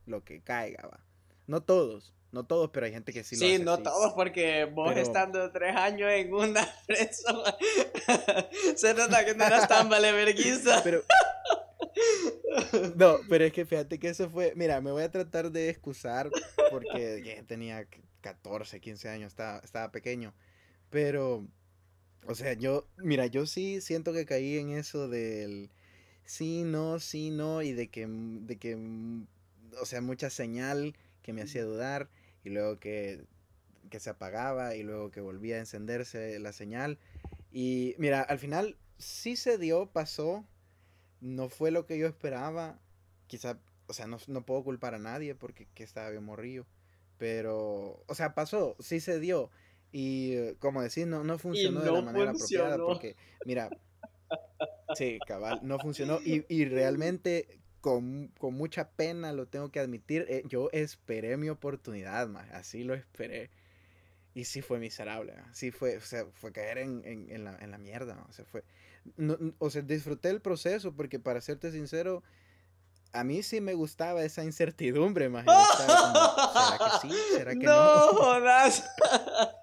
lo 0.06 0.24
que 0.24 0.42
caiga, 0.42 0.86
va. 0.86 1.00
No 1.46 1.62
todos, 1.62 2.14
no 2.32 2.44
todos, 2.44 2.70
pero 2.70 2.86
hay 2.86 2.92
gente 2.92 3.12
que 3.12 3.22
sí, 3.22 3.36
lo 3.36 3.44
hace. 3.44 3.56
Sí, 3.56 3.62
no 3.62 3.78
todos, 3.78 4.12
porque 4.14 4.64
vos 4.64 4.96
estando 4.96 5.50
tres 5.52 5.76
años 5.76 6.10
en 6.10 6.34
una 6.34 6.66
presa, 6.86 7.32
se 8.76 8.94
nota 8.94 9.24
que 9.24 9.34
no 9.34 9.44
eras 9.44 9.68
tan 9.68 9.88
valeverguista. 9.88 10.82
Pero, 10.82 11.02
no, 12.96 13.18
pero 13.28 13.44
es 13.44 13.52
que 13.52 13.66
fíjate 13.66 13.98
que 13.98 14.08
eso 14.08 14.30
fue. 14.30 14.52
Mira, 14.56 14.80
me 14.80 14.90
voy 14.90 15.02
a 15.02 15.10
tratar 15.10 15.50
de 15.50 15.68
excusar 15.68 16.30
porque 16.70 17.44
tenía 17.46 17.86
14, 18.22 18.80
15 18.80 19.08
años, 19.10 19.28
estaba, 19.32 19.58
estaba 19.58 19.92
pequeño. 19.92 20.34
Pero 20.88 21.46
o 22.26 22.34
sea, 22.34 22.54
yo, 22.54 22.86
mira, 22.98 23.26
yo 23.26 23.46
sí 23.46 23.80
siento 23.80 24.12
que 24.12 24.26
caí 24.26 24.58
en 24.58 24.70
eso 24.70 25.08
del 25.08 25.70
sí, 26.24 26.64
no, 26.64 27.00
sí, 27.00 27.30
no, 27.30 27.62
y 27.62 27.72
de 27.72 27.88
que, 27.88 28.06
mm, 28.06 28.46
de 28.46 28.56
que, 28.58 28.76
mm, 28.76 29.26
o 29.82 29.86
sea, 29.86 30.00
mucha 30.02 30.30
señal 30.30 30.96
que 31.22 31.32
me 31.32 31.42
hacía 31.42 31.64
dudar, 31.64 32.08
y 32.44 32.50
luego 32.50 32.78
que, 32.80 33.24
que 33.90 34.00
se 34.00 34.10
apagaba, 34.10 34.76
y 34.76 34.82
luego 34.82 35.10
que 35.10 35.20
volvía 35.20 35.56
a 35.56 35.60
encenderse 35.60 36.38
la 36.40 36.52
señal. 36.52 36.98
Y 37.52 37.94
mira, 37.98 38.22
al 38.22 38.38
final 38.38 38.76
sí 38.98 39.36
se 39.36 39.58
dio, 39.58 39.86
pasó, 39.86 40.44
no 41.20 41.48
fue 41.48 41.70
lo 41.70 41.86
que 41.86 41.98
yo 41.98 42.06
esperaba, 42.06 42.78
quizá, 43.26 43.58
o 43.86 43.92
sea, 43.94 44.06
no, 44.06 44.18
no 44.28 44.44
puedo 44.46 44.64
culpar 44.64 44.94
a 44.94 44.98
nadie 44.98 45.34
porque 45.34 45.66
que 45.74 45.84
estaba 45.84 46.10
bien 46.10 46.24
morrillo, 46.24 46.66
pero, 47.18 48.02
o 48.06 48.14
sea, 48.14 48.34
pasó, 48.34 48.76
sí 48.80 49.00
se 49.00 49.20
dio. 49.20 49.50
Y 49.96 50.32
eh, 50.32 50.56
como 50.58 50.82
decís, 50.82 51.06
no, 51.06 51.22
no 51.22 51.38
funcionó 51.38 51.80
de 51.80 51.92
la 51.92 52.02
manera 52.02 52.32
apropiada 52.32 52.76
porque, 52.78 53.14
mira, 53.46 53.70
sí, 54.96 55.20
cabal, 55.24 55.60
no 55.62 55.78
funcionó. 55.78 56.18
Y, 56.26 56.44
y 56.48 56.64
realmente, 56.64 57.60
con, 57.80 58.32
con, 58.40 58.54
mucha 58.54 58.90
pena, 58.90 59.32
lo 59.32 59.46
tengo 59.46 59.70
que 59.70 59.78
admitir, 59.78 60.26
eh, 60.28 60.42
yo 60.48 60.68
esperé 60.72 61.36
mi 61.36 61.48
oportunidad, 61.48 62.26
más, 62.26 62.50
así 62.50 62.82
lo 62.82 62.92
esperé. 62.92 63.50
Y 64.34 64.46
sí 64.46 64.62
fue 64.62 64.80
miserable, 64.80 65.32
sí 65.52 65.70
fue, 65.70 65.98
o 65.98 66.00
sea, 66.00 66.26
fue 66.34 66.50
caer 66.50 66.78
en, 66.78 67.02
en, 67.04 67.30
en, 67.30 67.44
la, 67.44 67.56
en 67.60 67.70
la, 67.70 67.78
mierda, 67.78 68.20
o 68.28 68.32
sea, 68.32 68.44
fue, 68.46 68.64
no, 69.16 69.38
o 69.58 69.70
sea, 69.70 69.82
disfruté 69.82 70.28
el 70.30 70.40
proceso 70.40 70.92
porque 70.92 71.20
para 71.20 71.40
serte 71.40 71.70
sincero, 71.70 72.24
a 73.14 73.22
mí 73.22 73.42
sí 73.44 73.60
me 73.60 73.74
gustaba 73.74 74.24
esa 74.24 74.42
incertidumbre, 74.42 75.28
más. 75.28 75.44
¿Será 75.44 76.78
que 76.78 77.08
sí? 77.08 77.14
¿Será 77.36 77.52
que 77.52 77.64
no? 77.66 77.72
No 77.72 78.12
jodas. 78.12 78.84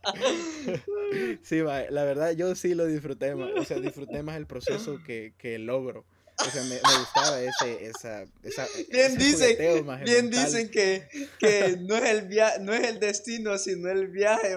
sí, 1.43 1.60
la 1.60 2.04
verdad 2.06 2.32
yo 2.32 2.56
sí 2.56 2.74
lo 2.74 2.86
disfruté 2.86 3.36
más. 3.36 3.52
O 3.58 3.66
sea, 3.66 3.80
disfruté 3.80 4.24
más 4.24 4.38
el 4.38 4.47
proceso 4.47 4.99
que, 5.06 5.34
que 5.38 5.56
el 5.56 5.66
logro. 5.66 6.06
O 6.39 6.49
sea, 6.49 6.64
me, 6.64 6.76
me 6.76 6.99
gustaba 6.99 7.39
ese, 7.41 7.86
esa, 7.86 8.26
esa, 8.41 8.66
bien 8.89 9.16
dicen, 9.18 9.86
bien 10.04 10.32
dicen 10.32 10.70
que, 10.72 11.08
que 11.38 11.78
no, 11.82 11.97
es 11.97 12.10
el 12.10 12.28
via 12.28 12.58
no 12.60 12.74
es 12.74 12.88
el 12.88 12.99
destino, 12.99 13.58
sino 13.60 13.89
el 13.89 14.08
viaje. 14.08 14.56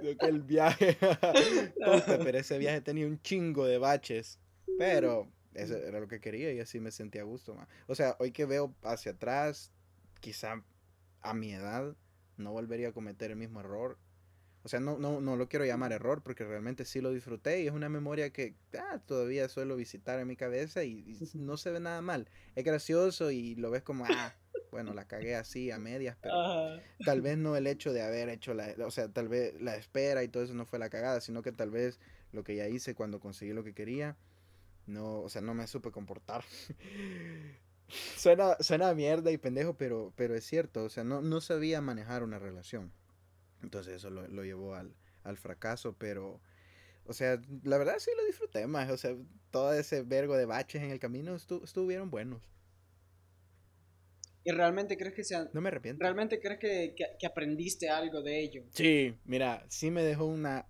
Creo 0.00 0.18
que 0.18 0.26
el 0.26 0.42
viaje. 0.42 0.98
pero 0.98 2.38
ese 2.38 2.58
viaje 2.58 2.82
tenía 2.82 3.06
un 3.06 3.22
chingo 3.22 3.64
de 3.64 3.78
baches. 3.78 4.38
Pero 4.76 5.28
eso 5.56 5.76
era 5.76 6.00
lo 6.00 6.08
que 6.08 6.20
quería 6.20 6.52
y 6.52 6.60
así 6.60 6.80
me 6.80 6.90
sentía 6.90 7.22
a 7.22 7.24
gusto. 7.24 7.54
más 7.54 7.68
O 7.86 7.94
sea, 7.94 8.16
hoy 8.18 8.32
que 8.32 8.44
veo 8.44 8.74
hacia 8.82 9.12
atrás, 9.12 9.72
quizá 10.20 10.62
a 11.22 11.34
mi 11.34 11.52
edad 11.52 11.96
no 12.36 12.52
volvería 12.52 12.88
a 12.88 12.92
cometer 12.92 13.30
el 13.30 13.36
mismo 13.36 13.60
error. 13.60 13.98
O 14.62 14.68
sea, 14.68 14.80
no, 14.80 14.98
no, 14.98 15.20
no 15.20 15.36
lo 15.36 15.48
quiero 15.48 15.64
llamar 15.64 15.92
error 15.92 16.22
porque 16.22 16.44
realmente 16.44 16.84
sí 16.84 17.00
lo 17.00 17.12
disfruté 17.12 17.62
y 17.62 17.68
es 17.68 17.72
una 17.72 17.88
memoria 17.88 18.30
que 18.30 18.56
ah, 18.76 18.98
todavía 19.06 19.48
suelo 19.48 19.76
visitar 19.76 20.18
en 20.18 20.26
mi 20.26 20.34
cabeza 20.34 20.82
y, 20.82 21.16
no 21.34 21.56
se 21.56 21.70
ve 21.70 21.78
nada 21.78 22.02
mal. 22.02 22.28
Es 22.56 22.64
gracioso 22.64 23.30
y 23.30 23.54
lo 23.54 23.70
ves 23.70 23.82
como, 23.82 24.06
ah, 24.06 24.34
bueno, 24.72 24.92
la 24.92 25.06
cagué 25.06 25.36
así 25.36 25.70
a 25.70 25.78
medias, 25.78 26.16
pero 26.22 26.34
tal 27.04 27.20
vez 27.22 27.38
no 27.38 27.56
el 27.56 27.66
hecho 27.68 27.92
de 27.92 28.02
haber 28.02 28.28
hecho 28.28 28.54
la, 28.54 28.74
o 28.84 28.90
sea, 28.90 29.08
tal 29.08 29.28
vez 29.28 29.54
la 29.60 29.76
espera 29.76 30.24
y 30.24 30.28
todo 30.28 30.42
eso 30.42 30.54
no 30.54 30.66
fue 30.66 30.80
la 30.80 30.90
cagada, 30.90 31.20
sino 31.20 31.42
que 31.42 31.52
tal 31.52 31.70
vez 31.70 32.00
lo 32.32 32.42
que 32.42 32.56
ya 32.56 32.68
hice 32.68 32.94
cuando 32.94 33.20
conseguí 33.20 33.52
lo 33.52 33.62
que 33.62 33.72
quería, 33.72 34.16
no, 34.86 35.20
o 35.20 35.28
sea, 35.28 35.42
no 35.42 35.54
me 35.54 35.66
supe 35.66 35.90
comportar. 35.90 36.44
suena, 38.16 38.56
suena 38.60 38.94
mierda 38.94 39.30
y 39.30 39.38
pendejo, 39.38 39.74
pero, 39.76 40.12
pero 40.16 40.34
es 40.34 40.44
cierto, 40.44 40.84
o 40.84 40.88
sea, 40.88 41.04
no, 41.04 41.22
no 41.22 41.40
sabía 41.40 41.80
manejar 41.80 42.22
una 42.22 42.38
relación. 42.38 42.92
Entonces 43.62 43.94
eso 43.94 44.10
lo, 44.10 44.44
llevó 44.44 44.74
al, 44.74 44.94
fracaso, 45.36 45.96
pero, 45.98 46.40
o 47.04 47.12
sea, 47.12 47.40
la 47.64 47.78
verdad 47.78 47.96
sí 47.98 48.10
lo 48.16 48.24
disfruté 48.24 48.66
más, 48.66 48.90
o 48.90 48.96
sea, 48.96 49.16
todo 49.50 49.72
ese 49.74 50.02
vergo 50.02 50.36
de 50.36 50.44
baches 50.44 50.82
en 50.82 50.90
el 50.90 51.00
camino 51.00 51.34
estuvieron 51.34 52.10
buenos. 52.10 52.42
¿Y 54.44 54.52
realmente 54.52 54.96
crees 54.96 55.14
que 55.14 55.24
sean... 55.24 55.50
No 55.52 55.60
me 55.60 55.68
arrepiento. 55.70 56.00
¿Realmente 56.00 56.38
crees 56.38 56.60
que, 56.60 56.94
que, 57.18 57.26
aprendiste 57.26 57.88
algo 57.90 58.22
de 58.22 58.40
ello? 58.40 58.62
Sí, 58.70 59.18
mira, 59.24 59.66
sí 59.68 59.90
me 59.90 60.04
dejó 60.04 60.26
una... 60.26 60.68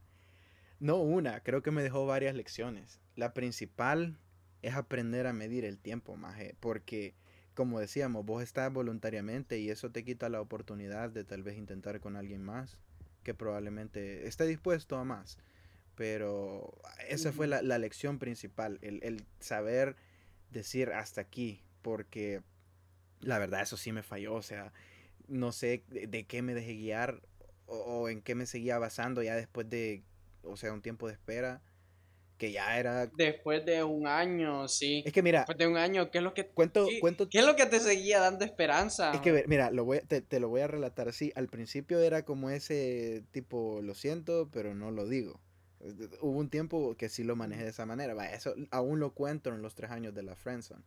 No 0.80 0.96
una, 1.02 1.42
creo 1.42 1.62
que 1.62 1.70
me 1.70 1.82
dejó 1.82 2.06
varias 2.06 2.34
lecciones. 2.34 2.98
La 3.16 3.34
principal 3.34 4.18
es 4.62 4.74
aprender 4.74 5.26
a 5.26 5.32
medir 5.32 5.64
el 5.64 5.78
tiempo, 5.78 6.16
maje, 6.16 6.54
porque 6.60 7.14
como 7.54 7.80
decíamos, 7.80 8.26
vos 8.26 8.42
estás 8.42 8.70
voluntariamente 8.70 9.58
y 9.58 9.70
eso 9.70 9.90
te 9.90 10.04
quita 10.04 10.28
la 10.28 10.42
oportunidad 10.42 11.08
de 11.08 11.24
tal 11.24 11.42
vez 11.42 11.56
intentar 11.56 12.00
con 12.00 12.14
alguien 12.14 12.44
más 12.44 12.78
que 13.22 13.32
probablemente 13.32 14.28
esté 14.28 14.46
dispuesto 14.46 14.98
a 14.98 15.04
más. 15.04 15.38
Pero 15.96 16.78
esa 17.08 17.32
fue 17.32 17.46
la, 17.46 17.78
lección 17.78 18.18
principal, 18.18 18.78
el, 18.82 19.24
saber 19.40 19.96
decir 20.50 20.90
hasta 20.90 21.22
aquí, 21.22 21.62
porque 21.80 22.42
la 23.20 23.38
verdad 23.38 23.62
eso 23.62 23.78
sí 23.78 23.90
me 23.90 24.02
falló, 24.02 24.34
o 24.34 24.42
sea, 24.42 24.74
no 25.26 25.50
sé 25.50 25.82
de, 25.88 26.26
qué 26.26 26.42
me 26.42 26.52
dejé 26.52 26.74
guiar 26.74 27.22
o, 27.64 27.78
o, 27.78 28.08
en 28.10 28.20
qué 28.20 28.34
me 28.34 28.44
seguía 28.44 28.78
basando 28.78 29.22
ya 29.22 29.34
después 29.34 29.70
de, 29.70 30.02
o 30.42 30.58
sea, 30.58 30.74
un 30.74 30.82
tiempo 30.82 31.06
de 31.06 31.14
espera 31.14 31.62
que 32.36 32.52
ya 32.52 32.78
era... 32.78 33.06
Después 33.06 33.64
de 33.64 33.82
un 33.82 34.06
año, 34.06 34.68
sí. 34.68 35.02
Es 35.06 35.12
que 35.12 35.22
mira... 35.22 35.40
Después 35.40 35.58
de 35.58 35.66
un 35.66 35.76
año, 35.76 36.10
¿qué 36.10 36.18
es 36.18 36.24
lo 36.24 36.34
que... 36.34 36.46
Cuento, 36.46 36.86
¿qué, 36.88 37.00
cuento... 37.00 37.28
¿Qué 37.28 37.38
es 37.38 37.46
lo 37.46 37.56
que 37.56 37.66
te 37.66 37.80
seguía 37.80 38.20
dando 38.20 38.44
esperanza? 38.44 39.12
Es 39.12 39.20
que, 39.20 39.44
mira, 39.46 39.70
lo 39.70 39.84
voy, 39.84 40.00
te, 40.00 40.20
te, 40.20 40.40
lo 40.40 40.48
voy 40.48 40.60
a 40.60 40.66
relatar 40.66 41.08
así. 41.08 41.32
Al 41.34 41.48
principio 41.48 42.00
era 42.00 42.24
como 42.24 42.50
ese 42.50 43.24
tipo, 43.32 43.80
lo 43.82 43.94
siento, 43.94 44.50
pero 44.52 44.74
no 44.74 44.90
lo 44.90 45.06
digo. 45.06 45.40
Hubo 46.20 46.38
un 46.38 46.50
tiempo 46.50 46.96
que 46.96 47.08
sí 47.08 47.24
lo 47.24 47.36
manejé 47.36 47.64
de 47.64 47.70
esa 47.70 47.86
manera. 47.86 48.14
Va, 48.14 48.30
eso 48.30 48.54
aún 48.70 49.00
lo 49.00 49.14
cuento 49.14 49.50
en 49.50 49.62
los 49.62 49.74
tres 49.74 49.90
años 49.90 50.14
de 50.14 50.22
la 50.22 50.36
Friendzone. 50.36 50.84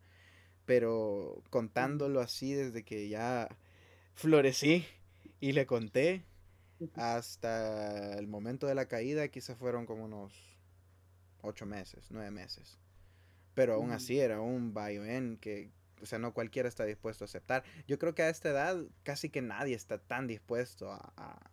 Pero 0.65 1.41
contándolo 1.49 2.19
así 2.19 2.53
desde 2.53 2.83
que 2.83 3.09
ya 3.09 3.49
florecí 4.13 4.85
y 5.39 5.53
le 5.53 5.65
conté 5.65 6.25
hasta 6.95 8.17
el 8.17 8.27
momento 8.27 8.67
de 8.67 8.75
la 8.75 8.87
caída, 8.87 9.27
quizás 9.29 9.57
fueron 9.57 9.85
como 9.85 10.05
unos 10.05 10.48
ocho 11.41 11.65
meses, 11.65 12.07
nueve 12.09 12.31
meses. 12.31 12.79
Pero 13.53 13.73
aún 13.73 13.91
así 13.91 14.19
era 14.19 14.39
un 14.39 14.73
vaivén 14.73 15.37
que, 15.37 15.71
o 16.01 16.05
sea, 16.05 16.19
no 16.19 16.33
cualquiera 16.33 16.69
está 16.69 16.85
dispuesto 16.85 17.23
a 17.23 17.25
aceptar. 17.25 17.63
Yo 17.87 17.99
creo 17.99 18.15
que 18.15 18.23
a 18.23 18.29
esta 18.29 18.49
edad 18.49 18.77
casi 19.03 19.29
que 19.29 19.41
nadie 19.41 19.75
está 19.75 19.97
tan 19.97 20.27
dispuesto 20.27 20.91
a, 20.91 21.51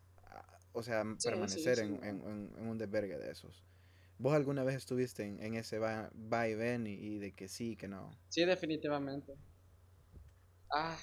o 0.73 0.83
sea, 0.83 1.05
permanecer 1.23 1.79
En, 1.79 2.23
un 2.23 2.79
desvergue 2.79 3.19
de 3.19 3.31
esos. 3.31 3.65
¿Vos 4.19 4.35
alguna 4.35 4.65
vez 4.65 4.77
estuviste 4.77 5.25
en, 5.25 5.55
ese 5.55 5.79
va, 5.79 6.11
y 6.49 6.55
ven 6.55 6.87
y, 6.87 7.19
de 7.19 7.35
que 7.35 7.49
sí, 7.49 7.77
que 7.77 7.89
no? 7.89 8.17
Sí, 8.29 8.45
definitivamente. 8.45 9.35
Ah, 10.71 10.99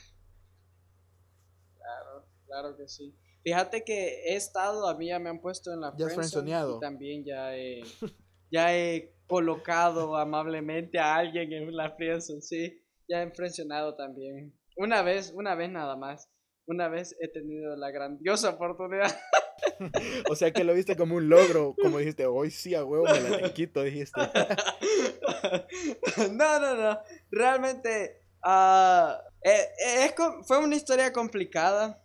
claro, 1.78 2.26
claro 2.46 2.78
que 2.78 2.88
sí. 2.88 3.16
Fíjate 3.44 3.84
que 3.84 4.24
he 4.26 4.36
estado, 4.36 4.88
a 4.88 4.96
mí 4.98 5.08
ya 5.08 5.20
me 5.20 5.30
han 5.30 5.42
puesto 5.42 5.74
en 5.74 5.82
la 5.82 5.94
ya 5.98 6.08
y 6.08 6.80
también 6.80 7.24
ya 7.26 7.56
he, 7.56 7.82
ya 8.54 8.76
he 8.76 9.16
colocado 9.26 10.16
amablemente 10.16 11.00
a 11.00 11.16
alguien 11.16 11.52
en 11.52 11.76
la 11.76 11.96
friendzone, 11.96 12.42
sí. 12.42 12.80
Ya 13.10 13.22
he 13.22 13.24
impresionado 13.24 13.96
también. 13.96 14.54
Una 14.78 15.02
vez, 15.02 15.34
una 15.36 15.56
vez 15.56 15.72
nada 15.72 15.98
más. 15.98 16.30
Una 16.68 16.88
vez 16.88 17.16
he 17.20 17.28
tenido 17.28 17.76
la 17.76 17.90
grandiosa 17.90 18.52
oportunidad. 18.52 19.12
o 20.30 20.36
sea 20.36 20.52
que 20.52 20.64
lo 20.64 20.74
viste 20.74 20.96
como 20.96 21.16
un 21.16 21.30
logro, 21.30 21.76
como 21.82 21.98
dijiste, 21.98 22.28
hoy 22.28 22.52
sí 22.52 22.76
a 22.76 22.86
huevo 22.86 23.06
me 23.06 23.42
la 23.42 23.50
quito, 23.54 23.82
dijiste. 23.82 24.22
no, 26.32 26.60
no, 26.60 26.76
no. 26.76 27.00
Realmente 27.32 28.22
uh, 28.46 29.14
es, 29.42 30.14
fue 30.46 30.60
una 30.60 30.76
historia 30.76 31.12
complicada. 31.12 32.02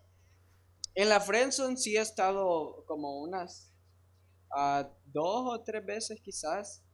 En 0.95 1.11
la 1.11 1.21
friendzone 1.21 1.77
sí 1.77 1.97
he 1.97 2.01
estado 2.01 2.85
como 2.87 3.21
unas 3.21 3.68
dos 5.05 5.55
o 5.55 5.63
tres 5.65 5.85
veces 5.85 6.21
quizás. 6.21 6.85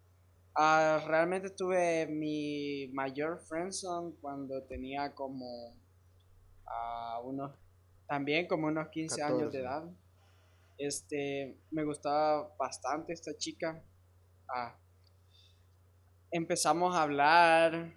Ah, 0.57 1.03
realmente 1.07 1.51
tuve 1.51 2.07
mi 2.07 2.89
mayor 2.93 3.41
friendzone 3.49 4.15
cuando 4.21 4.63
tenía 4.65 5.13
como 5.13 5.71
uh, 5.71 7.29
unos, 7.29 7.53
también 8.07 8.47
como 8.47 8.69
unos 8.69 8.89
15 8.89 9.23
años 9.23 9.53
de 9.53 9.61
edad. 9.61 9.85
Este, 10.79 11.59
me 11.71 11.85
gustaba 11.85 12.55
bastante 12.57 13.13
esta 13.13 13.37
chica. 13.37 13.83
Ah, 14.49 14.79
empezamos 16.31 16.95
a 16.95 17.03
hablar 17.03 17.93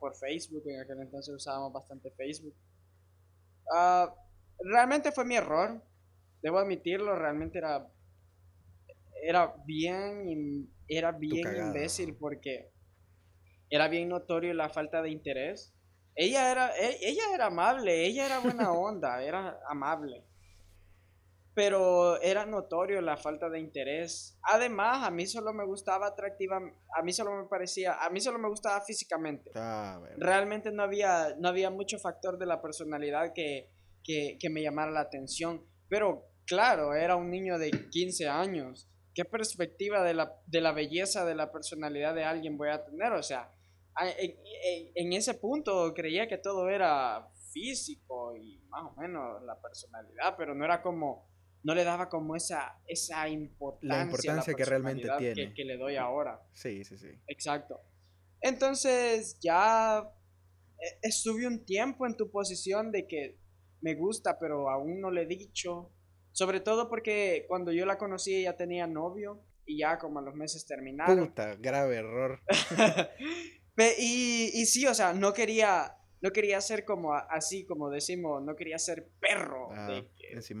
por 0.00 0.14
Facebook, 0.16 0.62
en 0.66 0.80
aquel 0.80 1.00
entonces 1.00 1.34
usábamos 1.34 1.72
bastante 1.72 2.10
Facebook. 2.12 2.54
realmente 4.60 5.12
fue 5.12 5.24
mi 5.24 5.36
error, 5.36 5.82
debo 6.42 6.58
admitirlo, 6.58 7.14
realmente 7.14 7.58
era 7.58 7.86
era 9.22 9.54
bien, 9.64 10.68
era 10.88 11.12
bien 11.12 11.46
imbécil 11.66 12.16
porque 12.16 12.72
era 13.70 13.88
bien 13.88 14.08
notorio 14.08 14.52
la 14.52 14.68
falta 14.68 15.00
de 15.00 15.10
interés. 15.10 15.74
Ella 16.14 16.50
era, 16.50 16.76
e, 16.76 16.98
ella 17.02 17.32
era 17.32 17.46
amable, 17.46 18.04
ella 18.04 18.26
era 18.26 18.40
buena 18.40 18.72
onda, 18.72 19.22
era 19.22 19.58
amable. 19.68 20.26
Pero 21.54 22.20
era 22.20 22.46
notorio 22.46 23.00
la 23.00 23.16
falta 23.16 23.48
de 23.48 23.60
interés. 23.60 24.38
Además, 24.42 25.06
a 25.06 25.10
mí 25.10 25.26
solo 25.26 25.52
me 25.52 25.64
gustaba 25.64 26.08
atractiva, 26.08 26.60
a 26.96 27.02
mí 27.02 27.12
solo 27.12 27.42
me 27.42 27.48
parecía, 27.48 27.94
a 27.94 28.08
mí 28.10 28.20
solo 28.20 28.38
me 28.38 28.48
gustaba 28.48 28.80
físicamente. 28.82 29.50
Ah, 29.54 30.00
Realmente 30.16 30.70
no 30.70 30.82
había, 30.82 31.34
no 31.38 31.48
había 31.48 31.70
mucho 31.70 31.98
factor 31.98 32.38
de 32.38 32.46
la 32.46 32.62
personalidad 32.62 33.32
que, 33.34 33.68
que, 34.02 34.36
que 34.40 34.50
me 34.50 34.62
llamara 34.62 34.90
la 34.90 35.00
atención. 35.00 35.64
Pero 35.88 36.30
claro, 36.46 36.94
era 36.94 37.16
un 37.16 37.30
niño 37.30 37.58
de 37.58 37.70
15 37.90 38.28
años 38.28 38.90
¿qué 39.14 39.24
perspectiva 39.24 40.02
de 40.02 40.14
la, 40.14 40.36
de 40.46 40.60
la 40.60 40.72
belleza, 40.72 41.24
de 41.24 41.34
la 41.34 41.50
personalidad 41.52 42.14
de 42.14 42.24
alguien 42.24 42.56
voy 42.56 42.68
a 42.68 42.84
tener? 42.84 43.12
O 43.12 43.22
sea, 43.22 43.52
en, 44.18 45.12
ese 45.12 45.34
punto 45.34 45.92
creía 45.94 46.28
que 46.28 46.38
todo 46.38 46.68
era 46.68 47.28
físico 47.52 48.36
y 48.36 48.58
más 48.68 48.84
o 48.84 49.00
menos 49.00 49.42
la 49.42 49.60
personalidad, 49.60 50.36
pero 50.36 50.54
no 50.54 50.64
era 50.64 50.80
como, 50.82 51.28
no 51.62 51.74
le 51.74 51.84
daba 51.84 52.08
como 52.08 52.36
esa, 52.36 52.80
esa 52.86 53.28
importancia, 53.28 53.96
la 53.96 54.04
importancia 54.04 54.54
que 54.54 54.64
realmente 54.64 55.08
tiene. 55.18 55.54
Que, 55.54 55.64
le 55.64 55.76
doy 55.76 55.96
ahora. 55.96 56.40
Sí, 56.52 56.84
sí, 56.84 56.96
sí. 56.96 57.10
Exacto. 57.26 57.80
Entonces 58.40 59.38
ya 59.40 60.08
eh, 60.78 60.98
estuve 61.02 61.46
un 61.46 61.64
tiempo 61.64 62.06
en 62.06 62.16
tu 62.16 62.30
posición 62.30 62.92
de 62.92 63.06
que 63.06 63.38
me 63.82 63.94
gusta, 63.94 64.38
pero 64.38 64.70
aún 64.70 65.00
no 65.00 65.10
le 65.10 65.22
he 65.22 65.26
dicho 65.26 65.90
sobre 66.32 66.60
todo 66.60 66.88
porque 66.88 67.44
cuando 67.48 67.72
yo 67.72 67.86
la 67.86 67.98
conocí 67.98 68.34
ella 68.34 68.56
tenía 68.56 68.86
novio 68.86 69.42
y 69.64 69.78
ya 69.78 69.98
como 69.98 70.18
a 70.18 70.22
los 70.22 70.34
meses 70.34 70.66
terminaron. 70.66 71.28
Puta, 71.28 71.54
grave 71.56 71.96
error. 71.96 72.40
y, 73.98 74.50
y 74.54 74.66
sí, 74.66 74.86
o 74.86 74.94
sea, 74.94 75.12
no 75.12 75.32
quería, 75.32 75.96
no 76.20 76.30
quería 76.30 76.60
ser 76.60 76.84
como 76.84 77.14
así, 77.14 77.64
como 77.66 77.90
decimos, 77.90 78.42
no 78.42 78.56
quería 78.56 78.78
ser 78.78 79.10
perro. 79.20 79.70
Ah, 79.72 80.02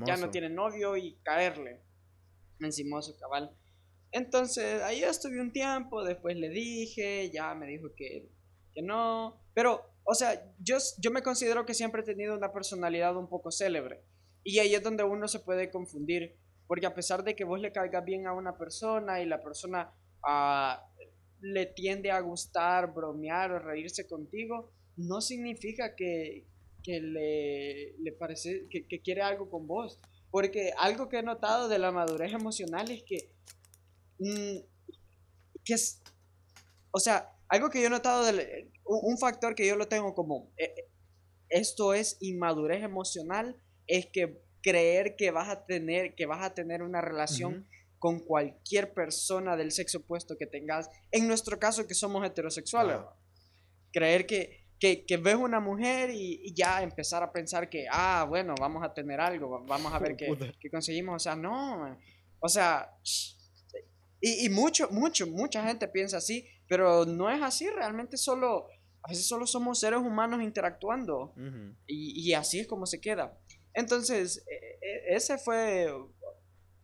ya 0.06 0.16
no 0.16 0.30
tiene 0.30 0.48
novio 0.48 0.96
y 0.96 1.18
caerle. 1.22 1.82
Encimoso, 2.60 3.16
cabal. 3.18 3.56
Entonces, 4.12 4.82
ahí 4.82 5.02
estuve 5.02 5.40
un 5.40 5.52
tiempo, 5.52 6.04
después 6.04 6.36
le 6.36 6.48
dije, 6.48 7.30
ya 7.32 7.54
me 7.54 7.66
dijo 7.66 7.88
que, 7.96 8.28
que 8.74 8.82
no. 8.82 9.40
Pero, 9.54 9.92
o 10.04 10.14
sea, 10.14 10.52
yo, 10.58 10.78
yo 10.98 11.10
me 11.10 11.22
considero 11.22 11.64
que 11.64 11.74
siempre 11.74 12.02
he 12.02 12.04
tenido 12.04 12.36
una 12.36 12.52
personalidad 12.52 13.16
un 13.16 13.28
poco 13.28 13.50
célebre. 13.50 14.02
Y 14.42 14.58
ahí 14.58 14.74
es 14.74 14.82
donde 14.82 15.04
uno 15.04 15.28
se 15.28 15.40
puede 15.40 15.70
confundir, 15.70 16.36
porque 16.66 16.86
a 16.86 16.94
pesar 16.94 17.24
de 17.24 17.34
que 17.34 17.44
vos 17.44 17.60
le 17.60 17.72
caigas 17.72 18.04
bien 18.04 18.26
a 18.26 18.32
una 18.32 18.56
persona 18.56 19.20
y 19.20 19.26
la 19.26 19.42
persona 19.42 19.92
ah, 20.22 20.86
le 21.40 21.66
tiende 21.66 22.10
a 22.10 22.20
gustar, 22.20 22.92
bromear 22.94 23.52
o 23.52 23.58
reírse 23.58 24.06
contigo, 24.06 24.72
no 24.96 25.20
significa 25.20 25.94
que, 25.94 26.46
le, 26.86 27.94
le, 27.98 28.12
parece 28.12 28.68
que, 28.70 29.00
quiere 29.02 29.22
algo 29.22 29.50
con 29.50 29.66
vos. 29.66 30.00
Porque 30.30 30.72
algo 30.78 31.08
que 31.08 31.18
he 31.18 31.22
notado 31.22 31.68
de 31.68 31.78
la 31.78 31.90
madurez 31.90 32.32
emocional 32.32 32.90
es 32.90 33.02
que, 33.02 33.34
mm, 34.20 34.58
que 35.64 35.74
es, 35.74 36.00
o 36.92 37.00
sea, 37.00 37.32
algo 37.48 37.68
que 37.68 37.80
yo 37.80 37.88
he 37.88 37.90
notado, 37.90 38.24
del, 38.24 38.70
un, 38.84 39.18
factor 39.18 39.54
que 39.54 39.66
yo 39.66 39.74
lo 39.76 39.88
tengo 39.88 40.14
como, 40.14 40.52
eh, 40.56 40.72
eh, 40.76 40.88
esto 41.48 41.94
es 41.94 42.16
inmadurez 42.20 42.84
emocional, 42.84 43.60
es 43.90 44.06
que 44.06 44.40
creer 44.62 45.16
que 45.16 45.30
vas 45.30 45.48
a 45.48 45.66
tener, 45.66 46.14
que 46.14 46.26
vas 46.26 46.42
a 46.42 46.54
tener 46.54 46.82
una 46.82 47.00
relación 47.00 47.66
con 47.98 48.20
cualquier 48.20 48.94
persona 48.94 49.56
del 49.56 49.72
sexo 49.72 49.98
opuesto 49.98 50.36
que 50.38 50.46
tengas. 50.46 50.88
En 51.10 51.28
nuestro 51.28 51.58
caso, 51.58 51.86
que 51.86 51.94
somos 51.94 52.24
heterosexuales. 52.26 52.96
Creer 53.92 54.26
que, 54.26 54.68
que, 54.78 55.04
que, 55.04 55.16
ves 55.16 55.34
una 55.34 55.60
mujer 55.60 56.10
y, 56.10 56.54
ya 56.54 56.82
empezar 56.82 57.22
a 57.22 57.32
pensar 57.32 57.68
que, 57.68 57.86
ah, 57.90 58.24
bueno, 58.28 58.54
vamos 58.58 58.82
a 58.84 58.94
tener 58.94 59.20
algo, 59.20 59.64
vamos 59.66 59.92
a 59.92 59.98
ver 59.98 60.16
qué, 60.16 60.54
qué 60.60 60.70
conseguimos. 60.70 61.16
O 61.16 61.18
sea, 61.18 61.36
no. 61.36 61.98
O 62.38 62.48
sea, 62.48 62.96
y, 64.20 64.46
y, 64.46 64.48
mucho, 64.48 64.88
mucho, 64.90 65.26
mucha 65.26 65.66
gente 65.66 65.88
piensa 65.88 66.18
así, 66.18 66.46
pero 66.68 67.04
no 67.04 67.28
es 67.30 67.42
así. 67.42 67.68
Realmente 67.68 68.16
solo, 68.16 68.68
a 69.02 69.10
veces 69.10 69.26
solo 69.26 69.46
somos 69.46 69.80
seres 69.80 69.98
humanos 69.98 70.42
interactuando. 70.42 71.34
y, 71.86 72.28
y 72.28 72.34
así 72.34 72.60
es 72.60 72.66
como 72.66 72.86
se 72.86 73.00
queda. 73.00 73.39
Entonces, 73.74 74.44
e, 74.48 75.12
e, 75.12 75.16
ese 75.16 75.38
fue 75.38 75.88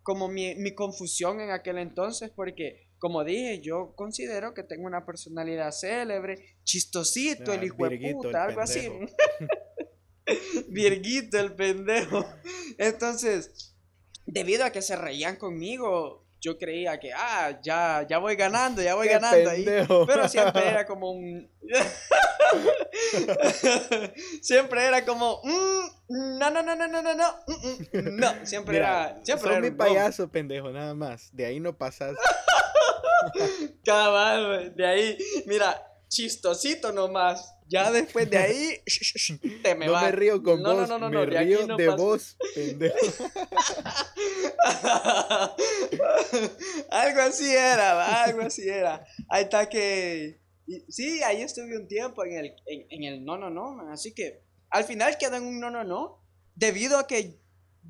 como 0.03 0.29
mi, 0.29 0.55
mi, 0.55 0.75
confusión 0.75 1.41
en 1.41 1.51
aquel 1.51 1.79
entonces, 1.79 2.31
porque, 2.31 2.89
como 2.99 3.25
dije, 3.25 3.61
yo 3.61 3.95
considero 3.97 4.55
que 4.55 4.63
tengo 4.63 4.87
una 4.87 5.05
personalidad 5.05 5.73
célebre, 5.73 6.57
chistosito, 6.65 7.53
el 7.53 7.65
hijo 7.65 7.89
de 7.89 8.13
puta, 8.13 8.45
algo 8.45 8.61
así. 8.61 8.89
Virguito, 10.69 11.39
el 11.39 11.55
pendejo. 11.55 12.25
Entonces, 12.79 13.75
debido 14.27 14.65
a 14.65 14.71
que 14.71 14.83
se 14.83 14.97
reían 14.97 15.37
conmigo, 15.37 16.26
yo 16.47 16.57
creía 16.57 17.01
que, 17.01 17.13
ah, 17.13 17.59
ya, 17.61 18.07
ya 18.09 18.19
voy 18.19 18.37
ganando, 18.37 18.81
ya 18.81 18.95
voy 18.95 19.09
ganando 19.09 19.51
ahí. 19.51 19.65
Pero 19.65 20.29
siempre 20.29 20.69
era 20.69 20.87
como 20.91 21.11
un. 21.11 21.51
siempre 24.41 24.85
era 24.85 25.05
como, 25.05 25.41
mm, 25.43 26.39
no, 26.39 26.51
no, 26.51 26.63
no, 26.63 26.77
no, 26.77 26.87
no, 26.87 27.03
no, 27.03 27.15
no, 27.15 27.35
mm, 27.49 27.99
mm, 27.99 28.17
no, 28.17 28.47
siempre 28.47 28.77
era, 28.77 29.19
siempre 29.25 29.51
era 29.51 29.61
mi 29.61 29.73
payaso, 29.73 30.29
pendejo, 30.29 30.71
nada 30.71 30.95
más, 30.95 31.35
de 31.35 31.47
ahí 31.47 31.59
no 31.59 31.77
pasas. 31.77 32.17
Cabal, 33.85 34.73
de 34.77 34.87
ahí, 34.87 35.19
mira, 35.47 35.83
chistosito 36.09 36.93
nomás. 36.93 37.57
Ya 37.69 37.91
después 37.91 38.31
de 38.31 38.39
ahí, 38.39 38.81
te 39.61 39.75
me 39.75 39.87
no 39.87 40.01
me 40.01 40.13
río 40.13 40.41
con 40.41 40.63
vos, 40.63 40.89
no, 40.89 40.99
no, 40.99 41.11
me 41.11 41.27
río 41.27 41.67
de, 41.77 41.89
vos, 41.89 42.37
pendejo. 42.55 42.97
algo 46.91 47.21
así 47.21 47.51
era, 47.51 48.25
algo 48.25 48.43
así 48.43 48.69
era. 48.69 49.07
Ahí 49.29 49.45
está 49.45 49.69
que 49.69 50.41
sí, 50.89 51.23
ahí 51.23 51.43
estuve 51.43 51.77
un 51.77 51.87
tiempo 51.89 52.25
en 52.25 52.33
el, 52.33 52.57
en, 52.67 53.05
el 53.05 53.25
no, 53.25 53.39
no, 53.39 53.51
no, 53.51 53.91
así 53.91 54.15
que 54.15 54.43
al 54.71 54.85
final 54.85 55.17
quedó 55.19 55.37
en 55.37 55.45
un 55.45 55.61
no, 55.61 55.71
no, 55.71 55.85
no, 55.85 56.23
debido 56.55 56.99
a 56.99 57.07
que 57.07 57.39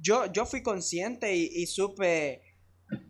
yo, 0.01 0.26
yo 0.26 0.44
fui 0.44 0.62
consciente 0.62 1.34
y, 1.34 1.66
supe 1.66 2.42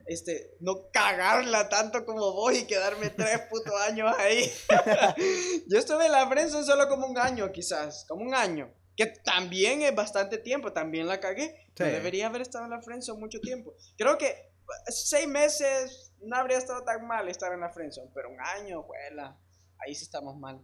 este, 0.07 0.53
no 0.61 0.89
cagarla 0.93 1.69
tanto 1.69 2.07
como 2.07 2.33
vos 2.33 2.57
y 2.57 2.67
quedarme 2.67 3.11
tres 3.11 3.41
putos 3.51 3.75
años 3.81 4.15
ahí. 4.19 4.51
yo 5.69 5.79
estuve 5.79 6.07
en 6.07 6.13
la 6.13 6.29
prensa 6.29 6.63
solo 6.63 6.89
como 6.89 7.07
un 7.07 7.19
año, 7.19 7.51
quizás, 7.51 8.05
como 8.09 8.23
un 8.23 8.35
año, 8.35 8.73
que 8.97 9.07
también 9.07 9.83
es 9.83 9.95
bastante 9.95 10.39
tiempo, 10.39 10.73
también 10.73 11.09
la 11.09 11.19
cagué. 11.19 11.67
debería 11.75 12.29
haber 12.29 12.43
estado 12.43 12.65
en 12.65 12.71
la 12.71 12.81
friendzone 12.81 13.19
mucho 13.19 13.41
tiempo. 13.41 13.75
Creo 13.99 14.17
que 14.17 14.56
seis 14.89 15.29
meses 15.29 16.13
no 16.23 16.37
habría 16.37 16.59
estado 16.59 16.85
tan 16.85 17.07
mal 17.07 17.29
estar 17.29 17.53
en 17.53 17.61
la 17.61 17.71
friendzone, 17.71 18.11
pero 18.15 18.31
un 18.31 18.41
año, 18.41 18.83
juela 18.83 19.39
ahí 19.79 19.95
sí 19.95 20.05
estamos 20.05 20.37
mal. 20.37 20.61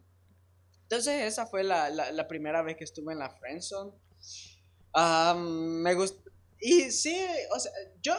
Entonces 0.83 1.23
esa 1.23 1.47
fue 1.47 1.65
la, 1.65 1.89
la, 1.91 2.29
primera 2.29 2.63
vez 2.63 2.77
que 2.77 2.85
estuve 2.85 3.13
en 3.13 3.19
la 3.19 3.31
friendzone. 3.31 3.93
me 5.37 5.95
gustó. 5.95 6.31
Y 6.61 6.91
sí, 6.91 7.25
o 7.55 7.59
sea, 7.59 7.73
yo 8.03 8.15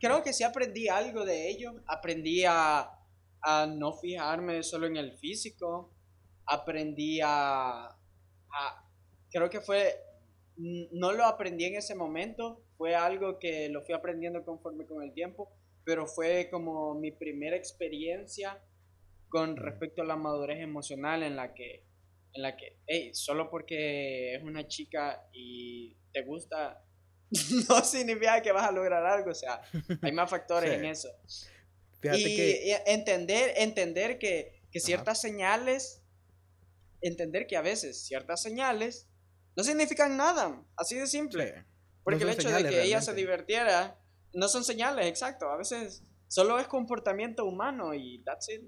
creo 0.00 0.22
que 0.22 0.32
sí 0.32 0.44
aprendí 0.44 0.88
algo 0.88 1.24
de 1.24 1.48
ello. 1.48 1.82
Aprendí 1.86 2.44
a, 2.44 2.90
a 3.40 3.66
no 3.66 3.94
fijarme 3.94 4.62
solo 4.62 4.86
en 4.86 4.96
el 4.96 5.16
físico. 5.18 5.90
Aprendí 6.44 7.20
a, 7.22 7.86
a, 7.86 8.90
Creo 9.30 9.50
que 9.50 9.60
fue... 9.60 10.02
No 10.58 11.12
lo 11.12 11.24
aprendí 11.24 11.64
en 11.64 11.76
ese 11.76 11.94
momento. 11.94 12.62
Fue 12.76 12.94
algo 12.94 13.38
que 13.38 13.68
lo 13.68 13.82
fui 13.82 13.94
aprendiendo 13.94 14.44
conforme 14.44 14.86
con 14.86 15.02
el 15.02 15.12
tiempo. 15.12 15.52
Pero 15.84 16.06
fue 16.06 16.48
como 16.50 16.94
mi 16.94 17.12
primera 17.12 17.56
experiencia 17.56 18.60
con 19.28 19.56
respecto 19.56 20.02
a 20.02 20.04
la 20.04 20.16
madurez 20.16 20.60
emocional 20.60 21.22
en 21.22 21.36
la 21.36 21.54
que, 21.54 21.84
en 22.32 22.42
la 22.42 22.56
que, 22.56 22.78
hey, 22.86 23.10
solo 23.12 23.50
porque 23.50 24.34
es 24.34 24.42
una 24.42 24.66
chica 24.66 25.28
y 25.32 25.96
te 26.12 26.22
gusta, 26.22 26.84
no 27.68 27.84
significa 27.84 28.40
que 28.42 28.52
vas 28.52 28.68
a 28.68 28.72
lograr 28.72 29.04
algo, 29.04 29.30
o 29.30 29.34
sea, 29.34 29.60
hay 30.02 30.12
más 30.12 30.30
factores 30.30 30.70
en 30.78 30.84
eso. 30.84 31.08
y, 32.02 32.70
entender, 32.86 33.52
entender 33.56 34.18
que, 34.18 34.62
que 34.70 34.80
ciertas 34.80 35.20
señales, 35.20 36.02
entender 37.00 37.46
que 37.46 37.56
a 37.56 37.62
veces 37.62 38.06
ciertas 38.06 38.42
señales 38.42 39.08
no 39.56 39.64
significan 39.64 40.16
nada, 40.16 40.64
así 40.76 40.96
de 40.96 41.06
simple. 41.06 41.64
Porque 42.06 42.22
el 42.22 42.30
hecho 42.30 42.48
de 42.48 42.62
que 42.68 42.84
ella 42.84 43.02
se 43.02 43.14
divirtiera 43.14 43.98
no 44.32 44.46
son 44.46 44.62
señales, 44.62 45.06
exacto. 45.06 45.50
A 45.50 45.56
veces 45.56 46.04
solo 46.28 46.60
es 46.60 46.68
comportamiento 46.68 47.44
humano 47.44 47.94
y 47.94 48.22
that's 48.24 48.48
it. 48.48 48.62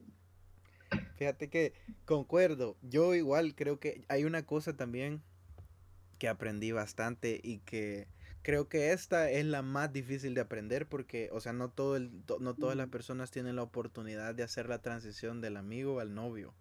Fíjate 1.15 1.49
que 1.49 1.73
concuerdo. 2.05 2.77
Yo 2.83 3.15
igual 3.15 3.55
creo 3.55 3.79
que 3.79 4.05
hay 4.09 4.25
una 4.25 4.45
cosa 4.45 4.77
también 4.77 5.23
que 6.19 6.27
aprendí 6.27 6.73
bastante 6.73 7.39
y 7.41 7.59
que 7.59 8.09
creo 8.43 8.69
que 8.69 8.91
esta 8.91 9.31
es 9.31 9.45
la 9.45 9.63
más 9.63 9.93
difícil 9.93 10.35
de 10.35 10.41
aprender 10.41 10.89
porque, 10.89 11.31
o 11.31 11.39
sea, 11.39 11.53
no, 11.53 11.71
todo 11.71 11.95
el, 11.95 12.11
no 12.41 12.57
todas 12.57 12.77
las 12.77 12.89
personas 12.89 13.31
tienen 13.31 13.55
la 13.55 13.63
oportunidad 13.63 14.35
de 14.35 14.43
hacer 14.43 14.69
la 14.69 14.83
transición 14.83 15.41
del 15.41 15.59
amigo 15.59 16.01
al 16.01 16.13
novio. 16.13 16.57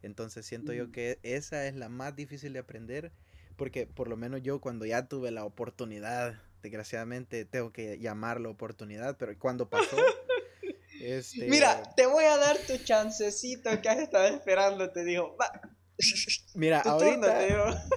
Entonces 0.00 0.46
siento 0.46 0.72
yo 0.72 0.90
que 0.90 1.18
esa 1.22 1.66
es 1.66 1.76
la 1.76 1.90
más 1.90 2.16
difícil 2.16 2.54
de 2.54 2.60
aprender 2.60 3.12
porque 3.56 3.86
por 3.86 4.08
lo 4.08 4.16
menos 4.16 4.42
yo 4.42 4.60
cuando 4.60 4.84
ya 4.86 5.08
tuve 5.08 5.30
la 5.30 5.44
oportunidad, 5.44 6.40
desgraciadamente 6.62 7.44
tengo 7.44 7.72
que 7.72 7.98
llamar 7.98 8.40
la 8.40 8.48
oportunidad, 8.48 9.16
pero 9.18 9.36
cuando 9.38 9.68
pasó... 9.68 9.96
Este... 10.98 11.46
Mira, 11.46 11.82
te 11.94 12.06
voy 12.06 12.24
a 12.24 12.38
dar 12.38 12.56
tu 12.66 12.78
chancecito 12.78 13.82
que 13.82 13.88
has 13.88 13.98
estado 13.98 14.28
esperando, 14.28 14.90
te 14.90 15.04
digo. 15.04 15.36
Va. 15.36 15.52
Mira, 16.54 16.80
ahorita 16.84 17.38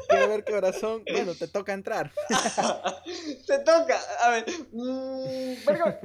quiero 0.08 0.30
ver 0.30 0.44
qué 0.44 0.52
corazón. 0.54 1.04
Bueno, 1.10 1.36
te 1.36 1.48
toca 1.48 1.74
entrar. 1.74 2.12
te 3.48 3.60
toca. 3.60 4.00
A 4.24 4.30
ver, 4.30 4.46
mmm, 4.72 5.56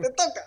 te 0.01 0.11
toca. 0.11 0.47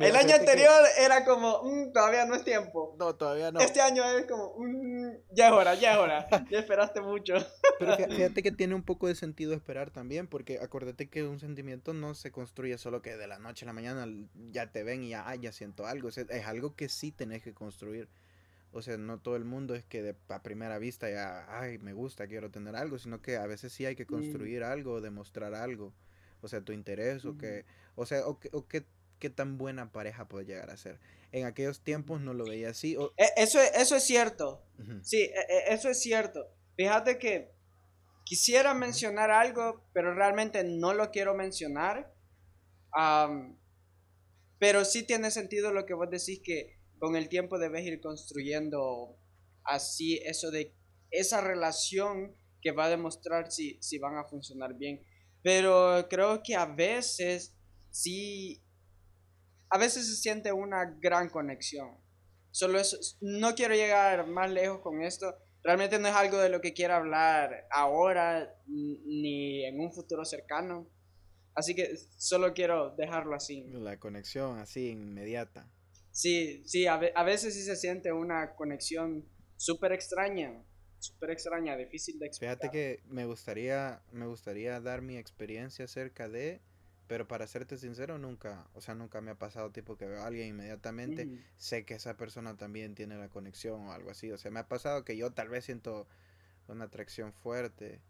el 0.00 0.16
año 0.16 0.34
anterior 0.34 0.84
era 0.98 1.24
como, 1.24 1.62
mmm, 1.62 1.92
todavía 1.92 2.24
no 2.24 2.34
es 2.34 2.44
tiempo. 2.44 2.96
No, 2.98 3.14
todavía 3.14 3.52
no. 3.52 3.60
Este 3.60 3.80
año 3.80 4.04
es 4.04 4.26
como, 4.26 4.54
mmm, 4.58 5.10
ya 5.30 5.48
es 5.48 5.52
hora, 5.52 5.74
ya 5.74 5.92
es 5.92 5.98
hora. 5.98 6.28
Ya 6.50 6.58
esperaste 6.58 7.00
mucho. 7.00 7.34
Pero 7.80 7.96
fíjate 8.34 8.42
que 8.42 8.52
tiene 8.52 8.74
un 8.74 8.82
poco 8.82 9.08
de 9.08 9.14
sentido 9.14 9.54
esperar 9.54 9.90
también, 9.90 10.26
porque 10.26 10.58
acuérdate 10.60 11.08
que 11.08 11.24
un 11.24 11.40
sentimiento 11.40 11.94
no 11.94 12.14
se 12.14 12.30
construye 12.30 12.76
solo 12.76 13.00
que 13.00 13.16
de 13.16 13.26
la 13.26 13.38
noche 13.38 13.64
a 13.64 13.66
la 13.66 13.72
mañana 13.72 14.06
ya 14.52 14.70
te 14.70 14.82
ven 14.82 15.02
y 15.02 15.08
ya, 15.08 15.34
ya 15.34 15.50
siento 15.50 15.86
algo. 15.86 16.10
es 16.10 16.46
algo 16.46 16.76
que 16.76 16.90
sí 16.90 17.10
tenés 17.10 17.42
que 17.42 17.54
construir. 17.54 18.08
O 18.72 18.82
sea, 18.82 18.98
no 18.98 19.18
todo 19.18 19.34
el 19.36 19.44
mundo 19.44 19.74
es 19.74 19.84
que 19.84 20.02
de, 20.02 20.14
a 20.28 20.42
primera 20.42 20.78
vista 20.78 21.10
ya, 21.10 21.46
ay, 21.58 21.78
me 21.78 21.92
gusta, 21.92 22.28
quiero 22.28 22.50
tener 22.50 22.76
algo, 22.76 22.98
sino 22.98 23.20
que 23.20 23.36
a 23.36 23.46
veces 23.46 23.72
sí 23.72 23.86
hay 23.86 23.96
que 23.96 24.04
mm. 24.04 24.08
construir 24.08 24.62
algo, 24.62 25.00
demostrar 25.00 25.54
algo. 25.54 25.92
O 26.42 26.48
sea, 26.48 26.60
tu 26.60 26.72
interés 26.72 27.24
o 27.24 27.36
que, 27.36 27.64
o 27.96 28.06
sea, 28.06 28.26
o, 28.26 28.38
o 28.52 28.68
qué, 28.68 28.84
qué 29.18 29.30
tan 29.30 29.58
buena 29.58 29.90
pareja 29.90 30.28
puede 30.28 30.44
llegar 30.44 30.70
a 30.70 30.76
ser. 30.76 31.00
En 31.32 31.46
aquellos 31.46 31.80
tiempos 31.80 32.20
no 32.20 32.34
lo 32.34 32.44
veía 32.44 32.70
así. 32.70 32.96
E, 33.16 33.26
eso, 33.36 33.58
eso 33.60 33.96
es 33.96 34.04
cierto. 34.04 34.62
Sí, 35.02 35.22
e, 35.22 35.30
e, 35.48 35.74
eso 35.74 35.88
es 35.88 36.00
cierto. 36.00 36.46
Fíjate 36.76 37.18
que 37.18 37.50
quisiera 38.30 38.74
mencionar 38.74 39.32
algo, 39.32 39.90
pero 39.92 40.14
realmente 40.14 40.62
no 40.62 40.94
lo 40.94 41.10
quiero 41.10 41.34
mencionar. 41.34 42.14
pero 44.60 44.84
sí 44.84 45.02
tiene 45.02 45.32
sentido 45.32 45.72
lo 45.72 45.84
que 45.84 45.94
vos 45.94 46.08
decís 46.08 46.40
que 46.44 46.78
con 47.00 47.16
el 47.16 47.28
tiempo 47.28 47.58
debes 47.58 47.84
ir 47.84 48.00
construyendo 48.00 49.18
así 49.64 50.20
eso 50.24 50.52
de 50.52 50.76
esa 51.10 51.40
relación 51.40 52.36
que 52.62 52.70
va 52.70 52.84
a 52.84 52.90
demostrar 52.90 53.50
si, 53.50 53.82
si 53.82 53.98
van 53.98 54.16
a 54.16 54.28
funcionar 54.28 54.74
bien. 54.76 55.04
Pero 55.42 56.06
creo 56.08 56.40
que 56.44 56.54
a 56.54 56.66
veces 56.66 57.56
sí, 57.90 58.62
a 59.70 59.78
veces 59.78 60.06
se 60.06 60.14
siente 60.14 60.52
una 60.52 60.84
gran 61.00 61.30
conexión. 61.30 61.98
Solo 62.52 62.78
eso, 62.78 62.96
no 63.20 63.56
quiero 63.56 63.74
llegar 63.74 64.28
más 64.28 64.52
lejos 64.52 64.82
con 64.82 65.02
esto. 65.02 65.34
Realmente 65.62 65.98
no 65.98 66.08
es 66.08 66.14
algo 66.14 66.38
de 66.38 66.48
lo 66.48 66.60
que 66.60 66.72
quiera 66.72 66.96
hablar 66.96 67.66
ahora 67.70 68.54
ni 68.66 69.64
en 69.64 69.78
un 69.80 69.92
futuro 69.92 70.24
cercano. 70.24 70.88
Así 71.54 71.74
que 71.74 71.96
solo 72.16 72.54
quiero 72.54 72.94
dejarlo 72.96 73.34
así. 73.34 73.64
La 73.72 73.98
conexión 73.98 74.58
así 74.58 74.88
inmediata. 74.90 75.68
Sí, 76.12 76.62
sí, 76.66 76.86
a, 76.86 76.96
veces 76.96 77.54
sí 77.54 77.62
se 77.62 77.76
siente 77.76 78.12
una 78.12 78.54
conexión 78.54 79.28
súper 79.56 79.92
extraña, 79.92 80.64
súper 80.98 81.30
extraña, 81.30 81.76
difícil 81.76 82.18
de 82.18 82.26
explicar. 82.26 82.58
Fíjate 82.58 82.70
que 82.70 83.02
me 83.06 83.26
gustaría, 83.26 84.02
me 84.12 84.26
gustaría 84.26 84.80
dar 84.80 85.02
mi 85.02 85.16
experiencia 85.16 85.84
acerca 85.84 86.28
de, 86.28 86.60
pero 87.10 87.26
para 87.26 87.48
serte 87.48 87.76
sincero, 87.76 88.18
nunca, 88.18 88.68
o 88.72 88.80
sea, 88.80 88.94
nunca 88.94 89.20
me 89.20 89.32
ha 89.32 89.34
pasado 89.34 89.72
tipo 89.72 89.96
que 89.96 90.06
veo 90.06 90.22
a 90.22 90.28
alguien 90.28 90.46
inmediatamente, 90.46 91.28
sé 91.56 91.84
que 91.84 91.94
esa 91.94 92.16
persona 92.16 92.56
también 92.56 92.94
tiene 92.94 93.18
la 93.18 93.28
conexión 93.28 93.88
o 93.88 93.92
algo 93.92 94.10
así, 94.10 94.30
o 94.30 94.38
sea, 94.38 94.52
me 94.52 94.60
ha 94.60 94.68
pasado 94.68 95.04
que 95.04 95.16
yo 95.16 95.32
tal 95.32 95.48
vez 95.48 95.64
siento 95.64 96.06
una 96.68 96.84
atracción 96.84 97.32
fuerte 97.32 98.00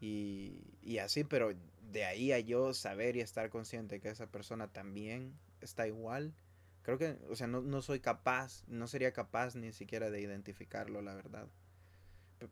y, 0.00 0.64
y 0.82 0.98
así, 0.98 1.22
pero 1.22 1.52
de 1.92 2.04
ahí 2.04 2.32
a 2.32 2.40
yo 2.40 2.74
saber 2.74 3.14
y 3.14 3.20
estar 3.20 3.50
consciente 3.50 4.00
que 4.00 4.08
esa 4.08 4.26
persona 4.26 4.66
también 4.66 5.38
está 5.60 5.86
igual, 5.86 6.34
creo 6.82 6.98
que, 6.98 7.18
o 7.28 7.36
sea, 7.36 7.46
no, 7.46 7.60
no 7.60 7.82
soy 7.82 8.00
capaz, 8.00 8.64
no 8.66 8.88
sería 8.88 9.12
capaz 9.12 9.54
ni 9.54 9.72
siquiera 9.72 10.10
de 10.10 10.22
identificarlo, 10.22 11.02
la 11.02 11.14
verdad. 11.14 11.46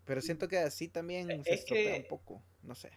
Pero 0.04 0.20
siento 0.20 0.46
que 0.46 0.58
así 0.58 0.86
también 0.86 1.28
e, 1.28 1.42
se 1.42 1.54
estropea 1.54 1.96
un 1.96 2.06
poco, 2.06 2.40
no 2.62 2.76
sé. 2.76 2.92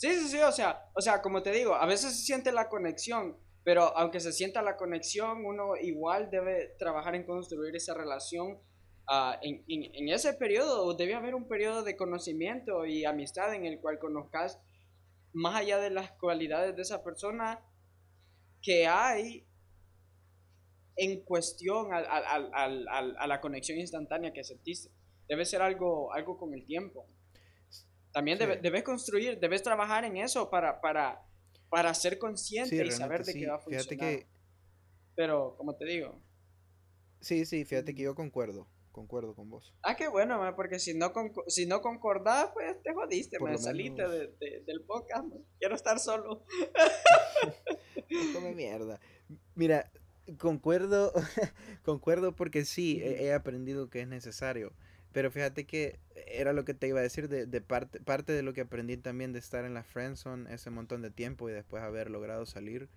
Sí, 0.00 0.08
sí, 0.14 0.28
sí, 0.28 0.38
o 0.38 0.50
sea, 0.50 0.90
o 0.94 1.02
sea, 1.02 1.20
como 1.20 1.42
te 1.42 1.50
digo, 1.50 1.74
a 1.74 1.84
veces 1.84 2.16
se 2.16 2.24
siente 2.24 2.52
la 2.52 2.70
conexión, 2.70 3.36
pero 3.62 3.94
aunque 3.98 4.18
se 4.18 4.32
sienta 4.32 4.62
la 4.62 4.78
conexión, 4.78 5.44
uno 5.44 5.76
igual 5.76 6.30
debe 6.30 6.74
trabajar 6.78 7.14
en 7.14 7.26
construir 7.26 7.76
esa 7.76 7.92
relación. 7.92 8.52
Uh, 9.06 9.34
en, 9.42 9.62
en, 9.68 9.94
en, 9.94 10.08
ese 10.08 10.32
periodo 10.32 10.94
debe 10.94 11.12
haber 11.14 11.34
un 11.34 11.46
periodo 11.46 11.82
de 11.82 11.98
conocimiento 11.98 12.86
y 12.86 13.04
amistad 13.04 13.52
en 13.52 13.66
el 13.66 13.78
cual 13.78 13.98
conozcas 13.98 14.58
más 15.34 15.56
allá 15.56 15.76
de 15.76 15.90
las 15.90 16.12
cualidades 16.12 16.74
de 16.76 16.80
esa 16.80 17.04
persona 17.04 17.60
que 18.62 18.86
hay 18.86 19.46
en 20.96 21.20
cuestión 21.24 21.88
a, 21.92 23.26
la 23.26 23.40
conexión 23.42 23.78
instantánea 23.78 24.32
que 24.32 24.44
sentiste. 24.44 24.90
Debe 25.28 25.44
ser 25.44 25.60
algo, 25.60 26.10
algo 26.14 26.38
con 26.38 26.54
el 26.54 26.64
tiempo. 26.64 27.06
También 28.12 28.38
debes 28.38 28.82
construir, 28.82 29.38
debes 29.38 29.62
trabajar 29.62 30.04
en 30.04 30.16
eso 30.16 30.50
para, 30.50 30.80
para, 30.80 31.22
para 31.68 31.94
ser 31.94 32.18
consciente 32.18 32.84
y 32.84 32.90
saber 32.90 33.24
de 33.24 33.34
qué 33.34 33.46
va 33.46 33.56
a 33.56 33.58
funcionar. 33.58 34.26
Pero, 35.14 35.54
como 35.56 35.76
te 35.76 35.84
digo. 35.84 36.20
Sí, 37.20 37.44
sí, 37.44 37.64
fíjate 37.64 37.94
que 37.94 38.02
yo 38.02 38.14
concuerdo. 38.14 38.66
Concuerdo 38.92 39.36
con 39.36 39.48
vos. 39.48 39.72
Ah, 39.82 39.94
qué 39.94 40.08
bueno, 40.08 40.40
porque 40.56 40.80
si 40.80 40.94
no, 40.94 41.12
si 41.46 41.64
no 41.64 41.80
concordás, 41.80 42.50
pues 42.52 42.82
te 42.82 42.92
jodiste, 42.92 43.38
me 43.38 43.56
saliste 43.56 44.02
del 44.08 44.82
podcast. 44.84 45.28
Quiero 45.60 45.76
estar 45.76 46.00
solo. 46.00 46.44
come 48.34 48.52
mierda. 48.54 48.98
Mira, 49.54 49.90
concuerdo, 50.38 51.12
concuerdo 51.84 52.34
porque 52.34 52.64
sí, 52.64 53.00
he, 53.02 53.32
aprendido 53.32 53.90
que 53.90 54.02
es 54.02 54.08
necesario. 54.08 54.72
Pero 55.12 55.30
fíjate 55.30 55.64
que 55.64 55.98
era 56.26 56.52
lo 56.52 56.64
que 56.64 56.74
te 56.74 56.86
iba 56.86 57.00
a 57.00 57.02
decir 57.02 57.28
de, 57.28 57.46
de 57.46 57.60
parte, 57.60 58.00
parte 58.00 58.32
de 58.32 58.42
lo 58.42 58.52
que 58.52 58.60
aprendí 58.62 58.96
también 58.96 59.32
de 59.32 59.38
estar 59.40 59.64
en 59.64 59.74
la 59.74 59.82
friendzone 59.82 60.52
ese 60.54 60.70
montón 60.70 61.02
de 61.02 61.10
tiempo 61.10 61.48
y 61.48 61.52
después 61.52 61.82
haber 61.82 62.10
logrado 62.10 62.46
salir 62.46 62.88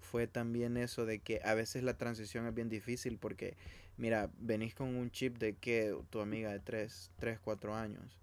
fue 0.00 0.26
también 0.26 0.76
eso 0.76 1.04
de 1.04 1.18
que 1.18 1.40
a 1.44 1.54
veces 1.54 1.82
la 1.82 1.98
transición 1.98 2.46
es 2.46 2.54
bien 2.54 2.68
difícil 2.68 3.18
porque 3.18 3.56
mira, 3.98 4.30
venís 4.38 4.74
con 4.74 4.96
un 4.96 5.10
chip 5.10 5.36
de 5.38 5.54
que 5.56 5.94
tu 6.08 6.20
amiga 6.20 6.50
de 6.50 6.60
3, 6.60 7.10
3, 7.18 7.38
4 7.40 7.74
años. 7.74 8.18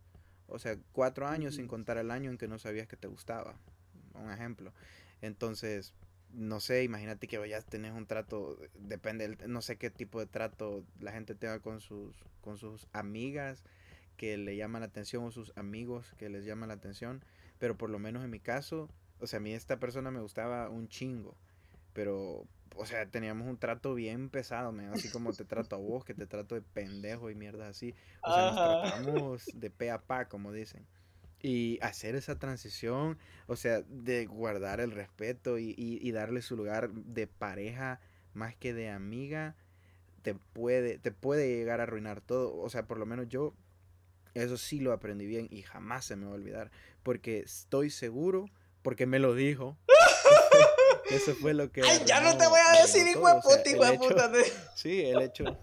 O 0.47 0.57
sea, 0.57 0.77
4 0.93 1.27
años 1.27 1.55
sin 1.55 1.67
contar 1.67 1.97
el 1.97 2.11
año 2.11 2.31
en 2.31 2.37
que 2.37 2.47
no 2.47 2.57
sabías 2.57 2.87
que 2.87 2.97
te 2.97 3.07
gustaba. 3.07 3.55
Un 4.13 4.31
ejemplo. 4.31 4.73
Entonces, 5.21 5.93
no 6.35 6.59
sé, 6.59 6.83
imagínate 6.83 7.27
que 7.27 7.37
vayas 7.37 7.65
tenés 7.65 7.93
un 7.93 8.05
trato, 8.05 8.57
depende, 8.77 9.37
no 9.47 9.61
sé 9.61 9.77
qué 9.77 9.89
tipo 9.89 10.19
de 10.19 10.25
trato 10.25 10.83
la 10.99 11.11
gente 11.11 11.35
tenga 11.35 11.59
con 11.59 11.79
sus, 11.79 12.15
con 12.41 12.57
sus 12.57 12.87
amigas 12.91 13.63
que 14.17 14.37
le 14.37 14.55
llaman 14.55 14.81
la 14.81 14.87
atención 14.87 15.23
o 15.23 15.31
sus 15.31 15.55
amigos 15.57 16.13
que 16.17 16.29
les 16.29 16.45
llaman 16.45 16.69
la 16.69 16.75
atención, 16.75 17.23
pero 17.57 17.77
por 17.77 17.89
lo 17.89 17.99
menos 17.99 18.23
en 18.23 18.29
mi 18.29 18.39
caso, 18.39 18.89
o 19.19 19.27
sea, 19.27 19.37
a 19.37 19.41
mí 19.41 19.53
esta 19.53 19.79
persona 19.79 20.11
me 20.11 20.21
gustaba 20.21 20.69
un 20.69 20.87
chingo, 20.89 21.35
pero, 21.93 22.45
o 22.75 22.85
sea, 22.85 23.05
teníamos 23.05 23.47
un 23.47 23.57
trato 23.57 23.93
bien 23.95 24.29
pesado, 24.29 24.73
así 24.91 25.09
como 25.09 25.31
te 25.33 25.45
trato 25.45 25.75
a 25.75 25.79
vos, 25.79 26.03
que 26.03 26.13
te 26.13 26.27
trato 26.27 26.55
de 26.55 26.61
pendejo 26.61 27.29
y 27.29 27.35
mierda 27.35 27.69
así, 27.69 27.95
o 28.21 28.33
sea, 28.33 28.45
nos 28.45 28.55
tratamos 28.55 29.45
de 29.53 29.69
pe 29.69 29.91
a 29.91 30.01
pa, 30.01 30.27
como 30.27 30.51
dicen 30.51 30.85
y 31.45 31.77
hacer 31.83 32.15
esa 32.15 32.39
transición, 32.39 33.19
o 33.45 33.55
sea, 33.55 33.83
de 33.87 34.25
guardar 34.25 34.79
el 34.79 34.89
respeto 34.89 35.59
y, 35.59 36.11
darle 36.11 36.41
su 36.41 36.57
lugar 36.57 36.89
de 36.89 37.27
pareja 37.27 37.99
más 38.33 38.55
que 38.55 38.73
de 38.73 38.89
amiga, 38.89 39.55
te 40.23 40.33
puede, 40.33 40.97
te 40.97 41.11
puede 41.11 41.47
llegar 41.47 41.81
a 41.81 41.83
arruinar 41.83 42.19
todo. 42.19 42.57
O 42.57 42.67
sea, 42.71 42.87
por 42.87 42.97
lo 42.97 43.05
menos 43.05 43.29
yo 43.29 43.53
eso 44.33 44.57
sí 44.57 44.79
lo 44.79 44.91
aprendí 44.91 45.27
bien 45.27 45.47
y 45.51 45.61
jamás 45.61 46.05
se 46.05 46.15
me 46.15 46.25
va 46.25 46.31
a 46.31 46.35
olvidar, 46.35 46.71
porque 47.03 47.41
estoy 47.41 47.91
seguro, 47.91 48.49
porque 48.81 49.05
me 49.05 49.19
lo 49.19 49.35
dijo. 49.35 49.77
eso 51.11 51.35
fue 51.35 51.53
lo 51.53 51.71
que... 51.71 51.83
Ay, 51.83 52.01
ya 52.07 52.21
no 52.21 52.35
te 52.39 52.47
voy 52.47 52.59
a 52.59 52.81
decir 52.81 53.05
hijo 53.05 53.27
de 53.27 53.41
puta, 53.41 53.69
hijo 53.69 53.85
de 53.85 53.97
puta. 53.99 54.31
Sí, 54.75 55.01
el 55.01 55.21
hecho... 55.21 55.59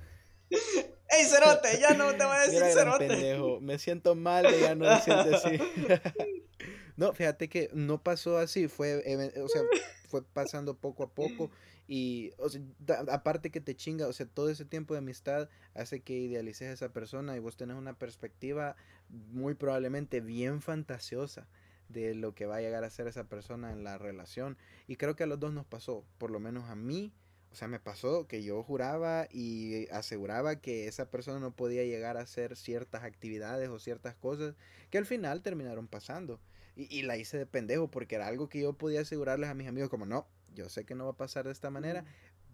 ¡Ey, 1.13 1.27
cerote! 1.27 1.79
Ya 1.79 1.95
no 1.95 2.15
te 2.17 2.25
voy 2.25 2.37
a 2.37 2.41
decir 2.41 2.63
cerote. 2.73 3.07
Pendejo. 3.07 3.61
Me 3.61 3.79
siento 3.79 4.15
mal 4.15 4.45
de 4.45 4.61
ya 4.61 4.75
no 4.75 4.89
decirte 4.89 5.35
así. 5.35 5.59
no, 6.97 7.13
fíjate 7.13 7.49
que 7.49 7.69
no 7.73 8.03
pasó 8.03 8.39
así. 8.39 8.69
Fue, 8.69 8.97
o 9.43 9.49
sea, 9.49 9.63
fue 10.09 10.23
pasando 10.23 10.75
poco 10.75 11.05
a 11.05 11.15
poco. 11.15 11.51
Y, 11.87 12.31
o 12.39 12.49
sea, 12.49 12.63
aparte 13.11 13.51
que 13.51 13.61
te 13.61 13.75
chinga, 13.77 14.07
o 14.07 14.13
sea, 14.13 14.27
todo 14.27 14.49
ese 14.49 14.65
tiempo 14.65 14.95
de 14.95 14.99
amistad 14.99 15.51
hace 15.75 16.01
que 16.01 16.15
idealices 16.15 16.69
a 16.69 16.73
esa 16.73 16.93
persona 16.93 17.37
y 17.37 17.41
vos 17.41 17.57
tenés 17.57 17.77
una 17.77 17.99
perspectiva 17.99 18.77
muy 19.11 19.55
probablemente 19.55 20.21
bien 20.21 20.63
fantasiosa 20.63 21.47
de 21.89 22.15
lo 22.15 22.35
que 22.35 22.47
va 22.47 22.57
a 22.57 22.61
llegar 22.61 22.85
a 22.85 22.91
ser 22.91 23.09
esa 23.09 23.25
persona 23.25 23.73
en 23.73 23.85
la 23.85 23.99
relación. 23.99 24.57
Y 24.87 24.97
creo 24.97 25.17
que 25.17 25.25
a 25.25 25.27
los 25.27 25.39
dos 25.39 25.53
nos 25.53 25.67
pasó, 25.67 26.07
por 26.17 26.31
lo 26.31 26.41
menos 26.41 26.71
a 26.71 26.75
mí 26.75 27.13
o 27.53 27.55
sea, 27.55 27.69
me 27.69 27.79
pasó 27.79 28.27
que 28.27 28.43
yo 28.43 28.63
juraba 28.63 29.29
y 29.31 29.87
aseguraba 29.91 30.57
que 30.57 30.89
esa 30.89 31.11
persona 31.11 31.39
no 31.39 31.55
podía 31.55 31.85
llegar 31.85 32.17
a 32.17 32.23
hacer 32.23 32.57
ciertas 32.57 33.05
actividades 33.05 33.69
o 33.69 33.79
ciertas 33.79 34.15
cosas 34.15 34.55
que 34.91 34.97
al 34.97 35.05
final 35.05 35.43
terminaron 35.43 35.87
pasando. 35.87 36.41
Y, 36.75 37.03
la 37.03 37.19
hice 37.19 37.37
de 37.37 37.45
pendejo 37.45 37.91
porque 37.91 38.15
era 38.15 38.27
algo 38.27 38.49
que 38.49 38.61
yo 38.61 38.73
podía 38.73 39.03
asegurarles 39.03 39.51
a 39.51 39.55
mis 39.55 39.69
amigos 39.69 39.91
como, 39.91 40.07
no, 40.07 40.27
yo 40.55 40.71
sé 40.71 40.87
que 40.87 40.95
no 40.95 41.05
va 41.05 41.11
a 41.11 41.17
pasar 41.19 41.45
de 41.45 41.53
esta 41.53 41.69
manera. 41.69 42.07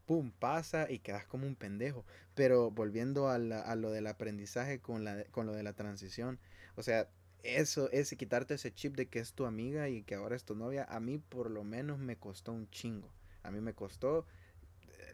Pum, 0.07 0.33
pasa 0.33 0.91
y 0.91 0.99
quedas 0.99 1.25
como 1.25 1.47
un 1.47 1.55
pendejo. 1.55 2.05
Pero 2.35 2.73
volviendo 2.73 3.29
a, 3.29 3.39
lo 3.39 3.91
del 3.93 4.09
aprendizaje 4.09 4.81
con, 4.81 5.05
la, 5.05 5.23
con 5.31 5.47
lo 5.47 5.53
de 5.53 5.63
la 5.63 5.75
transición, 5.75 6.41
o 6.75 6.83
sea, 6.83 7.09
eso 7.45 7.89
es 7.93 8.11
quitarte 8.17 8.55
ese 8.55 8.75
chip 8.75 8.97
de 8.97 9.07
que 9.07 9.21
es 9.21 9.33
tu 9.33 9.47
amiga 9.47 9.89
y 9.89 10.03
que 10.03 10.17
ahora 10.17 10.35
es 10.35 10.45
tu 10.45 10.57
novia, 10.57 10.85
a 10.89 10.99
mí 10.99 11.19
por 11.19 11.53
lo 11.53 11.63
menos 11.63 12.01
me 12.01 12.17
costó 12.17 12.53
un 12.53 12.69
chingo. 12.71 13.13
A 13.45 13.53
mí 13.53 13.61
me 13.61 13.75
costó 13.75 14.27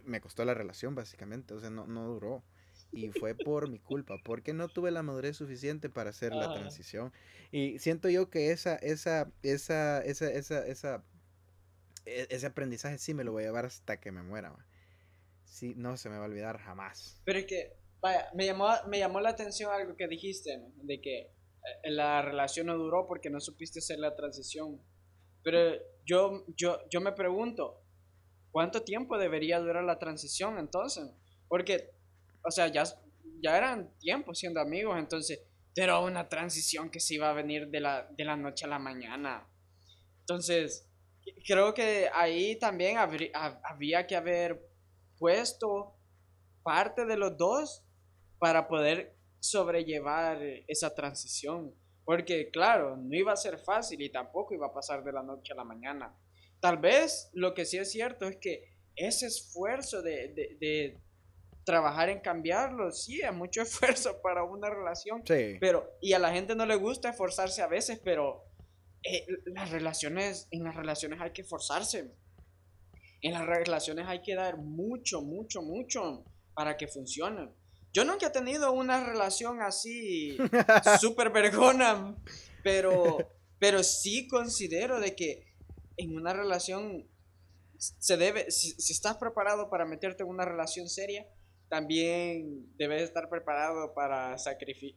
me 0.04 0.20
costó 0.20 0.44
la 0.44 0.54
relación 0.54 0.94
básicamente, 0.94 1.54
o 1.54 1.60
sea, 1.60 1.70
no, 1.70 1.86
no 1.86 2.06
duró. 2.06 2.44
Y 2.92 3.10
fue 3.10 3.34
por 3.34 3.68
mi 3.68 3.80
culpa, 3.80 4.18
porque 4.24 4.52
no 4.52 4.68
tuve 4.68 4.90
la 4.90 5.02
madurez 5.02 5.36
suficiente 5.36 5.88
para 5.88 6.10
hacer 6.10 6.32
la 6.32 6.50
ah. 6.50 6.54
transición. 6.54 7.12
Y 7.50 7.78
siento 7.78 8.08
yo 8.08 8.30
que 8.30 8.52
esa, 8.52 8.76
esa, 8.76 9.32
esa, 9.42 10.00
esa, 10.02 10.30
esa, 10.30 10.66
esa, 10.66 11.04
e, 12.06 12.26
ese 12.30 12.46
aprendizaje 12.46 12.98
sí 12.98 13.14
me 13.14 13.24
lo 13.24 13.32
voy 13.32 13.42
a 13.42 13.46
llevar 13.46 13.64
hasta 13.64 14.00
que 14.00 14.12
me 14.12 14.22
muera. 14.22 14.54
Sí, 15.44 15.74
no 15.76 15.96
se 15.96 16.08
me 16.08 16.16
va 16.18 16.24
a 16.24 16.28
olvidar 16.28 16.58
jamás. 16.58 17.20
Pero 17.24 17.38
es 17.38 17.46
que, 17.46 17.76
vaya, 18.00 18.28
me 18.34 18.46
llamó, 18.46 18.68
me 18.88 18.98
llamó 18.98 19.20
la 19.20 19.30
atención 19.30 19.72
algo 19.72 19.96
que 19.96 20.06
dijiste, 20.06 20.62
de 20.76 21.00
que 21.00 21.18
eh, 21.20 21.90
la 21.90 22.22
relación 22.22 22.66
no 22.66 22.76
duró 22.76 23.06
porque 23.06 23.30
no 23.30 23.40
supiste 23.40 23.80
hacer 23.80 23.98
la 23.98 24.14
transición. 24.14 24.80
Pero 25.42 25.80
yo, 26.04 26.44
yo, 26.56 26.80
yo 26.90 27.00
me 27.00 27.12
pregunto, 27.12 27.83
¿cuánto 28.54 28.84
tiempo 28.84 29.18
debería 29.18 29.58
durar 29.58 29.82
la 29.82 29.98
transición 29.98 30.60
entonces? 30.60 31.10
Porque, 31.48 31.90
o 32.44 32.52
sea, 32.52 32.68
ya, 32.68 32.84
ya 33.42 33.58
eran 33.58 33.98
tiempos 33.98 34.38
siendo 34.38 34.60
amigos, 34.60 34.96
entonces, 34.96 35.42
pero 35.74 36.04
una 36.04 36.28
transición 36.28 36.88
que 36.88 37.00
se 37.00 37.14
iba 37.14 37.28
a 37.28 37.32
venir 37.32 37.66
de 37.66 37.80
la, 37.80 38.08
de 38.16 38.24
la 38.24 38.36
noche 38.36 38.64
a 38.64 38.68
la 38.68 38.78
mañana. 38.78 39.44
Entonces, 40.20 40.88
creo 41.44 41.74
que 41.74 42.08
ahí 42.14 42.56
también 42.60 42.96
habría 42.96 44.06
que 44.06 44.14
haber 44.14 44.64
puesto 45.18 45.96
parte 46.62 47.06
de 47.06 47.16
los 47.16 47.36
dos 47.36 47.84
para 48.38 48.68
poder 48.68 49.16
sobrellevar 49.40 50.40
esa 50.68 50.94
transición. 50.94 51.74
Porque 52.04 52.50
claro, 52.52 52.96
no 52.96 53.16
iba 53.16 53.32
a 53.32 53.36
ser 53.36 53.58
fácil 53.58 54.00
y 54.00 54.12
tampoco 54.12 54.54
iba 54.54 54.68
a 54.68 54.72
pasar 54.72 55.02
de 55.02 55.12
la 55.12 55.24
noche 55.24 55.54
a 55.54 55.56
la 55.56 55.64
mañana. 55.64 56.16
Tal 56.60 56.78
vez 56.78 57.30
lo 57.32 57.54
que 57.54 57.64
sí 57.64 57.78
es 57.78 57.90
cierto 57.90 58.28
es 58.28 58.36
que 58.36 58.74
ese 58.96 59.26
esfuerzo 59.26 60.02
de, 60.02 60.98
trabajar 61.64 62.10
en 62.10 62.20
cambiarlo, 62.20 62.92
sí, 62.92 63.20
es 63.22 63.32
mucho 63.32 63.62
esfuerzo 63.62 64.20
para 64.22 64.44
una 64.44 64.70
relación. 64.70 65.22
Sí. 65.26 65.56
Pero, 65.60 65.90
y 66.00 66.12
a 66.12 66.18
la 66.18 66.32
gente 66.32 66.54
no 66.54 66.66
le 66.66 66.76
gusta 66.76 67.10
esforzarse 67.10 67.62
a 67.62 67.66
veces, 67.66 68.00
pero 68.04 68.44
eh, 69.02 69.26
las 69.46 69.70
relaciones, 69.70 70.48
en 70.50 70.64
las 70.64 70.74
relaciones 70.74 71.20
hay 71.20 71.32
que 71.32 71.44
forzarse. 71.44 72.14
En 73.20 73.32
las 73.32 73.46
relaciones 73.46 74.06
hay 74.06 74.20
que 74.20 74.34
dar 74.34 74.58
mucho, 74.58 75.22
mucho, 75.22 75.62
mucho 75.62 76.24
para 76.54 76.76
que 76.76 76.88
funcionen. 76.88 77.50
Yo 77.92 78.04
nunca 78.04 78.26
he 78.26 78.30
tenido 78.30 78.72
una 78.72 79.04
relación 79.04 79.62
así 79.62 80.36
súper 81.00 81.30
vergona, 81.30 82.16
pero, 82.62 83.18
pero 83.58 83.82
sí 83.82 84.26
considero 84.26 85.00
de 85.00 85.14
que 85.14 85.53
en 85.96 86.16
una 86.16 86.32
relación 86.32 87.08
se 87.78 88.16
debe, 88.16 88.50
si, 88.50 88.72
si, 88.72 88.92
estás 88.92 89.16
preparado 89.16 89.68
para 89.68 89.84
meterte 89.84 90.22
en 90.22 90.28
una 90.28 90.44
relación 90.44 90.88
seria, 90.88 91.26
también 91.68 92.72
debes 92.76 93.02
estar 93.02 93.28
preparado 93.28 93.94
para, 93.94 94.36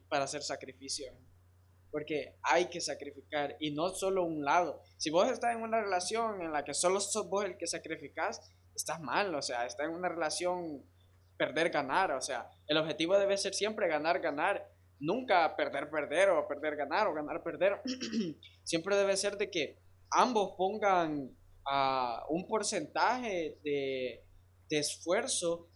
para 0.08 0.24
hacer 0.24 0.42
sacrificio. 0.42 1.12
Porque 1.90 2.36
hay 2.42 2.66
que 2.68 2.80
sacrificar 2.80 3.56
y 3.58 3.72
no 3.72 3.88
solo 3.88 4.24
un 4.24 4.44
lado. 4.44 4.82
Si 4.98 5.10
vos 5.10 5.28
estás 5.30 5.56
en 5.56 5.62
una 5.62 5.80
relación 5.80 6.42
en 6.42 6.52
la 6.52 6.64
que 6.64 6.74
solo 6.74 7.00
sos 7.00 7.28
vos 7.28 7.44
el 7.44 7.56
que 7.56 7.66
sacrificas, 7.66 8.52
estás 8.74 9.00
mal. 9.00 9.34
O 9.34 9.42
sea, 9.42 9.64
estás 9.64 9.86
en 9.86 9.94
una 9.94 10.08
relación 10.08 10.84
perder, 11.38 11.70
ganar. 11.70 12.12
O 12.12 12.20
sea, 12.20 12.50
el 12.66 12.76
objetivo 12.76 13.18
debe 13.18 13.38
ser 13.38 13.54
siempre 13.54 13.88
ganar, 13.88 14.20
ganar. 14.20 14.68
Nunca 15.00 15.56
perder, 15.56 15.88
perder 15.88 16.28
o 16.30 16.46
perder, 16.46 16.76
ganar 16.76 17.06
o 17.06 17.14
ganar, 17.14 17.42
perder. 17.42 17.80
siempre 18.64 18.96
debe 18.96 19.16
ser 19.16 19.38
de 19.38 19.50
que 19.50 19.78
ambos 20.10 20.54
pongan 20.56 21.36
uh, 21.66 22.34
un 22.34 22.46
porcentaje 22.46 23.58
de, 23.62 24.24
de 24.68 24.78
esfuerzo 24.78 25.68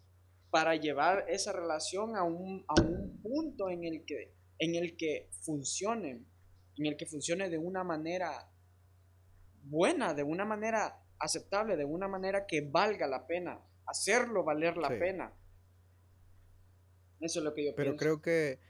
para 0.51 0.77
llevar 0.77 1.25
esa 1.29 1.53
relación 1.53 2.17
a 2.17 2.25
un, 2.25 2.65
a 2.69 2.81
un 2.81 3.21
punto 3.23 3.71
en 3.71 3.85
el 3.85 4.05
que 4.05 4.35
en 4.63 4.77
el 4.77 4.97
que 4.97 5.29
funcione, 5.45 6.25
en 6.77 6.87
el 6.87 6.97
que 6.97 7.07
funcione 7.07 7.51
de 7.51 7.59
una 7.59 7.83
manera 7.83 8.49
buena, 9.65 10.15
de 10.15 10.23
una 10.23 10.45
manera 10.45 11.03
aceptable, 11.19 11.77
de 11.77 11.85
una 11.85 12.07
manera 12.07 12.47
que 12.47 12.61
valga 12.61 13.09
la 13.09 13.27
pena, 13.27 13.61
hacerlo 13.87 14.45
valer 14.45 14.77
la 14.77 14.89
pena. 14.89 15.33
Eso 17.19 17.41
es 17.41 17.45
lo 17.45 17.55
que 17.55 17.67
yo 17.67 17.75
Pero 17.75 17.97
creo 17.97 18.23
que, 18.23 18.61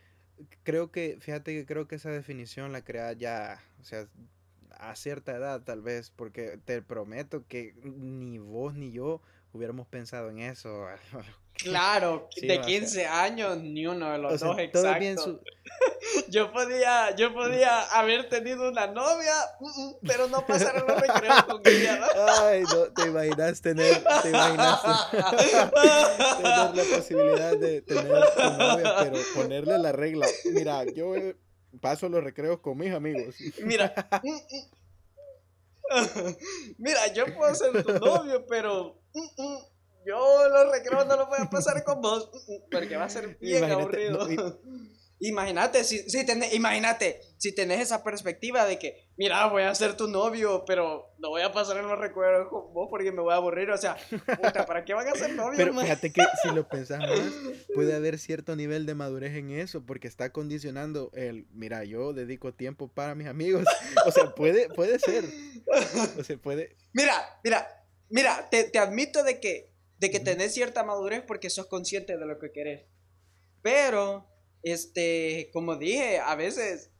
creo 0.62 0.90
que, 0.90 1.18
fíjate 1.20 1.52
que 1.52 1.66
creo 1.66 1.86
que 1.86 1.96
esa 1.96 2.10
definición 2.10 2.72
la 2.72 2.82
crea 2.82 3.12
ya, 3.12 3.62
o 3.80 3.84
sea, 3.84 4.08
a 4.82 4.96
cierta 4.96 5.32
edad 5.32 5.62
tal 5.62 5.80
vez, 5.80 6.10
porque 6.14 6.58
te 6.64 6.82
prometo 6.82 7.46
que 7.46 7.74
ni 7.82 8.38
vos 8.38 8.74
ni 8.74 8.90
yo 8.90 9.20
hubiéramos 9.52 9.86
pensado 9.86 10.30
en 10.30 10.40
eso 10.40 10.86
Claro, 11.54 12.28
de 12.40 12.60
15 12.60 13.06
años, 13.06 13.58
ni 13.58 13.86
uno 13.86 14.10
de 14.10 14.18
los 14.18 14.40
dos, 14.40 14.58
exacto. 14.58 15.40
Yo 16.28 16.52
podía, 16.52 17.14
yo 17.14 17.32
podía 17.32 17.82
haber 17.82 18.28
tenido 18.28 18.68
una 18.70 18.88
novia, 18.88 19.34
pero 20.04 20.26
no 20.28 20.44
pasar 20.44 20.74
los 20.82 21.00
recreos 21.00 21.44
con 21.44 21.60
ella. 21.64 22.00
Ay, 22.40 22.64
no, 22.64 22.84
te 22.92 23.08
imaginas 23.08 23.62
tener, 23.62 24.02
te 24.22 24.30
imaginas 24.30 25.10
tener 25.10 26.76
la 26.76 26.96
posibilidad 26.96 27.56
de 27.56 27.82
tener 27.82 28.10
una 28.10 28.56
novia, 28.58 28.94
pero 29.00 29.16
ponerle 29.34 29.78
la 29.78 29.92
regla. 29.92 30.26
Mira, 30.52 30.84
yo 30.84 31.14
paso 31.80 32.08
los 32.08 32.22
recreos 32.22 32.60
con 32.60 32.78
mis 32.78 32.92
amigos. 32.92 33.34
Mira, 33.64 33.94
mira, 36.78 37.12
yo 37.12 37.26
puedo 37.34 37.54
ser 37.54 37.84
tu 37.84 37.92
novio, 37.98 38.46
pero 38.46 38.98
yo 40.06 40.48
los 40.48 40.72
recreos 40.72 41.06
no 41.06 41.16
los 41.16 41.28
voy 41.28 41.38
a 41.40 41.50
pasar 41.50 41.84
con 41.84 42.00
vos 42.00 42.30
porque 42.70 42.96
va 42.96 43.04
a 43.04 43.10
ser 43.10 43.36
bien 43.38 43.64
aburrido. 43.64 44.26
imagínate, 45.20 45.84
si, 45.84 45.98
si 46.08 46.24
tenés, 46.24 46.54
imagínate, 46.54 47.20
si 47.36 47.54
tenés 47.54 47.80
esa 47.80 48.02
perspectiva 48.02 48.64
de 48.64 48.78
que, 48.78 49.06
mira, 49.16 49.46
voy 49.46 49.62
a 49.62 49.74
ser 49.74 49.96
tu 49.96 50.08
novio, 50.08 50.64
pero 50.66 51.14
no 51.18 51.30
voy 51.30 51.42
a 51.42 51.52
pasar 51.52 51.76
en 51.78 51.88
los 51.88 51.98
recuerdos 51.98 52.48
con 52.48 52.72
vos 52.72 52.88
porque 52.90 53.12
me 53.12 53.20
voy 53.20 53.32
a 53.32 53.36
aburrir. 53.36 53.70
O 53.70 53.76
sea, 53.76 53.96
puta, 54.10 54.66
¿para 54.66 54.84
qué 54.84 54.94
van 54.94 55.08
a 55.08 55.12
ser 55.12 55.34
novios? 55.34 55.56
Pero 55.56 55.78
fíjate 55.78 56.12
que 56.12 56.22
si 56.42 56.54
lo 56.54 56.68
pensás 56.68 56.98
más, 56.98 57.20
puede 57.74 57.94
haber 57.94 58.18
cierto 58.18 58.56
nivel 58.56 58.86
de 58.86 58.94
madurez 58.94 59.34
en 59.34 59.50
eso 59.50 59.84
porque 59.84 60.08
está 60.08 60.32
condicionando 60.32 61.10
el, 61.14 61.46
mira, 61.52 61.84
yo 61.84 62.12
dedico 62.12 62.54
tiempo 62.54 62.88
para 62.88 63.14
mis 63.14 63.26
amigos. 63.26 63.64
O 64.06 64.10
sea, 64.10 64.34
puede, 64.34 64.68
puede 64.68 64.98
ser. 64.98 65.24
O 66.18 66.24
sea, 66.24 66.36
puede. 66.36 66.76
Mira, 66.92 67.14
mira, 67.44 67.66
mira, 68.08 68.48
te, 68.50 68.64
te 68.64 68.78
admito 68.78 69.22
de 69.22 69.40
que 69.40 69.72
de 70.02 70.10
que 70.10 70.18
tenés 70.18 70.52
cierta 70.52 70.82
madurez 70.82 71.22
porque 71.24 71.48
sos 71.48 71.68
consciente 71.68 72.18
de 72.18 72.26
lo 72.26 72.40
que 72.40 72.50
querés. 72.50 72.86
Pero, 73.62 74.28
este, 74.64 75.48
como 75.52 75.76
dije, 75.76 76.18
a 76.18 76.34
veces 76.34 76.90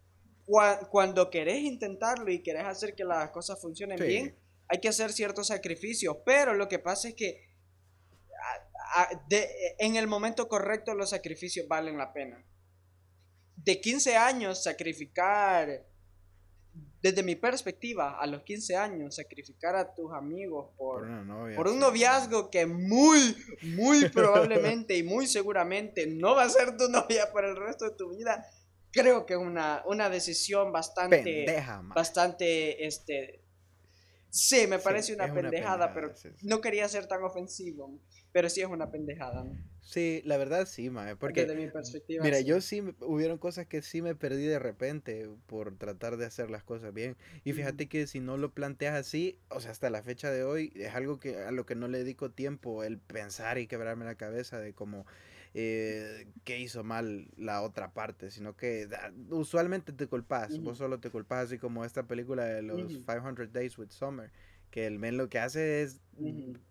cuando 0.90 1.30
querés 1.30 1.60
intentarlo 1.60 2.30
y 2.30 2.42
querés 2.42 2.64
hacer 2.64 2.94
que 2.94 3.04
las 3.04 3.30
cosas 3.30 3.60
funcionen 3.60 3.98
bien, 3.98 4.36
hay 4.68 4.80
que 4.80 4.88
hacer 4.88 5.12
ciertos 5.12 5.48
sacrificios. 5.48 6.16
Pero 6.24 6.54
lo 6.54 6.68
que 6.68 6.78
pasa 6.78 7.08
es 7.08 7.14
que 7.14 7.48
en 9.78 9.96
el 9.96 10.06
momento 10.06 10.48
correcto 10.48 10.94
los 10.94 11.10
sacrificios 11.10 11.66
valen 11.68 11.96
la 11.96 12.12
pena. 12.12 12.44
De 13.56 13.80
15 13.80 14.16
años 14.16 14.62
sacrificar 14.62 15.86
desde 17.02 17.24
mi 17.24 17.34
perspectiva, 17.34 18.18
a 18.20 18.26
los 18.26 18.42
15 18.42 18.76
años, 18.76 19.16
sacrificar 19.16 19.74
a 19.74 19.92
tus 19.92 20.12
amigos 20.12 20.70
por, 20.76 21.04
por, 21.56 21.66
un 21.66 21.80
noviazgo 21.80 22.48
que 22.48 22.64
muy, 22.64 23.36
muy 23.62 24.08
probablemente 24.08 24.96
y 24.96 25.02
muy 25.02 25.26
seguramente 25.26 26.06
no 26.06 26.36
va 26.36 26.44
a 26.44 26.48
ser 26.48 26.76
tu 26.76 26.88
novia 26.88 27.32
por 27.32 27.44
el 27.44 27.56
resto 27.56 27.86
de 27.86 27.96
tu 27.96 28.16
vida, 28.16 28.46
creo 28.92 29.26
que 29.26 29.34
es 29.34 29.40
una, 29.40 29.82
una 29.86 30.08
decisión 30.08 30.70
bastante, 30.72 31.46
bastante, 31.94 32.86
este, 32.86 33.40
sí, 34.30 34.66
me 34.66 34.78
parece 34.78 35.14
una, 35.14 35.32
pendejada, 35.32 35.92
pero 35.92 36.12
no 36.42 36.60
quería 36.60 36.88
ser 36.88 37.06
tan 37.06 37.22
ofensivo. 37.24 37.98
Pero 38.32 38.48
sí 38.48 38.62
es 38.62 38.66
una 38.66 38.90
pendejada. 38.90 39.44
Sí, 39.82 40.22
la 40.24 40.38
verdad 40.38 40.66
sí, 40.66 40.88
mae. 40.88 41.16
Porque, 41.16 41.44
Desde 41.44 41.54
mi 41.54 41.70
perspectiva. 41.70 42.24
Mira, 42.24 42.40
yo 42.40 42.62
sí, 42.62 42.82
hubieron 43.00 43.36
cosas 43.36 43.66
que 43.66 43.82
sí 43.82 44.00
me 44.00 44.14
perdí 44.14 44.46
de 44.46 44.58
repente 44.58 45.28
por 45.46 45.76
tratar 45.76 46.16
de 46.16 46.24
hacer 46.24 46.50
las 46.50 46.64
cosas 46.64 46.94
bien. 46.94 47.16
Y 47.44 47.52
fíjate 47.52 47.88
que 47.88 48.06
si 48.06 48.20
no 48.20 48.38
lo 48.38 48.52
planteas 48.52 48.94
así, 48.94 49.38
o 49.50 49.60
sea, 49.60 49.70
hasta 49.70 49.90
la 49.90 50.02
fecha 50.02 50.30
de 50.30 50.44
hoy, 50.44 50.72
es 50.76 50.94
algo 50.94 51.20
que 51.20 51.36
a 51.36 51.50
lo 51.50 51.66
que 51.66 51.74
no 51.74 51.88
le 51.88 51.98
dedico 51.98 52.30
tiempo, 52.30 52.84
el 52.84 52.98
pensar 52.98 53.58
y 53.58 53.66
quebrarme 53.66 54.06
la 54.06 54.14
cabeza 54.14 54.58
de 54.58 54.72
cómo 54.72 55.04
eh, 55.54 56.28
qué 56.44 56.58
hizo 56.58 56.84
mal 56.84 57.28
la 57.36 57.62
otra 57.62 57.92
parte, 57.92 58.30
sino 58.30 58.56
que 58.56 58.88
usualmente 59.30 59.92
te 59.92 60.06
culpas, 60.06 60.58
vos 60.60 60.78
solo 60.78 61.00
te 61.00 61.10
culpas, 61.10 61.46
así 61.46 61.58
como 61.58 61.84
esta 61.84 62.04
película 62.04 62.44
de 62.44 62.62
los 62.62 62.80
500 62.86 63.52
Days 63.52 63.78
with 63.78 63.90
Summer 63.90 64.30
que 64.72 64.86
el 64.86 64.98
men 64.98 65.18
lo 65.18 65.28
que 65.28 65.38
hace 65.38 65.82
es 65.82 66.00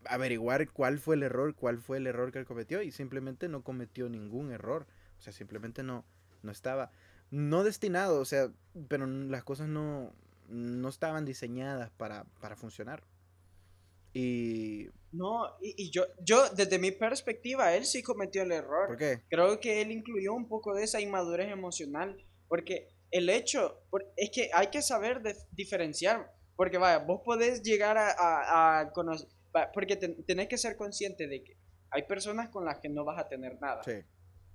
averiguar 0.06 0.68
cuál 0.72 0.98
fue 0.98 1.16
el 1.16 1.24
error, 1.24 1.54
cuál 1.56 1.78
fue 1.78 1.98
el 1.98 2.08
error 2.08 2.32
que 2.32 2.40
él 2.40 2.46
cometió 2.46 2.82
y 2.82 2.92
simplemente 2.92 3.48
no 3.48 3.64
cometió 3.64 4.10
ningún 4.10 4.52
error. 4.52 4.88
O 5.20 5.22
sea, 5.22 5.32
simplemente 5.32 5.84
no, 5.84 6.04
no 6.42 6.52
estaba, 6.52 6.92
no 7.30 7.64
destinado, 7.64 8.20
o 8.20 8.26
sea, 8.26 8.52
pero 8.88 9.06
las 9.06 9.44
cosas 9.44 9.68
no, 9.70 10.14
no 10.50 10.90
estaban 10.90 11.26
diseñadas 11.26 11.92
para, 11.92 12.26
para 12.42 12.58
funcionar. 12.58 13.04
Y... 14.14 14.90
No, 15.12 15.58
y, 15.62 15.92
yo, 15.92 16.06
yo, 16.24 16.50
desde 16.50 16.80
mi 16.80 16.92
perspectiva, 16.92 17.76
él 17.76 17.86
sí 17.86 18.02
cometió 18.02 18.44
el 18.44 18.52
error. 18.52 18.88
¿Por 18.88 18.98
qué? 18.98 19.22
Creo 19.30 19.60
que 19.60 19.82
él 19.82 19.92
incluyó 19.92 20.34
un 20.34 20.48
poco 20.48 20.74
de 20.74 20.84
esa 20.84 21.02
inmadurez 21.02 21.52
emocional, 21.52 22.18
porque 22.48 22.90
el 23.12 23.30
hecho, 23.30 23.84
es 24.16 24.30
que 24.30 24.50
hay 24.54 24.68
que 24.68 24.82
saber 24.82 25.22
diferenciar 25.52 26.32
porque 26.62 26.78
vaya, 26.78 27.00
vos 27.00 27.22
podés 27.26 27.64
llegar 27.64 27.98
a, 27.98 28.92
conocer, 28.94 29.28
porque 29.74 29.96
tenés 29.96 30.48
que 30.48 30.60
ser 30.60 30.76
consciente 30.76 31.28
de 31.28 31.44
que 31.44 31.58
hay 31.90 32.04
personas 32.04 32.50
con 32.50 32.66
las 32.66 32.80
que 32.80 32.88
no 32.88 33.04
vas 33.04 33.20
a 33.20 33.28
tener 33.28 33.60
nada. 33.60 33.82
Sí. 33.84 33.94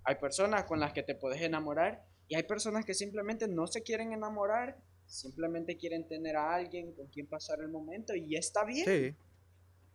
Hay 0.05 0.15
personas 0.15 0.63
con 0.67 0.79
las 0.79 0.93
que 0.93 1.03
te 1.03 1.17
puedes 1.17 1.43
enamorar 1.43 2.07
y 2.29 2.37
hay 2.37 2.45
personas 2.45 2.85
que 2.85 2.95
simplemente 2.95 3.49
no 3.49 3.67
se 3.67 3.83
quieren 3.83 4.13
enamorar, 4.13 4.79
simplemente 5.05 5.77
quieren 5.77 6.07
tener 6.07 6.37
a 6.37 6.55
alguien 6.55 6.95
con 6.95 7.09
quien 7.09 7.27
pasar 7.27 7.59
el 7.61 7.71
momento 7.71 8.15
y 8.15 8.37
está 8.37 8.65
bien. 8.65 8.85
Sí. 8.87 9.17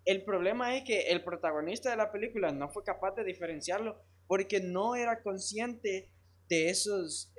El 0.05 0.23
problema 0.23 0.75
es 0.75 0.83
que 0.83 1.11
el 1.11 1.23
protagonista 1.23 1.89
de 1.91 1.97
la 1.97 2.11
película 2.11 2.51
no 2.51 2.69
fue 2.69 2.83
capaz 2.83 3.11
de 3.15 3.23
diferenciarlo 3.23 4.01
porque 4.27 4.59
no 4.59 4.95
era 4.95 5.21
consciente 5.21 6.11
de 6.47 6.69
esos, 6.69 7.33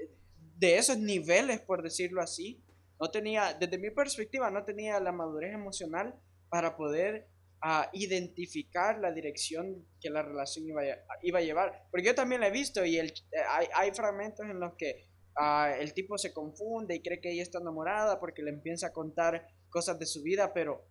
de 0.56 0.76
esos 0.76 0.98
niveles, 0.98 1.60
por 1.60 1.82
decirlo 1.82 2.22
así, 2.22 2.62
no 3.00 3.10
tenía, 3.10 3.54
desde 3.54 3.78
mi 3.78 3.90
perspectiva, 3.90 4.50
no 4.50 4.64
tenía 4.64 5.00
la 5.00 5.10
madurez 5.10 5.52
emocional 5.52 6.14
para 6.48 6.76
poder 6.76 7.28
ah, 7.60 7.90
identificar 7.92 9.00
la 9.00 9.10
dirección 9.10 9.84
que 10.00 10.08
la 10.08 10.22
relación 10.22 10.66
iba 10.68 10.82
a, 10.82 10.96
iba 11.22 11.40
a 11.40 11.42
llevar. 11.42 11.88
Porque 11.90 12.06
yo 12.06 12.14
también 12.14 12.40
la 12.40 12.46
he 12.46 12.52
visto 12.52 12.84
y 12.84 12.98
el, 12.98 13.12
hay, 13.48 13.66
hay, 13.74 13.90
fragmentos 13.90 14.46
en 14.46 14.60
los 14.60 14.74
que 14.74 15.08
ah, 15.36 15.74
el 15.80 15.94
tipo 15.94 16.16
se 16.16 16.32
confunde 16.32 16.94
y 16.94 17.02
cree 17.02 17.20
que 17.20 17.32
ella 17.32 17.42
está 17.42 17.58
enamorada 17.58 18.20
porque 18.20 18.42
le 18.42 18.50
empieza 18.50 18.86
a 18.88 18.92
contar 18.92 19.48
cosas 19.68 19.98
de 19.98 20.06
su 20.06 20.22
vida, 20.22 20.54
pero, 20.54 20.86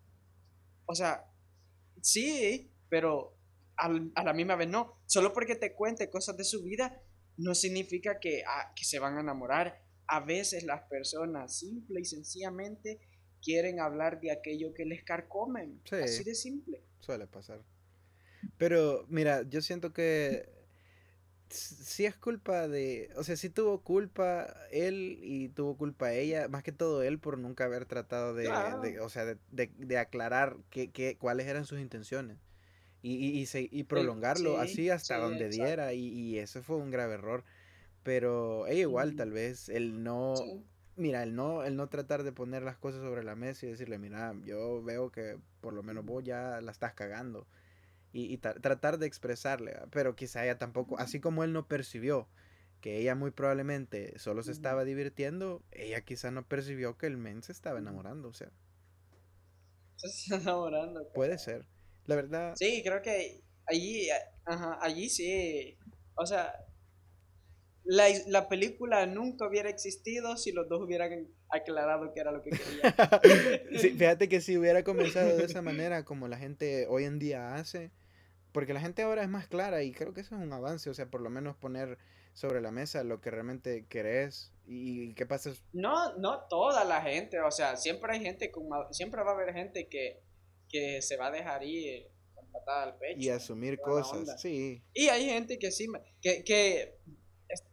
o 0.86 0.96
sea, 0.96 1.31
sí, 2.02 2.72
pero 2.90 3.36
a 3.78 4.24
la 4.24 4.34
misma 4.34 4.56
vez 4.56 4.68
no. 4.68 5.02
Solo 5.06 5.34
porque 5.34 5.56
te 5.56 5.74
cuente 5.74 6.10
cosas 6.10 6.38
de 6.38 6.44
su 6.44 6.64
vida 6.64 7.02
no 7.38 7.56
significa 7.56 8.20
que, 8.20 8.44
ah, 8.48 8.74
que 8.76 8.86
se 8.86 9.00
van 9.00 9.18
a 9.18 9.22
enamorar 9.22 9.82
a 10.08 10.20
veces 10.20 10.64
las 10.64 10.82
personas 10.84 11.58
simple 11.58 12.02
y 12.02 12.06
sencillamente 12.06 13.00
quieren 13.42 13.80
hablar 13.80 14.20
de 14.20 14.32
aquello 14.32 14.74
que 14.74 14.86
les 14.86 15.04
carcomen. 15.04 15.82
Así 15.92 16.24
de 16.24 16.36
simple. 16.36 16.84
Suele 17.00 17.28
pasar. 17.28 17.64
Pero 18.58 19.06
mira, 19.10 19.44
yo 19.50 19.62
siento 19.62 19.94
que 19.94 20.61
sí 21.52 22.06
es 22.06 22.16
culpa 22.16 22.68
de, 22.68 23.10
o 23.16 23.24
sea, 23.24 23.36
sí 23.36 23.50
tuvo 23.50 23.82
culpa 23.82 24.54
él 24.72 25.20
y 25.22 25.50
tuvo 25.50 25.78
culpa 25.78 26.14
ella, 26.14 26.48
más 26.48 26.64
que 26.64 26.72
todo 26.72 27.04
él 27.04 27.20
por 27.20 27.38
nunca 27.38 27.66
haber 27.66 27.86
tratado 27.86 28.34
de, 28.34 28.50
o 29.00 29.10
sea, 29.10 29.26
de, 29.26 29.98
aclarar 29.98 30.58
qué, 30.70 31.18
cuáles 31.20 31.48
eran 31.48 31.66
sus 31.66 31.80
intenciones 31.80 32.38
y, 33.04 33.48
y, 33.72 33.84
prolongarlo 33.84 34.60
así 34.60 34.90
hasta 34.90 35.18
donde 35.18 35.50
diera 35.50 35.94
y, 35.94 36.08
y, 36.08 36.40
eso 36.40 36.62
fue 36.62 36.78
un 36.78 36.92
grave 36.92 37.16
error. 37.16 37.44
Pero 38.04 38.66
ella 38.68 38.82
igual, 38.82 39.16
tal 39.16 39.32
vez, 39.32 39.70
el 39.70 40.04
no, 40.04 40.34
mira, 40.96 41.22
el 41.24 41.36
no, 41.36 41.64
el 41.64 41.76
no 41.76 41.88
tratar 41.88 42.24
de 42.24 42.32
poner 42.32 42.64
las 42.64 42.78
cosas 42.78 43.02
sobre 43.02 43.24
la 43.24 43.36
mesa 43.36 43.66
y 43.66 43.70
decirle, 43.70 43.98
mira, 44.00 44.36
yo 44.44 44.82
veo 44.84 45.12
que 45.12 45.38
por 45.62 45.74
lo 45.74 45.84
menos 45.84 46.06
vos 46.06 46.24
ya 46.24 46.62
la 46.62 46.72
estás 46.72 46.94
cagando 46.94 47.48
y, 48.14 48.38
tratar 48.38 48.98
de 48.98 49.08
expresarle, 49.08 49.78
pero 49.92 50.16
quizá 50.16 50.44
ella 50.44 50.58
tampoco, 50.58 51.00
así 51.00 51.20
como 51.20 51.44
él 51.44 51.54
no 51.54 51.68
percibió 51.68 52.28
que 52.82 52.98
ella 52.98 53.16
muy 53.16 53.32
probablemente 53.32 54.18
solo 54.18 54.44
se 54.44 54.52
estaba 54.52 54.84
divirtiendo, 54.84 55.64
ella 55.72 56.02
quizá 56.02 56.32
no 56.32 56.48
percibió 56.48 56.98
que 56.98 57.08
el 57.08 57.18
men 57.18 57.44
se 57.44 57.52
estaba 57.52 57.80
enamorando, 57.80 58.30
o 58.30 58.34
sea. 58.34 58.52
Se 59.98 60.08
está 60.08 60.36
enamorando. 60.38 61.08
Puede 61.14 61.38
ser. 61.38 61.68
La 62.06 62.16
verdad. 62.16 62.56
Sí, 62.58 62.82
creo 62.84 63.02
que 63.02 63.44
allí, 63.68 64.10
ajá, 64.46 64.80
allí 64.82 65.10
sí. 65.10 65.78
O 66.16 66.26
sea, 66.26 66.54
la, 67.84 68.06
la, 68.28 68.50
película 68.50 69.06
nunca 69.06 69.48
hubiera 69.48 69.70
existido 69.70 70.36
si 70.38 70.52
los 70.52 70.68
dos 70.68 70.82
hubieran 70.82 71.28
aclarado 71.50 72.14
qué 72.14 72.20
era 72.20 72.32
lo 72.32 72.42
que 72.42 72.52
querían. 72.52 72.94
fíjate 73.98 74.30
que 74.30 74.42
si 74.42 74.58
hubiera 74.58 74.84
comenzado 74.84 75.38
de 75.38 75.46
esa 75.46 75.62
manera, 75.62 76.04
como 76.04 76.28
la 76.28 76.38
gente 76.38 76.88
hoy 76.90 77.06
en 77.06 77.20
día 77.20 77.56
hace, 77.56 77.92
porque 78.52 78.74
la 78.74 78.82
gente 78.82 79.04
ahora 79.04 79.24
es 79.24 79.30
más 79.30 79.48
clara 79.48 79.84
y 79.84 79.92
creo 79.92 80.14
que 80.14 80.22
eso 80.22 80.36
es 80.36 80.42
un 80.42 80.54
avance, 80.54 80.90
o 80.90 80.94
sea, 80.94 81.10
por 81.10 81.22
lo 81.22 81.30
menos 81.30 81.56
poner 81.58 81.98
sobre 82.34 82.62
la 82.62 82.72
mesa 82.72 83.04
lo 83.04 83.20
que 83.22 83.32
realmente 83.32 83.86
querés 83.88 84.54
y 84.66 85.14
qué 85.16 85.26
pasa. 85.26 85.52
No, 85.74 86.18
no 86.18 86.42
toda 86.50 86.84
la 86.86 87.02
gente, 87.02 87.40
o 87.42 87.52
sea, 87.52 87.76
siempre 87.76 88.14
hay 88.14 88.22
gente, 88.22 88.52
con, 88.52 88.68
siempre 88.92 89.24
va 89.24 89.32
a 89.32 89.34
haber 89.34 89.54
gente 89.54 89.88
que, 89.88 90.22
que 90.70 91.02
se 91.02 91.18
va 91.18 91.28
a 91.28 91.32
dejar 91.32 91.64
ir 91.64 92.08
con 92.34 92.50
patada 92.52 92.84
al 92.84 92.98
pecho. 92.98 93.20
Y 93.20 93.30
asumir 93.30 93.80
cosas, 93.80 94.42
sí. 94.42 94.84
Y 94.94 95.10
hay 95.10 95.26
gente 95.26 95.60
que 95.60 95.72
sí, 95.72 95.88
que, 96.22 96.44
que 96.44 97.00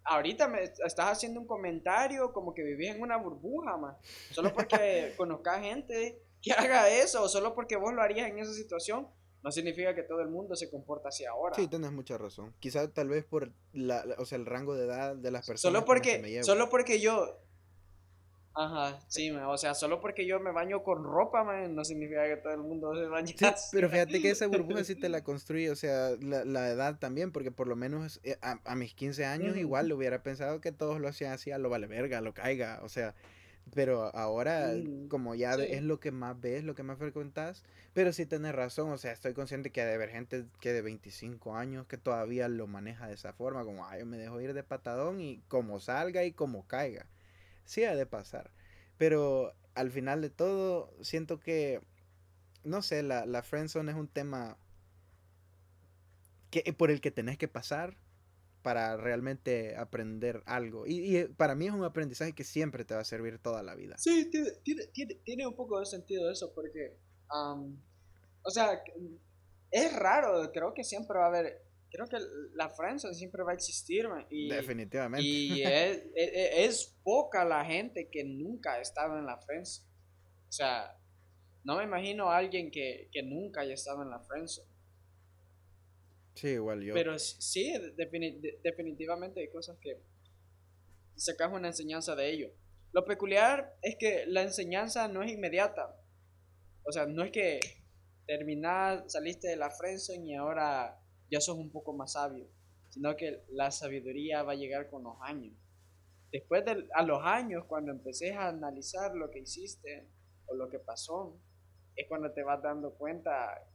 ahorita 0.05 0.49
me 0.49 0.64
estás 0.64 1.07
haciendo 1.07 1.41
un 1.41 1.47
comentario 1.47 2.33
como 2.33 2.55
que 2.55 2.62
vivís 2.62 2.91
en 2.91 3.03
una 3.03 3.16
burbuja, 3.16 3.76
más 3.76 3.97
Solo 4.31 4.53
porque 4.53 5.14
conozcas 5.16 5.61
gente 5.61 6.20
que 6.43 6.53
haga 6.53 6.89
eso, 6.89 7.22
o 7.22 7.29
solo 7.29 7.55
porque 7.55 7.76
vos 7.76 7.93
lo 7.93 8.03
harías 8.03 8.29
en 8.29 8.39
esa 8.39 8.53
situación, 8.53 9.09
no 9.43 9.53
significa 9.53 9.95
que 9.95 10.03
todo 10.03 10.20
el 10.20 10.28
mundo 10.28 10.57
se 10.57 10.70
comporta 10.70 11.09
así 11.09 11.24
ahora. 11.24 11.55
Sí, 11.55 11.68
tienes 11.68 11.93
mucha 11.93 12.18
razón. 12.18 12.55
Quizás 12.59 12.93
tal 12.93 13.09
vez 13.09 13.24
por 13.24 13.53
la, 13.72 14.05
o 14.18 14.24
sea, 14.24 14.36
el 14.36 14.47
rango 14.47 14.74
de 14.74 14.86
edad 14.86 15.16
de 15.16 15.30
las 15.30 15.47
personas. 15.47 15.61
Solo 15.61 15.84
porque, 15.84 16.43
solo 16.43 16.68
porque 16.68 17.01
yo, 17.01 17.39
Ajá, 18.59 18.99
sí, 19.07 19.30
o 19.30 19.57
sea, 19.57 19.72
solo 19.74 20.01
porque 20.01 20.26
yo 20.26 20.41
me 20.41 20.51
baño 20.51 20.82
con 20.82 21.05
ropa, 21.05 21.45
man, 21.45 21.76
no 21.76 21.84
significa 21.84 22.26
que 22.26 22.39
todo 22.39 22.55
el 22.55 22.59
mundo 22.59 22.93
se 22.93 23.07
bañe 23.07 23.28
sí, 23.28 23.47
Pero 23.70 23.89
fíjate 23.89 24.20
que 24.20 24.30
esa 24.30 24.49
burbuja 24.49 24.82
sí 24.82 24.97
te 24.97 25.09
la 25.09 25.22
construye, 25.24 25.70
o 25.70 25.76
sea, 25.76 26.11
la, 26.20 26.45
la 26.45 26.68
edad 26.70 26.99
también, 26.99 27.30
porque 27.30 27.53
por 27.53 27.68
lo 27.68 27.76
menos 27.76 28.18
eh, 28.24 28.36
a, 28.43 28.59
a 28.64 28.74
mis 28.74 28.95
15 28.95 29.24
años 29.26 29.57
igual 29.57 29.86
lo 29.86 29.97
hubiera 29.97 30.24
pensado 30.24 30.61
que 30.61 30.72
todos 30.72 31.01
lo 31.01 31.07
hacían 31.07 31.32
así, 31.32 31.53
a 31.53 31.59
lo 31.59 31.70
vale 31.70 31.86
verga, 31.86 32.20
lo 32.20 32.34
caiga, 32.34 32.80
o 32.82 32.89
sea, 32.89 33.14
pero 33.75 34.14
ahora, 34.16 34.73
como 35.09 35.35
ya 35.35 35.55
es 35.55 35.83
lo 35.83 36.01
que 36.01 36.11
más 36.11 36.41
ves, 36.41 36.64
lo 36.64 36.75
que 36.75 36.83
más 36.83 36.99
frecuentas, 36.99 37.64
pero 37.95 38.12
sí 38.12 38.27
tienes 38.27 38.55
razón, 38.55 38.91
o 38.91 38.99
sea, 38.99 39.12
estoy 39.12 39.35
consciente 39.35 39.71
que 39.71 39.81
hay 39.81 39.89
de 39.89 39.95
haber 39.95 40.11
gente 40.11 40.47
que 40.61 40.73
de 40.73 40.83
25 40.83 41.57
años 41.57 41.87
que 41.87 41.99
todavía 41.99 42.49
lo 42.49 42.66
maneja 42.66 43.07
de 43.09 43.14
esa 43.14 43.33
forma, 43.33 43.64
como, 43.64 43.87
ay, 43.87 44.01
yo 44.01 44.07
me 44.07 44.19
dejo 44.19 44.41
ir 44.41 44.55
de 44.55 44.62
patadón 44.62 45.21
y 45.21 45.43
como 45.49 45.81
salga 45.81 46.25
y 46.25 46.33
como 46.33 46.66
caiga. 46.66 47.07
Sí 47.64 47.85
ha 47.85 47.95
de 47.95 48.07
pasar, 48.07 48.51
pero 48.97 49.55
al 49.75 49.91
final 49.91 50.23
de 50.23 50.31
todo, 50.31 50.93
siento 51.03 51.41
que, 51.41 51.81
no 52.64 52.83
sé, 52.83 53.03
la, 53.03 53.27
la 53.27 53.43
friendzone 53.43 53.93
es 53.93 53.99
un 53.99 54.09
tema 54.09 54.59
que, 56.51 56.73
por 56.73 56.91
el 56.91 57.01
que 57.01 57.11
tenés 57.11 57.39
que 57.39 57.49
pasar 57.49 57.97
para 58.69 58.99
realmente 58.99 59.75
aprender 59.77 60.43
algo. 60.45 60.87
Y, 60.87 61.25
para 61.39 61.55
mí 61.55 61.69
es 61.69 61.73
un 61.73 61.85
aprendizaje 61.85 62.35
que 62.35 62.45
siempre 62.45 62.85
te 62.85 62.93
va 62.93 63.01
a 63.01 63.05
servir 63.05 63.39
toda 63.39 63.62
la 63.62 63.75
vida. 63.75 63.97
Sí, 63.97 64.29
tiene, 64.31 64.51
tiene, 64.93 65.14
tiene 65.25 65.47
un 65.47 65.57
poco 65.57 65.81
de 65.81 65.87
sentido 65.87 66.31
eso, 66.31 66.53
porque, 66.55 66.99
o 67.31 68.51
sea, 68.51 68.83
es 69.71 69.97
raro, 69.97 70.53
creo 70.53 70.75
que 70.75 70.85
siempre 70.85 71.16
va 71.16 71.25
a 71.25 71.29
haber, 71.29 71.62
creo 71.91 72.07
que 72.09 72.19
la 72.53 72.69
Francia 72.69 73.11
siempre 73.14 73.43
va 73.43 73.53
a 73.53 73.55
existir. 73.55 74.07
Y, 74.29 74.51
Definitivamente. 74.51 75.27
Y 75.27 75.62
es, 75.64 76.03
es, 76.14 76.99
poca 77.03 77.47
la 77.47 77.64
gente 77.64 78.11
que 78.12 78.23
nunca 78.23 78.75
ha 78.75 78.81
estado 78.83 79.16
en 79.16 79.25
la 79.25 79.39
Francia. 79.39 79.83
O 80.47 80.53
sea, 80.53 80.95
no 81.64 81.79
me 81.79 81.85
imagino 81.85 82.31
a 82.31 82.37
alguien 82.37 82.71
que, 82.71 83.09
que 83.12 83.23
nunca 83.23 83.62
haya 83.62 83.73
estado 83.73 84.03
en 84.03 84.11
la 84.11 84.21
Francia. 84.21 84.62
Sí, 86.39 86.51
igual 86.51 86.80
yo. 86.82 86.95
Pero 86.95 87.18
sí, 87.18 87.74
definitivamente 88.62 89.41
hay 89.41 89.51
cosas 89.51 89.76
que 89.80 90.01
sacas 91.16 91.53
una 91.53 91.66
enseñanza 91.66 92.14
de 92.14 92.30
ello. 92.30 92.53
Lo 92.93 93.05
peculiar 93.05 93.76
es 93.82 93.97
que 93.97 94.24
la 94.26 94.43
enseñanza 94.43 95.09
no 95.09 95.24
es 95.24 95.32
inmediata. 95.32 96.01
O 96.84 96.93
sea, 96.93 97.07
no 97.07 97.24
es 97.24 97.32
que 97.32 97.59
terminás, 98.24 99.11
saliste 99.11 99.49
de 99.49 99.57
la 99.57 99.68
friendzone 99.68 100.30
y 100.30 100.34
ahora 100.36 101.03
ya 101.28 101.41
sos 101.41 101.59
un 101.59 101.72
poco 101.72 101.93
más 101.93 102.12
sabio, 102.12 102.47
sino 102.89 103.16
que 103.16 103.43
la 103.49 103.72
sabiduría 103.72 104.45
va 104.45 104.53
a 104.53 104.57
llegar 104.57 104.89
con 104.91 105.03
los 105.03 105.16
años. 105.20 105.57
Después 106.30 106.64
de 106.64 106.86
a 106.95 107.03
los 107.03 107.20
años, 107.24 107.64
cuando 107.66 107.91
empecés 107.91 108.36
a 108.36 108.47
analizar 108.47 109.12
lo 109.12 109.28
que 109.32 109.41
hiciste 109.41 110.07
o 110.47 110.55
lo 110.55 110.70
que 110.70 110.78
pasó, 110.78 111.36
es 111.97 112.07
cuando 112.07 112.30
te 112.32 112.45
vas 112.45 112.62
dando 112.62 112.95
cuenta, 112.95 113.66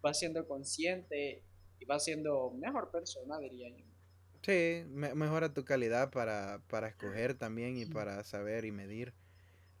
vas 0.00 0.20
siendo 0.20 0.46
consciente 0.46 1.42
y 1.82 1.84
vas 1.84 2.04
siendo 2.04 2.50
mejor 2.52 2.90
persona, 2.90 3.38
diría 3.38 3.68
yo. 3.68 3.84
Sí, 4.42 4.84
mejora 4.88 5.52
tu 5.52 5.64
calidad 5.64 6.10
para, 6.10 6.60
para 6.68 6.88
escoger 6.88 7.34
también 7.34 7.76
y 7.76 7.86
para 7.86 8.22
saber 8.24 8.64
y 8.64 8.72
medir. 8.72 9.12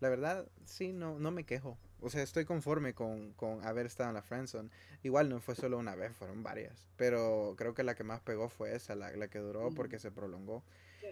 La 0.00 0.08
verdad, 0.08 0.48
sí, 0.64 0.92
no, 0.92 1.18
no 1.18 1.30
me 1.30 1.44
quejo. 1.44 1.78
O 2.00 2.10
sea, 2.10 2.22
estoy 2.22 2.44
conforme 2.44 2.94
con, 2.94 3.32
con 3.34 3.64
haber 3.64 3.86
estado 3.86 4.10
en 4.10 4.14
la 4.14 4.22
Friendzone. 4.22 4.70
Igual 5.04 5.28
no 5.28 5.40
fue 5.40 5.54
solo 5.54 5.78
una 5.78 5.94
vez, 5.94 6.12
fueron 6.16 6.42
varias. 6.42 6.88
Pero 6.96 7.54
creo 7.56 7.74
que 7.74 7.84
la 7.84 7.94
que 7.94 8.02
más 8.04 8.20
pegó 8.20 8.48
fue 8.48 8.74
esa, 8.74 8.96
la, 8.96 9.12
la 9.16 9.28
que 9.28 9.38
duró 9.38 9.70
porque 9.70 9.98
se 9.98 10.10
prolongó. 10.10 10.64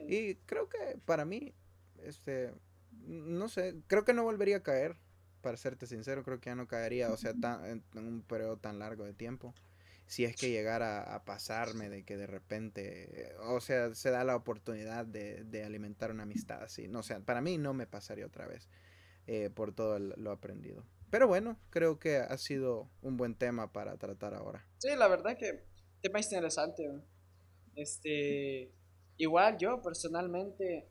Y 0.08 0.36
creo 0.46 0.68
que 0.68 0.98
para 1.04 1.24
mí, 1.24 1.54
este, 2.02 2.52
no 3.06 3.48
sé, 3.48 3.76
creo 3.86 4.04
que 4.04 4.14
no 4.14 4.24
volvería 4.24 4.58
a 4.58 4.62
caer. 4.62 4.96
Para 5.40 5.56
serte 5.56 5.86
sincero, 5.86 6.22
creo 6.22 6.38
que 6.38 6.50
ya 6.50 6.54
no 6.54 6.68
caería, 6.68 7.10
o 7.10 7.16
sea, 7.16 7.32
tan, 7.32 7.64
en 7.64 7.82
un 7.94 8.20
periodo 8.20 8.58
tan 8.58 8.78
largo 8.78 9.04
de 9.04 9.14
tiempo 9.14 9.54
si 10.10 10.24
es 10.24 10.34
que 10.34 10.50
llegara 10.50 11.14
a 11.14 11.24
pasarme 11.24 11.88
de 11.88 12.04
que 12.04 12.16
de 12.16 12.26
repente, 12.26 13.32
o 13.44 13.60
sea, 13.60 13.94
se 13.94 14.10
da 14.10 14.24
la 14.24 14.34
oportunidad 14.34 15.06
de, 15.06 15.44
de 15.44 15.62
alimentar 15.62 16.10
una 16.10 16.24
amistad 16.24 16.64
así. 16.64 16.88
No, 16.88 16.98
o 16.98 17.02
sea, 17.04 17.20
para 17.20 17.40
mí 17.40 17.58
no 17.58 17.74
me 17.74 17.86
pasaría 17.86 18.26
otra 18.26 18.48
vez 18.48 18.68
eh, 19.28 19.50
por 19.50 19.72
todo 19.72 20.00
lo 20.00 20.32
aprendido. 20.32 20.84
Pero 21.10 21.28
bueno, 21.28 21.60
creo 21.70 22.00
que 22.00 22.16
ha 22.16 22.36
sido 22.38 22.90
un 23.02 23.16
buen 23.16 23.36
tema 23.36 23.72
para 23.72 23.98
tratar 23.98 24.34
ahora. 24.34 24.66
Sí, 24.78 24.88
la 24.96 25.06
verdad 25.06 25.38
que 25.38 25.62
tema 26.02 26.18
interesante. 26.18 26.90
Este, 27.76 28.72
igual 29.16 29.58
yo 29.58 29.80
personalmente, 29.80 30.90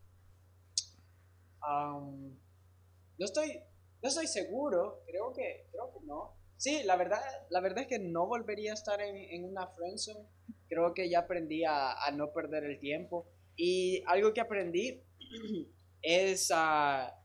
no 1.62 3.26
estoy, 3.26 3.60
no 4.02 4.08
estoy 4.08 4.28
seguro, 4.28 5.04
creo 5.06 5.34
que, 5.34 5.68
creo 5.74 5.92
que 5.92 6.06
no 6.06 6.39
Sí, 6.60 6.84
la 6.84 6.98
verdad, 6.98 7.22
la 7.52 7.62
verdad 7.62 7.84
es 7.84 7.88
que 7.88 8.00
no 8.00 8.28
volvería 8.28 8.72
a 8.72 8.74
estar 8.74 9.00
en, 9.00 9.46
una 9.46 9.68
friendzone. 9.68 10.28
Creo 10.68 10.94
que 10.94 11.10
ya 11.10 11.20
aprendí 11.20 11.64
a, 11.64 11.96
no 12.14 12.34
perder 12.34 12.66
el 12.66 12.82
tiempo. 12.82 13.30
Y 13.56 14.04
algo 14.08 14.34
que 14.34 14.42
aprendí 14.42 15.02
es 16.02 16.52
a... 16.54 17.18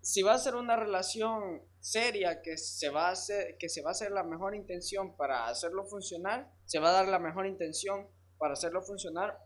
si 0.00 0.22
va 0.22 0.34
a 0.34 0.38
ser 0.38 0.56
una 0.56 0.74
relación 0.74 1.62
seria 1.78 2.42
que 2.42 2.58
se 2.58 2.90
va 2.90 3.08
a 3.08 3.12
hacer, 3.12 3.56
que 3.56 3.68
se 3.68 3.82
va 3.82 3.90
a 3.90 3.92
hacer 3.92 4.10
la 4.10 4.24
mejor 4.24 4.56
intención 4.56 5.16
para 5.16 5.46
hacerlo 5.46 5.86
funcionar, 5.86 6.50
se 6.64 6.80
va 6.80 6.88
a 6.88 7.04
dar 7.04 7.06
la 7.06 7.20
mejor 7.20 7.46
intención 7.46 8.08
para 8.36 8.54
hacerlo 8.54 8.82
funcionar, 8.82 9.38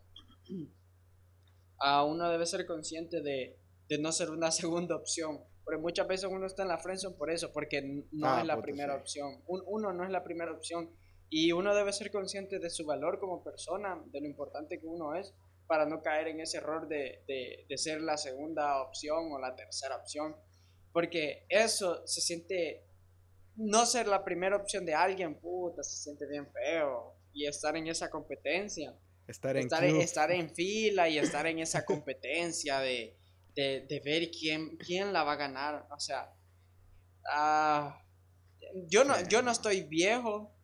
a 1.79 2.05
uno 2.07 2.31
debe 2.31 2.47
ser 2.47 2.65
consciente 2.65 3.21
de, 3.21 3.61
de 3.87 3.99
no 3.99 4.13
ser 4.13 4.31
una 4.31 4.51
segunda 4.51 4.97
opción 4.97 5.45
porque 5.69 5.83
muchas 5.83 6.09
veces 6.09 6.31
uno 6.33 6.47
está 6.47 6.63
en 6.63 6.69
la 6.69 6.79
friendzone 6.79 7.15
por 7.15 7.31
eso, 7.31 7.53
porque 7.53 7.83
no 7.83 8.27
ah, 8.27 8.41
es 8.41 8.47
la 8.47 8.59
primera 8.59 8.95
opción. 8.95 9.43
uno 9.47 9.93
no 9.93 10.03
es 10.03 10.09
la 10.09 10.25
primera 10.25 10.51
opción. 10.51 10.97
Y 11.29 11.53
uno 11.53 11.75
debe 11.75 11.93
ser 11.93 12.11
consciente 12.11 12.59
de 12.59 12.71
su 12.71 12.87
valor 12.87 13.21
como 13.21 13.45
persona, 13.45 14.03
de 14.07 14.23
lo 14.23 14.27
importante 14.27 14.81
que 14.81 14.87
uno 14.87 15.15
es. 15.15 15.35
para 15.67 15.85
no 15.85 16.01
caer 16.01 16.29
en 16.29 16.41
ese 16.41 16.57
error 16.57 16.89
de, 16.89 17.23
de, 17.29 17.67
de 17.69 17.77
ser 17.77 18.01
la 18.01 18.17
segunda 18.17 18.81
opción 18.81 19.31
o 19.31 19.39
la 19.39 19.55
tercera 19.55 19.97
opción. 19.97 20.35
Porque 20.91 21.45
eso 21.51 22.01
se 22.07 22.23
siente, 22.23 22.87
no 23.55 23.85
ser 23.85 24.09
la 24.09 24.25
primera 24.25 24.57
opción 24.57 24.87
de 24.87 24.95
alguien, 24.95 25.39
puta, 25.39 25.83
se 25.83 26.03
siente 26.03 26.27
bien 26.27 26.51
feo. 26.51 27.15
Y 27.35 27.47
estar 27.47 27.77
en 27.77 27.89
esa 27.89 28.09
competencia. 28.09 28.99
Estar 29.27 29.55
en, 29.55 29.65
estar, 29.65 29.85
estar 29.85 30.31
en 30.33 30.49
fila 30.49 31.11
y 31.11 31.19
estar 31.19 31.47
en 31.47 31.59
esa 31.59 31.85
competencia 31.85 32.81
de, 32.81 33.19
de, 33.59 34.01
ver 34.05 34.31
quién, 34.31 34.77
quién 34.77 35.13
la 35.13 35.25
va 35.25 35.33
a 35.33 35.37
ganar. 35.37 35.87
O 35.91 35.99
sea, 35.99 36.33
ah, 37.29 38.01
yo, 38.89 39.05
no, 39.05 39.15
yo 39.29 39.43
no 39.43 39.51
estoy 39.51 39.83
viejo, 39.83 40.55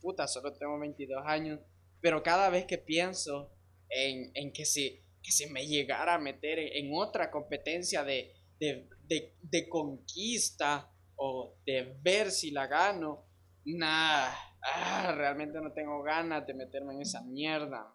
puta, 0.00 0.28
solo 0.28 0.52
tengo 0.56 0.78
22 0.78 1.22
años, 1.26 1.60
pero 2.00 2.22
cada 2.22 2.48
vez 2.48 2.66
que 2.66 2.78
pienso 2.78 3.52
en, 3.88 4.30
en 4.34 4.52
que, 4.52 4.64
si, 4.64 5.02
que 5.22 5.32
si 5.32 5.50
me 5.50 5.66
llegara 5.66 6.14
a 6.14 6.18
meter 6.18 6.60
en, 6.60 6.86
en 6.86 6.94
otra 6.94 7.30
competencia 7.30 8.04
de, 8.04 8.32
de, 8.60 8.88
de, 9.02 9.34
de 9.42 9.68
conquista 9.68 10.92
o 11.16 11.56
de 11.66 11.96
ver 12.02 12.30
si 12.30 12.52
la 12.52 12.68
gano, 12.68 13.26
nah, 13.64 14.30
ah, 14.62 15.12
realmente 15.16 15.60
no 15.60 15.72
tengo 15.72 16.02
ganas 16.04 16.46
de 16.46 16.54
meterme 16.54 16.94
en 16.94 17.02
esa 17.02 17.22
mierda. 17.22 17.92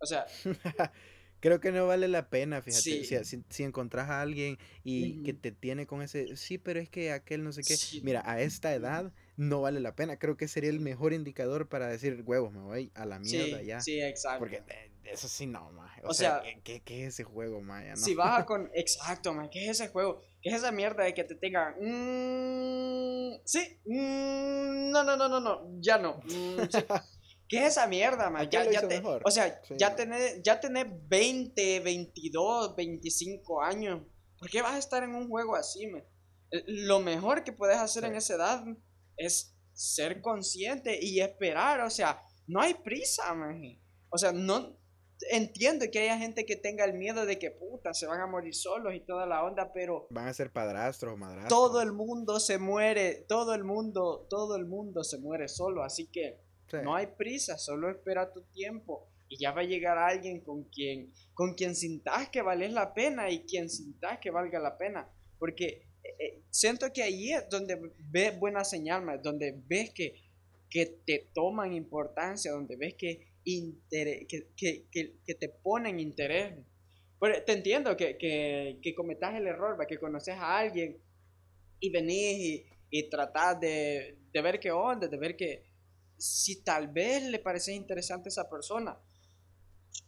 O 0.00 0.06
sea, 0.06 0.26
Creo 1.40 1.60
que 1.60 1.72
no 1.72 1.86
vale 1.86 2.06
la 2.08 2.28
pena, 2.28 2.62
fíjate. 2.62 2.82
Sí. 2.82 3.04
Si, 3.04 3.24
si, 3.24 3.42
si 3.48 3.62
encontrás 3.62 4.10
a 4.10 4.20
alguien 4.20 4.58
y 4.84 5.22
que 5.22 5.32
te 5.32 5.52
tiene 5.52 5.86
con 5.86 6.02
ese, 6.02 6.36
sí, 6.36 6.58
pero 6.58 6.80
es 6.80 6.88
que 6.88 7.12
aquel 7.12 7.42
no 7.42 7.52
sé 7.52 7.62
qué. 7.62 7.76
Sí. 7.76 8.00
Mira, 8.04 8.22
a 8.26 8.40
esta 8.40 8.74
edad 8.74 9.12
no 9.36 9.62
vale 9.62 9.80
la 9.80 9.96
pena. 9.96 10.18
Creo 10.18 10.36
que 10.36 10.48
sería 10.48 10.70
el 10.70 10.80
mejor 10.80 11.14
indicador 11.14 11.68
para 11.68 11.88
decir, 11.88 12.22
huevos, 12.26 12.52
me 12.52 12.60
voy 12.60 12.92
a 12.94 13.06
la 13.06 13.18
mierda 13.18 13.60
sí, 13.60 13.66
ya. 13.66 13.80
sí, 13.80 14.00
exacto. 14.00 14.40
Porque 14.40 14.56
eh, 14.68 14.90
eso 15.04 15.28
sí 15.28 15.46
no, 15.46 15.72
maje. 15.72 16.02
O, 16.04 16.10
O 16.10 16.14
sea, 16.14 16.42
sea, 16.42 16.60
¿qué, 16.62 16.80
qué 16.80 17.06
es 17.06 17.14
ese 17.14 17.24
juego, 17.24 17.62
maya? 17.62 17.90
No. 17.90 17.96
Si 17.96 18.14
vas 18.14 18.40
a 18.40 18.44
con. 18.44 18.70
Exacto, 18.74 19.32
man. 19.32 19.48
¿Qué 19.50 19.64
es 19.64 19.80
ese 19.80 19.88
juego? 19.88 20.20
¿Qué 20.42 20.50
es 20.50 20.56
esa 20.56 20.72
mierda 20.72 21.04
de 21.04 21.14
que 21.14 21.24
te 21.24 21.34
tengan. 21.34 21.74
mm, 21.80 23.40
sí. 23.44 23.78
mm, 23.86 24.90
no, 24.90 25.04
no, 25.04 25.16
no, 25.16 25.28
no, 25.28 25.40
no. 25.40 25.80
Ya 25.80 25.98
no. 25.98 26.18
mm, 26.24 26.60
sí. 26.70 26.78
¿Qué 27.50 27.58
es 27.58 27.72
esa 27.72 27.86
mierda, 27.88 28.30
man? 28.30 28.48
Ya, 28.48 28.64
ya 28.64 28.70
hizo 28.78 28.88
te- 28.88 28.96
mejor. 29.00 29.20
o 29.24 29.30
sea, 29.30 29.60
Sí. 29.64 29.74
ya 29.76 29.94
tenés, 29.96 30.40
ya 30.42 30.60
tenés 30.60 30.86
20, 31.08 31.80
22, 31.80 32.76
25 32.76 33.60
años. 33.62 34.02
¿Por 34.38 34.48
qué 34.48 34.62
vas 34.62 34.74
a 34.74 34.78
estar 34.78 35.02
en 35.02 35.14
un 35.14 35.28
juego 35.28 35.56
así, 35.56 35.86
man? 35.88 36.04
Eh, 36.52 36.62
Lo 36.66 37.00
mejor 37.00 37.42
que 37.44 37.52
puedes 37.52 37.76
hacer 37.76 38.04
Sí. 38.04 38.08
en 38.08 38.14
esa 38.16 38.34
edad 38.36 38.64
es 39.16 39.56
ser 39.74 40.20
consciente 40.22 40.98
y 41.02 41.20
esperar. 41.20 41.80
O 41.80 41.90
sea, 41.90 42.22
no 42.46 42.60
hay 42.60 42.74
prisa, 42.74 43.34
man. 43.34 43.60
O 44.10 44.16
sea, 44.16 44.32
no. 44.32 44.78
Entiendo 45.30 45.84
que 45.92 45.98
haya 46.00 46.16
gente 46.18 46.46
que 46.46 46.56
tenga 46.56 46.84
el 46.86 46.94
miedo 46.94 47.26
de 47.26 47.38
que 47.38 47.50
puta 47.50 47.92
se 47.92 48.06
van 48.06 48.20
a 48.20 48.26
morir 48.26 48.54
solos 48.54 48.94
y 48.94 49.00
toda 49.00 49.26
la 49.26 49.44
onda, 49.44 49.70
pero 49.74 50.06
Van 50.10 50.28
a 50.28 50.32
ser 50.32 50.50
padrastros 50.50 51.12
o 51.12 51.16
madrastros. 51.18 51.48
todo 51.50 51.82
el 51.82 51.92
mundo 51.92 52.40
se 52.40 52.56
muere, 52.58 53.26
todo 53.28 53.54
el 53.54 53.62
mundo, 53.64 54.26
todo 54.30 54.56
el 54.56 54.64
mundo 54.64 55.04
se 55.04 55.18
muere 55.18 55.46
solo, 55.48 55.82
así 55.84 56.06
que 56.10 56.40
No 56.82 56.94
hay 56.94 57.06
prisa, 57.06 57.58
solo 57.58 57.90
espera 57.90 58.32
tu 58.32 58.42
tiempo. 58.52 59.08
Y 59.28 59.38
ya 59.38 59.52
va 59.52 59.60
a 59.60 59.64
llegar 59.64 59.96
alguien 59.96 60.40
con 60.40 60.64
quien, 60.64 61.12
con 61.34 61.54
quien 61.54 61.76
sintas 61.76 62.28
que 62.30 62.42
vales 62.42 62.72
la 62.72 62.92
pena 62.94 63.30
y 63.30 63.44
quien 63.44 63.70
sintas 63.70 64.18
que 64.18 64.30
valga 64.30 64.58
la 64.58 64.76
pena, 64.76 65.08
porque 65.38 65.86
eh, 66.02 66.16
eh, 66.18 66.42
siento 66.50 66.92
que 66.92 67.02
ahí 67.02 67.32
es 67.32 67.48
donde 67.48 67.78
ves 68.10 68.38
buena 68.40 68.64
señal, 68.64 69.20
donde 69.22 69.54
ves 69.68 69.92
que, 69.94 70.14
que 70.68 70.86
te 71.06 71.30
toman 71.32 71.74
importancia, 71.74 72.50
donde 72.50 72.76
ves 72.76 72.94
que, 72.94 73.30
intere- 73.44 74.26
que, 74.26 74.48
que, 74.56 74.86
que, 75.24 75.34
te 75.34 75.48
ponen 75.48 76.00
interés. 76.00 76.54
Pero 77.20 77.44
te 77.44 77.52
entiendo 77.52 77.96
que, 77.96 78.16
que, 78.18 78.94
cometas 78.94 79.34
el 79.34 79.46
error, 79.46 79.78
va, 79.78 79.86
que 79.86 79.98
conoces 79.98 80.34
a 80.34 80.58
alguien 80.58 80.98
y 81.78 81.90
venís 81.90 82.38
y, 82.38 82.66
y 82.90 83.08
tratás 83.10 83.60
de, 83.60 84.18
de 84.32 84.42
ver 84.42 84.58
qué 84.58 84.70
onda, 84.70 85.06
de 85.06 85.16
ver 85.16 85.36
que 85.36 85.69
si 86.20 86.62
tal 86.62 86.88
vez 86.88 87.24
le 87.24 87.38
parece 87.38 87.72
interesante 87.72 88.28
a 88.28 88.30
esa 88.30 88.48
persona. 88.48 88.98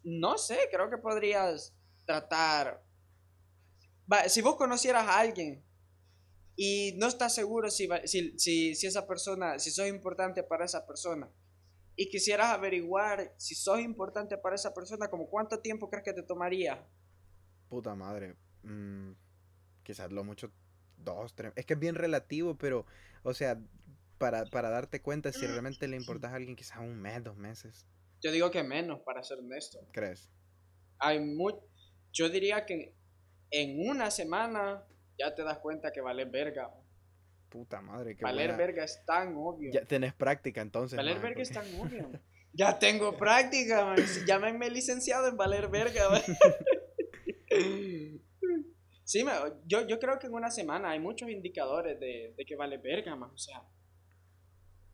No 0.04 0.38
sé, 0.38 0.58
creo 0.70 0.90
que 0.90 0.98
podrías 0.98 1.74
tratar. 2.04 2.84
Si 4.28 4.42
vos 4.42 4.56
conocieras 4.56 5.08
a 5.08 5.18
alguien 5.18 5.64
y 6.54 6.94
no 6.98 7.06
estás 7.06 7.34
seguro 7.34 7.70
si, 7.70 7.88
si, 8.04 8.38
si, 8.38 8.74
si 8.74 8.86
esa 8.86 9.06
persona, 9.06 9.58
si 9.58 9.70
sos 9.70 9.88
importante 9.88 10.42
para 10.42 10.66
esa 10.66 10.86
persona 10.86 11.30
y 11.96 12.08
quisieras 12.08 12.48
averiguar 12.48 13.34
si 13.36 13.54
sos 13.54 13.80
importante 13.80 14.36
para 14.38 14.56
esa 14.56 14.74
persona, 14.74 15.08
como 15.08 15.28
cuánto 15.28 15.60
tiempo 15.60 15.88
crees 15.88 16.04
que 16.04 16.12
te 16.12 16.22
tomaría. 16.22 16.86
Puta 17.68 17.94
madre. 17.94 18.36
mm, 18.62 19.12
quizás 19.82 20.12
lo 20.12 20.24
mucho 20.24 20.52
dos, 20.96 21.34
tres. 21.34 21.52
Es 21.56 21.66
que 21.66 21.74
es 21.74 21.80
bien 21.80 21.94
relativo, 21.94 22.56
pero, 22.56 22.86
o 23.22 23.34
sea, 23.34 23.60
para, 24.22 24.44
para 24.44 24.70
darte 24.70 25.02
cuenta 25.02 25.32
si 25.32 25.44
realmente 25.46 25.88
le 25.88 25.96
importas 25.96 26.30
a 26.32 26.36
alguien, 26.36 26.54
quizás 26.54 26.78
un 26.78 27.00
mes, 27.00 27.24
dos 27.24 27.36
meses. 27.36 27.86
Yo 28.22 28.30
digo 28.30 28.50
que 28.52 28.62
menos, 28.62 29.00
para 29.00 29.22
ser 29.24 29.38
honesto. 29.38 29.80
¿Crees? 29.92 30.30
hay 30.98 31.18
mu 31.18 31.50
yo 32.12 32.28
diría 32.28 32.64
que 32.64 32.94
en 33.50 33.88
una 33.90 34.12
semana 34.12 34.84
ya 35.18 35.34
te 35.34 35.42
das 35.42 35.58
cuenta 35.58 35.90
que 35.90 36.00
valer 36.00 36.30
verga. 36.30 36.70
Puta 37.48 37.80
madre, 37.80 38.16
qué 38.16 38.22
valer 38.22 38.50
buena- 38.50 38.58
verga 38.58 38.84
es 38.84 39.04
tan 39.04 39.34
obvio. 39.36 39.72
Ya 39.72 39.84
tenés 39.84 40.14
práctica 40.14 40.60
entonces. 40.60 40.96
valer 40.96 41.18
verga 41.18 41.42
es 41.42 41.50
tan 41.50 41.66
obvio. 41.80 42.08
Ya 42.52 42.78
tengo 42.78 43.16
práctica, 43.16 43.84
man. 43.86 43.96
Llámenme 44.26 44.70
licenciado 44.70 45.26
en 45.26 45.36
valer 45.36 45.68
verga. 45.68 46.08
man. 46.10 46.22
Sí, 49.04 49.24
yo, 49.66 49.86
yo 49.86 49.98
creo 49.98 50.18
que 50.18 50.26
en 50.28 50.32
una 50.32 50.50
semana 50.50 50.90
hay 50.90 51.00
muchos 51.00 51.28
indicadores 51.28 51.98
de, 52.00 52.32
de 52.36 52.44
que 52.46 52.54
vale 52.56 52.78
verga, 52.78 53.14
man. 53.16 53.30
O 53.34 53.36
sea, 53.36 53.62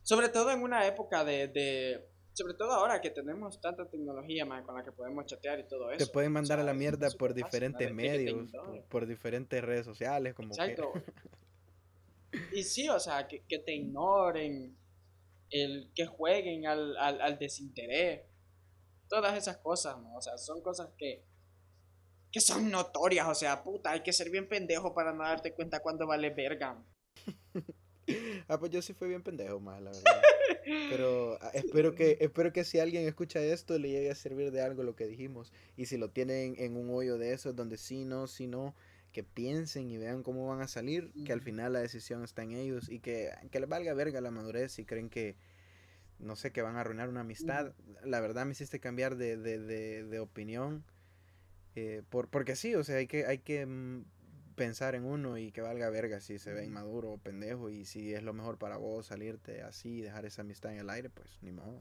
sobre 0.09 0.31
todo 0.31 0.51
en 0.51 0.63
una 0.63 0.87
época 0.87 1.23
de, 1.23 1.49
de- 1.49 2.09
sobre 2.33 2.55
todo 2.55 2.73
ahora 2.73 2.99
que 2.99 3.11
tenemos 3.11 3.61
tanta 3.61 3.87
tecnología, 3.91 4.47
man, 4.47 4.65
con 4.65 4.75
la 4.75 4.83
que 4.83 4.91
podemos 4.91 5.27
chatear 5.27 5.61
y 5.61 5.69
todo 5.69 5.91
eso. 5.91 6.07
Te 6.07 6.11
pueden 6.11 6.33
mandar 6.33 6.59
O 6.59 6.63
a 6.63 6.65
la 6.65 6.73
mierda 6.73 7.11
por 7.11 7.35
diferentes 7.35 7.93
medios, 7.93 8.51
por, 8.51 8.85
por 8.85 9.07
diferentes 9.07 9.63
redes 9.63 9.85
sociales, 9.85 10.33
como 10.35 10.55
que- 10.55 10.63
Exacto. 10.63 10.93
Y 12.55 12.63
sí, 12.63 12.89
o 12.89 12.99
sea, 12.99 13.27
que, 13.29 13.43
que 13.45 13.59
te 13.59 13.75
ignoren, 13.75 14.75
el 15.51 15.91
que 15.95 16.07
jueguen 16.07 16.67
al, 16.67 16.97
al, 16.97 17.21
al 17.21 17.39
desinterés, 17.39 18.23
todas 19.09 19.37
esas 19.37 19.59
cosas, 19.59 19.99
¿no? 19.99 20.17
O 20.17 20.23
sea, 20.23 20.39
son 20.39 20.63
cosas 20.63 20.89
que, 20.97 21.23
que 22.33 22.41
son 22.41 22.71
notorias, 22.71 23.27
o 23.29 23.35
sea, 23.35 23.63
puta, 23.63 23.91
hay 23.91 24.03
que 24.03 24.13
ser 24.15 24.31
bien 24.31 24.49
pendejo 24.49 24.95
para 24.95 25.13
no 25.13 25.23
darte 25.25 25.53
cuenta 25.55 25.81
cuando 25.81 26.07
vale 26.07 26.31
verga. 26.31 26.83
Ah, 28.49 28.59
pues 28.59 28.71
yo 28.73 28.81
sí 28.83 28.95
fui 28.95 29.09
bien 29.09 29.23
pendejo, 29.23 29.61
más 29.61 29.83
la 29.83 29.91
verdad. 29.93 30.29
Pero 30.89 31.39
ah, 31.43 31.51
espero 31.55 31.95
que, 31.95 32.17
espero 32.21 32.53
que 32.53 32.65
si 32.65 32.79
alguien 32.79 33.07
escucha 33.07 33.41
esto 33.43 33.79
le 33.79 33.91
llegue 33.91 34.11
a 34.11 34.15
servir 34.15 34.51
de 34.53 34.63
algo 34.63 34.83
lo 34.83 34.97
que 34.97 35.07
dijimos. 35.07 35.53
Y 35.77 35.87
si 35.87 35.97
lo 35.99 36.11
tienen 36.11 36.55
en 36.59 36.77
un 36.77 36.91
hoyo 36.91 37.19
de 37.19 37.33
esos 37.35 37.55
donde 37.57 37.77
sí, 37.77 38.05
no, 38.05 38.27
sí, 38.27 38.47
no, 38.47 38.75
que 39.13 39.23
piensen 39.25 39.91
y 39.91 39.99
vean 39.99 40.23
cómo 40.23 40.47
van 40.49 40.61
a 40.63 40.69
salir, 40.69 41.13
que 41.25 41.33
al 41.33 41.43
final 41.43 41.75
la 41.75 41.81
decisión 41.81 42.25
está 42.25 42.43
en 42.43 42.53
ellos 42.53 42.89
y 42.89 43.01
que, 43.01 43.31
que 43.51 43.61
les 43.61 43.69
valga 43.69 43.95
verga 43.95 44.21
la 44.21 44.31
madurez 44.31 44.73
si 44.73 44.85
creen 44.87 45.11
que, 45.11 45.37
no 46.19 46.37
sé, 46.37 46.53
que 46.53 46.63
van 46.63 46.77
a 46.77 46.81
arruinar 46.81 47.09
una 47.09 47.21
amistad. 47.21 47.75
La 48.05 48.21
verdad 48.21 48.47
me 48.47 48.53
hiciste 48.53 48.81
cambiar 48.81 49.17
de, 49.17 49.37
de, 49.37 49.59
de, 49.59 50.05
de 50.05 50.21
opinión. 50.21 50.85
eh, 51.75 52.03
por, 52.09 52.29
porque 52.29 52.57
sí, 52.57 52.75
o 52.75 52.85
sea, 52.85 52.97
hay 52.97 53.07
que, 53.07 53.27
hay 53.27 53.39
que 53.39 53.67
mm, 53.67 54.05
pensar 54.59 54.95
en 54.95 55.05
uno 55.05 55.39
y 55.39 55.53
que 55.53 55.61
valga 55.63 55.89
verga 55.91 56.21
si 56.21 56.39
se 56.39 56.53
ve 56.53 56.65
inmaduro 56.67 57.13
o 57.13 57.19
pendejo 57.19 57.71
y 57.71 57.85
si 57.85 58.13
es 58.13 58.23
lo 58.23 58.33
mejor 58.35 58.59
para 58.59 58.77
vos 58.77 59.07
salirte 59.07 59.63
así 59.63 59.99
y 59.99 60.03
dejar 60.03 60.27
esa 60.27 60.43
amistad 60.43 60.73
en 60.73 60.81
el 60.81 60.91
aire, 60.91 61.09
pues 61.11 61.39
ni 61.43 61.53
modo. 61.53 61.81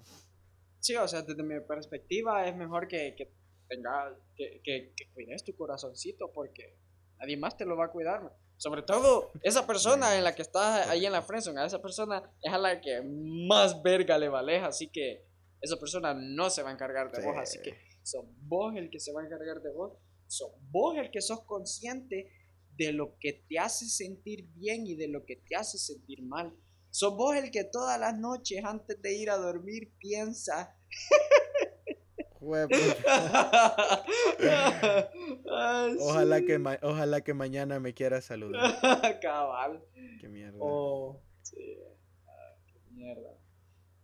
Sí, 0.80 0.96
o 0.96 1.08
sea, 1.08 1.24
desde 1.24 1.44
mi 1.44 1.60
perspectiva 1.62 2.48
es 2.48 2.56
mejor 2.56 2.88
que, 2.88 3.16
que 3.18 3.34
tengas, 3.68 4.14
que, 4.36 4.62
que, 4.64 4.94
que 4.96 5.12
cuides 5.14 5.44
tu 5.44 5.56
corazoncito 5.56 6.32
porque 6.32 6.78
nadie 7.20 7.36
más 7.36 7.58
te 7.58 7.66
lo 7.66 7.76
va 7.76 7.86
a 7.86 7.92
cuidar. 7.92 8.32
Sobre 8.58 8.82
todo 8.82 9.32
esa 9.44 9.68
persona 9.68 10.16
en 10.18 10.24
la 10.24 10.34
que 10.34 10.42
estás 10.42 10.88
ahí 10.88 11.06
en 11.06 11.12
la 11.12 11.22
friendzone, 11.22 11.60
a 11.62 11.66
esa 11.66 11.82
persona 11.82 12.24
es 12.42 12.54
a 12.54 12.58
la 12.58 12.80
que 12.82 13.02
más 13.04 13.82
verga 13.84 14.18
le 14.18 14.30
vales, 14.30 14.64
así 14.64 14.90
que 14.90 15.26
esa 15.62 15.78
persona 15.78 16.14
no 16.14 16.50
se 16.50 16.64
va 16.64 16.70
a 16.70 16.74
encargar 16.74 17.12
de 17.12 17.24
vos, 17.24 17.34
Sí. 17.36 17.42
así 17.42 17.60
que 17.62 17.78
sos 18.04 18.26
vos 18.48 18.74
el 18.76 18.90
que 18.90 19.00
se 19.00 19.12
va 19.14 19.22
a 19.22 19.26
encargar 19.26 19.62
de 19.62 19.72
vos, 19.72 19.98
sos 20.28 20.52
vos 20.72 20.98
el 20.98 21.12
que 21.12 21.22
sos 21.22 21.42
consciente 21.46 22.32
de 22.78 22.94
lo 22.94 23.18
que 23.20 23.34
te 23.34 23.60
hace 23.60 23.86
sentir 23.88 24.48
bien 24.56 24.86
y 24.86 24.96
de 24.96 25.08
lo 25.08 25.26
que 25.26 25.36
te 25.38 25.56
hace 25.56 25.78
sentir 25.78 26.22
mal. 26.22 26.54
Sos 26.90 27.16
vos 27.16 27.36
el 27.36 27.52
que 27.52 27.64
todas 27.64 28.00
las 28.00 28.18
noches 28.18 28.64
antes 28.64 29.02
de 29.02 29.16
ir 29.16 29.30
a 29.30 29.38
dormir 29.38 29.92
piensa. 30.00 30.76
Ah, 35.50 35.90
Ojalá 36.00 36.42
que 36.42 36.56
ojalá 36.84 37.22
que 37.22 37.34
mañana 37.34 37.80
me 37.80 37.94
quiera 37.94 38.22
saludar. 38.22 38.62
Cabal. 39.22 39.84
Qué 40.22 40.30
mierda. 40.30 40.58
Oh, 40.62 41.20
sí. 41.42 41.78
Ah, 42.26 42.56
qué 42.68 42.80
mierda. 42.92 43.38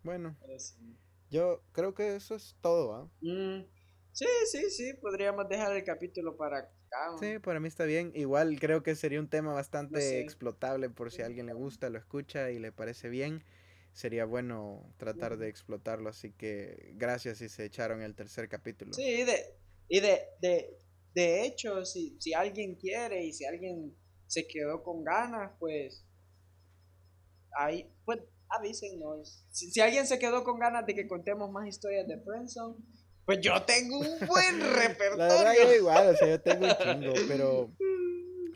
Bueno, 0.03 0.35
sí. 0.57 0.97
yo 1.29 1.63
creo 1.71 1.93
que 1.93 2.15
eso 2.15 2.35
es 2.35 2.57
todo, 2.59 2.93
¿ah? 2.95 3.09
Mm, 3.21 3.61
Sí, 4.13 4.27
sí, 4.51 4.69
sí, 4.69 4.93
podríamos 5.01 5.49
dejar 5.49 5.75
el 5.75 5.83
capítulo 5.83 6.37
para 6.37 6.69
acá. 6.93 7.17
Sí, 7.19 7.39
para 7.39 7.59
mí 7.59 7.67
está 7.67 7.85
bien. 7.85 8.11
Igual 8.15 8.59
creo 8.59 8.83
que 8.83 8.95
sería 8.95 9.19
un 9.19 9.29
tema 9.29 9.53
bastante 9.53 9.99
No 9.99 10.01
sé. 10.01 10.19
explotable 10.21 10.89
por 10.89 11.11
si 11.11 11.21
a 11.21 11.25
alguien 11.27 11.45
le 11.45 11.53
gusta, 11.53 11.89
lo 11.89 11.97
escucha 11.99 12.51
y 12.51 12.59
le 12.59 12.71
parece 12.71 13.09
bien. 13.09 13.43
Sería 13.91 14.25
bueno 14.25 14.93
tratar 14.97 15.37
de 15.37 15.47
explotarlo, 15.49 16.09
así 16.09 16.31
que 16.31 16.93
gracias 16.95 17.37
si 17.39 17.49
se 17.49 17.65
echaron 17.65 18.01
el 18.01 18.15
tercer 18.15 18.49
capítulo. 18.49 18.93
Sí, 18.93 19.03
y 19.03 19.23
de, 19.23 19.57
y 19.89 19.99
de, 19.99 20.21
de, 20.41 20.77
de 21.13 21.45
hecho, 21.45 21.85
si, 21.85 22.17
si 22.19 22.33
alguien 22.33 22.75
quiere 22.75 23.23
y 23.25 23.33
si 23.33 23.45
alguien 23.45 23.95
se 24.27 24.47
quedó 24.47 24.83
con 24.83 25.03
ganas, 25.03 25.51
pues 25.59 26.05
ahí, 27.57 27.89
pues 28.05 28.19
avísenos. 28.49 29.45
Si, 29.49 29.71
si 29.71 29.81
alguien 29.81 30.07
se 30.07 30.19
quedó 30.19 30.43
con 30.43 30.59
ganas 30.59 30.85
de 30.85 30.95
que 30.95 31.07
contemos 31.07 31.51
más 31.51 31.67
historias 31.67 32.07
de 32.07 32.19
Friendzone, 32.21 32.75
pues 33.25 33.39
yo 33.41 33.61
tengo 33.63 33.99
un 33.99 34.19
buen 34.27 34.59
La 34.59 34.65
verdad 34.67 34.87
repertorio. 34.87 35.63
yo 35.63 35.73
igual, 35.75 36.07
o 36.09 36.15
sea, 36.17 36.27
yo 36.29 36.41
tengo 36.41 36.65
un 36.65 36.73
chingo, 36.77 37.13
pero 37.27 37.71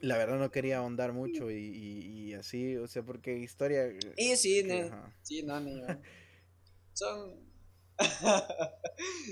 la 0.01 0.17
verdad 0.17 0.37
no 0.37 0.51
quería 0.51 0.77
ahondar 0.77 1.13
mucho 1.13 1.49
y, 1.51 1.55
y- 1.55 2.29
y 2.29 2.33
así, 2.35 2.75
o 2.77 2.87
sea, 2.87 3.03
porque 3.03 3.37
historia... 3.37 3.87
Y 4.15 4.35
sí, 4.35 4.61
que, 4.61 4.67
ne- 4.67 4.91
sí, 5.23 5.43
no, 5.43 5.59
ni 5.59 5.79
yo. 5.79 5.87
Son. 6.93 7.47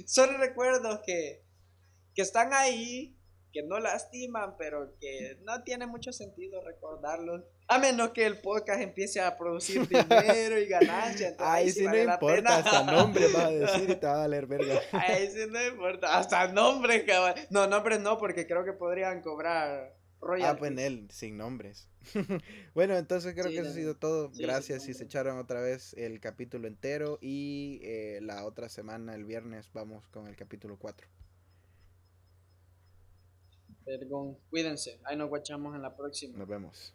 Son 0.06 0.38
recuerdos 0.40 1.00
que, 1.06 1.44
que 2.14 2.22
están 2.22 2.54
ahí, 2.54 3.16
que 3.52 3.64
no 3.64 3.80
lastiman, 3.80 4.56
pero 4.58 4.96
que 5.00 5.38
no 5.44 5.64
tiene 5.64 5.88
mucho 5.88 6.12
sentido 6.12 6.62
recordarlos. 6.64 7.44
A 7.68 7.80
menos 7.80 8.11
que 8.11 8.26
el 8.28 8.39
podcast 8.41 8.80
empiece 8.82 9.20
a 9.20 9.36
producir 9.38 9.88
dinero 9.88 10.59
y 10.59 10.68
ganancias. 10.68 11.36
ahí 11.39 11.72
sí 11.72 11.80
si 11.80 11.86
no 11.86 11.89
vale 11.91 12.03
importa, 12.03 12.57
hasta 12.57 12.84
nombre 12.84 13.28
vas 13.34 13.45
a 13.45 13.49
decir 13.51 13.89
y 13.89 13.95
te 13.95 14.05
va 14.05 14.13
a 14.13 14.18
valer 14.20 14.45
verga. 14.45 14.80
Ahí 14.91 15.30
sí 15.32 15.39
no 15.49 15.66
importa. 15.66 16.16
Hasta 16.18 16.47
nombres, 16.51 17.03
cabal. 17.05 17.34
No, 17.49 17.66
nombres 17.68 17.99
no, 18.01 18.18
porque 18.20 18.45
creo 18.45 18.63
que 18.63 18.74
podrían 18.74 19.22
cobrar 19.22 19.95
Ah, 20.22 20.28
royalties. 20.28 20.59
pues 20.59 20.72
en 20.72 20.80
él, 20.80 21.07
sin 21.11 21.38
nombres. 21.38 21.88
bueno, 22.76 22.95
entonces 22.97 23.34
creo 23.34 23.47
Sí, 23.47 23.53
que 23.53 23.59
eso 23.59 23.70
ha 23.70 23.74
sido 23.74 23.95
todo. 23.95 24.32
sí, 24.34 24.41
Gracias 24.43 24.84
si 24.84 24.93
se 24.93 25.03
echaron 25.05 25.38
otra 25.39 25.59
vez 25.61 25.93
el 25.97 26.20
capítulo 26.20 26.68
entero 26.68 27.18
y 27.22 27.80
eh, 27.84 28.20
la 28.22 28.45
otra 28.45 28.70
semana, 28.70 29.13
el 29.16 29.26
viernes, 29.26 29.72
vamos 29.74 30.07
con 30.09 30.28
el 30.28 30.36
capítulo 30.36 30.78
4. 30.78 31.07
Perdón. 33.86 34.38
Cuídense. 34.49 34.99
Ahí 35.03 35.16
nos 35.18 35.30
guachamos 35.30 35.76
en 35.76 35.82
la 35.82 35.95
próxima. 35.95 36.38
Nos 36.38 36.47
vemos. 36.47 36.93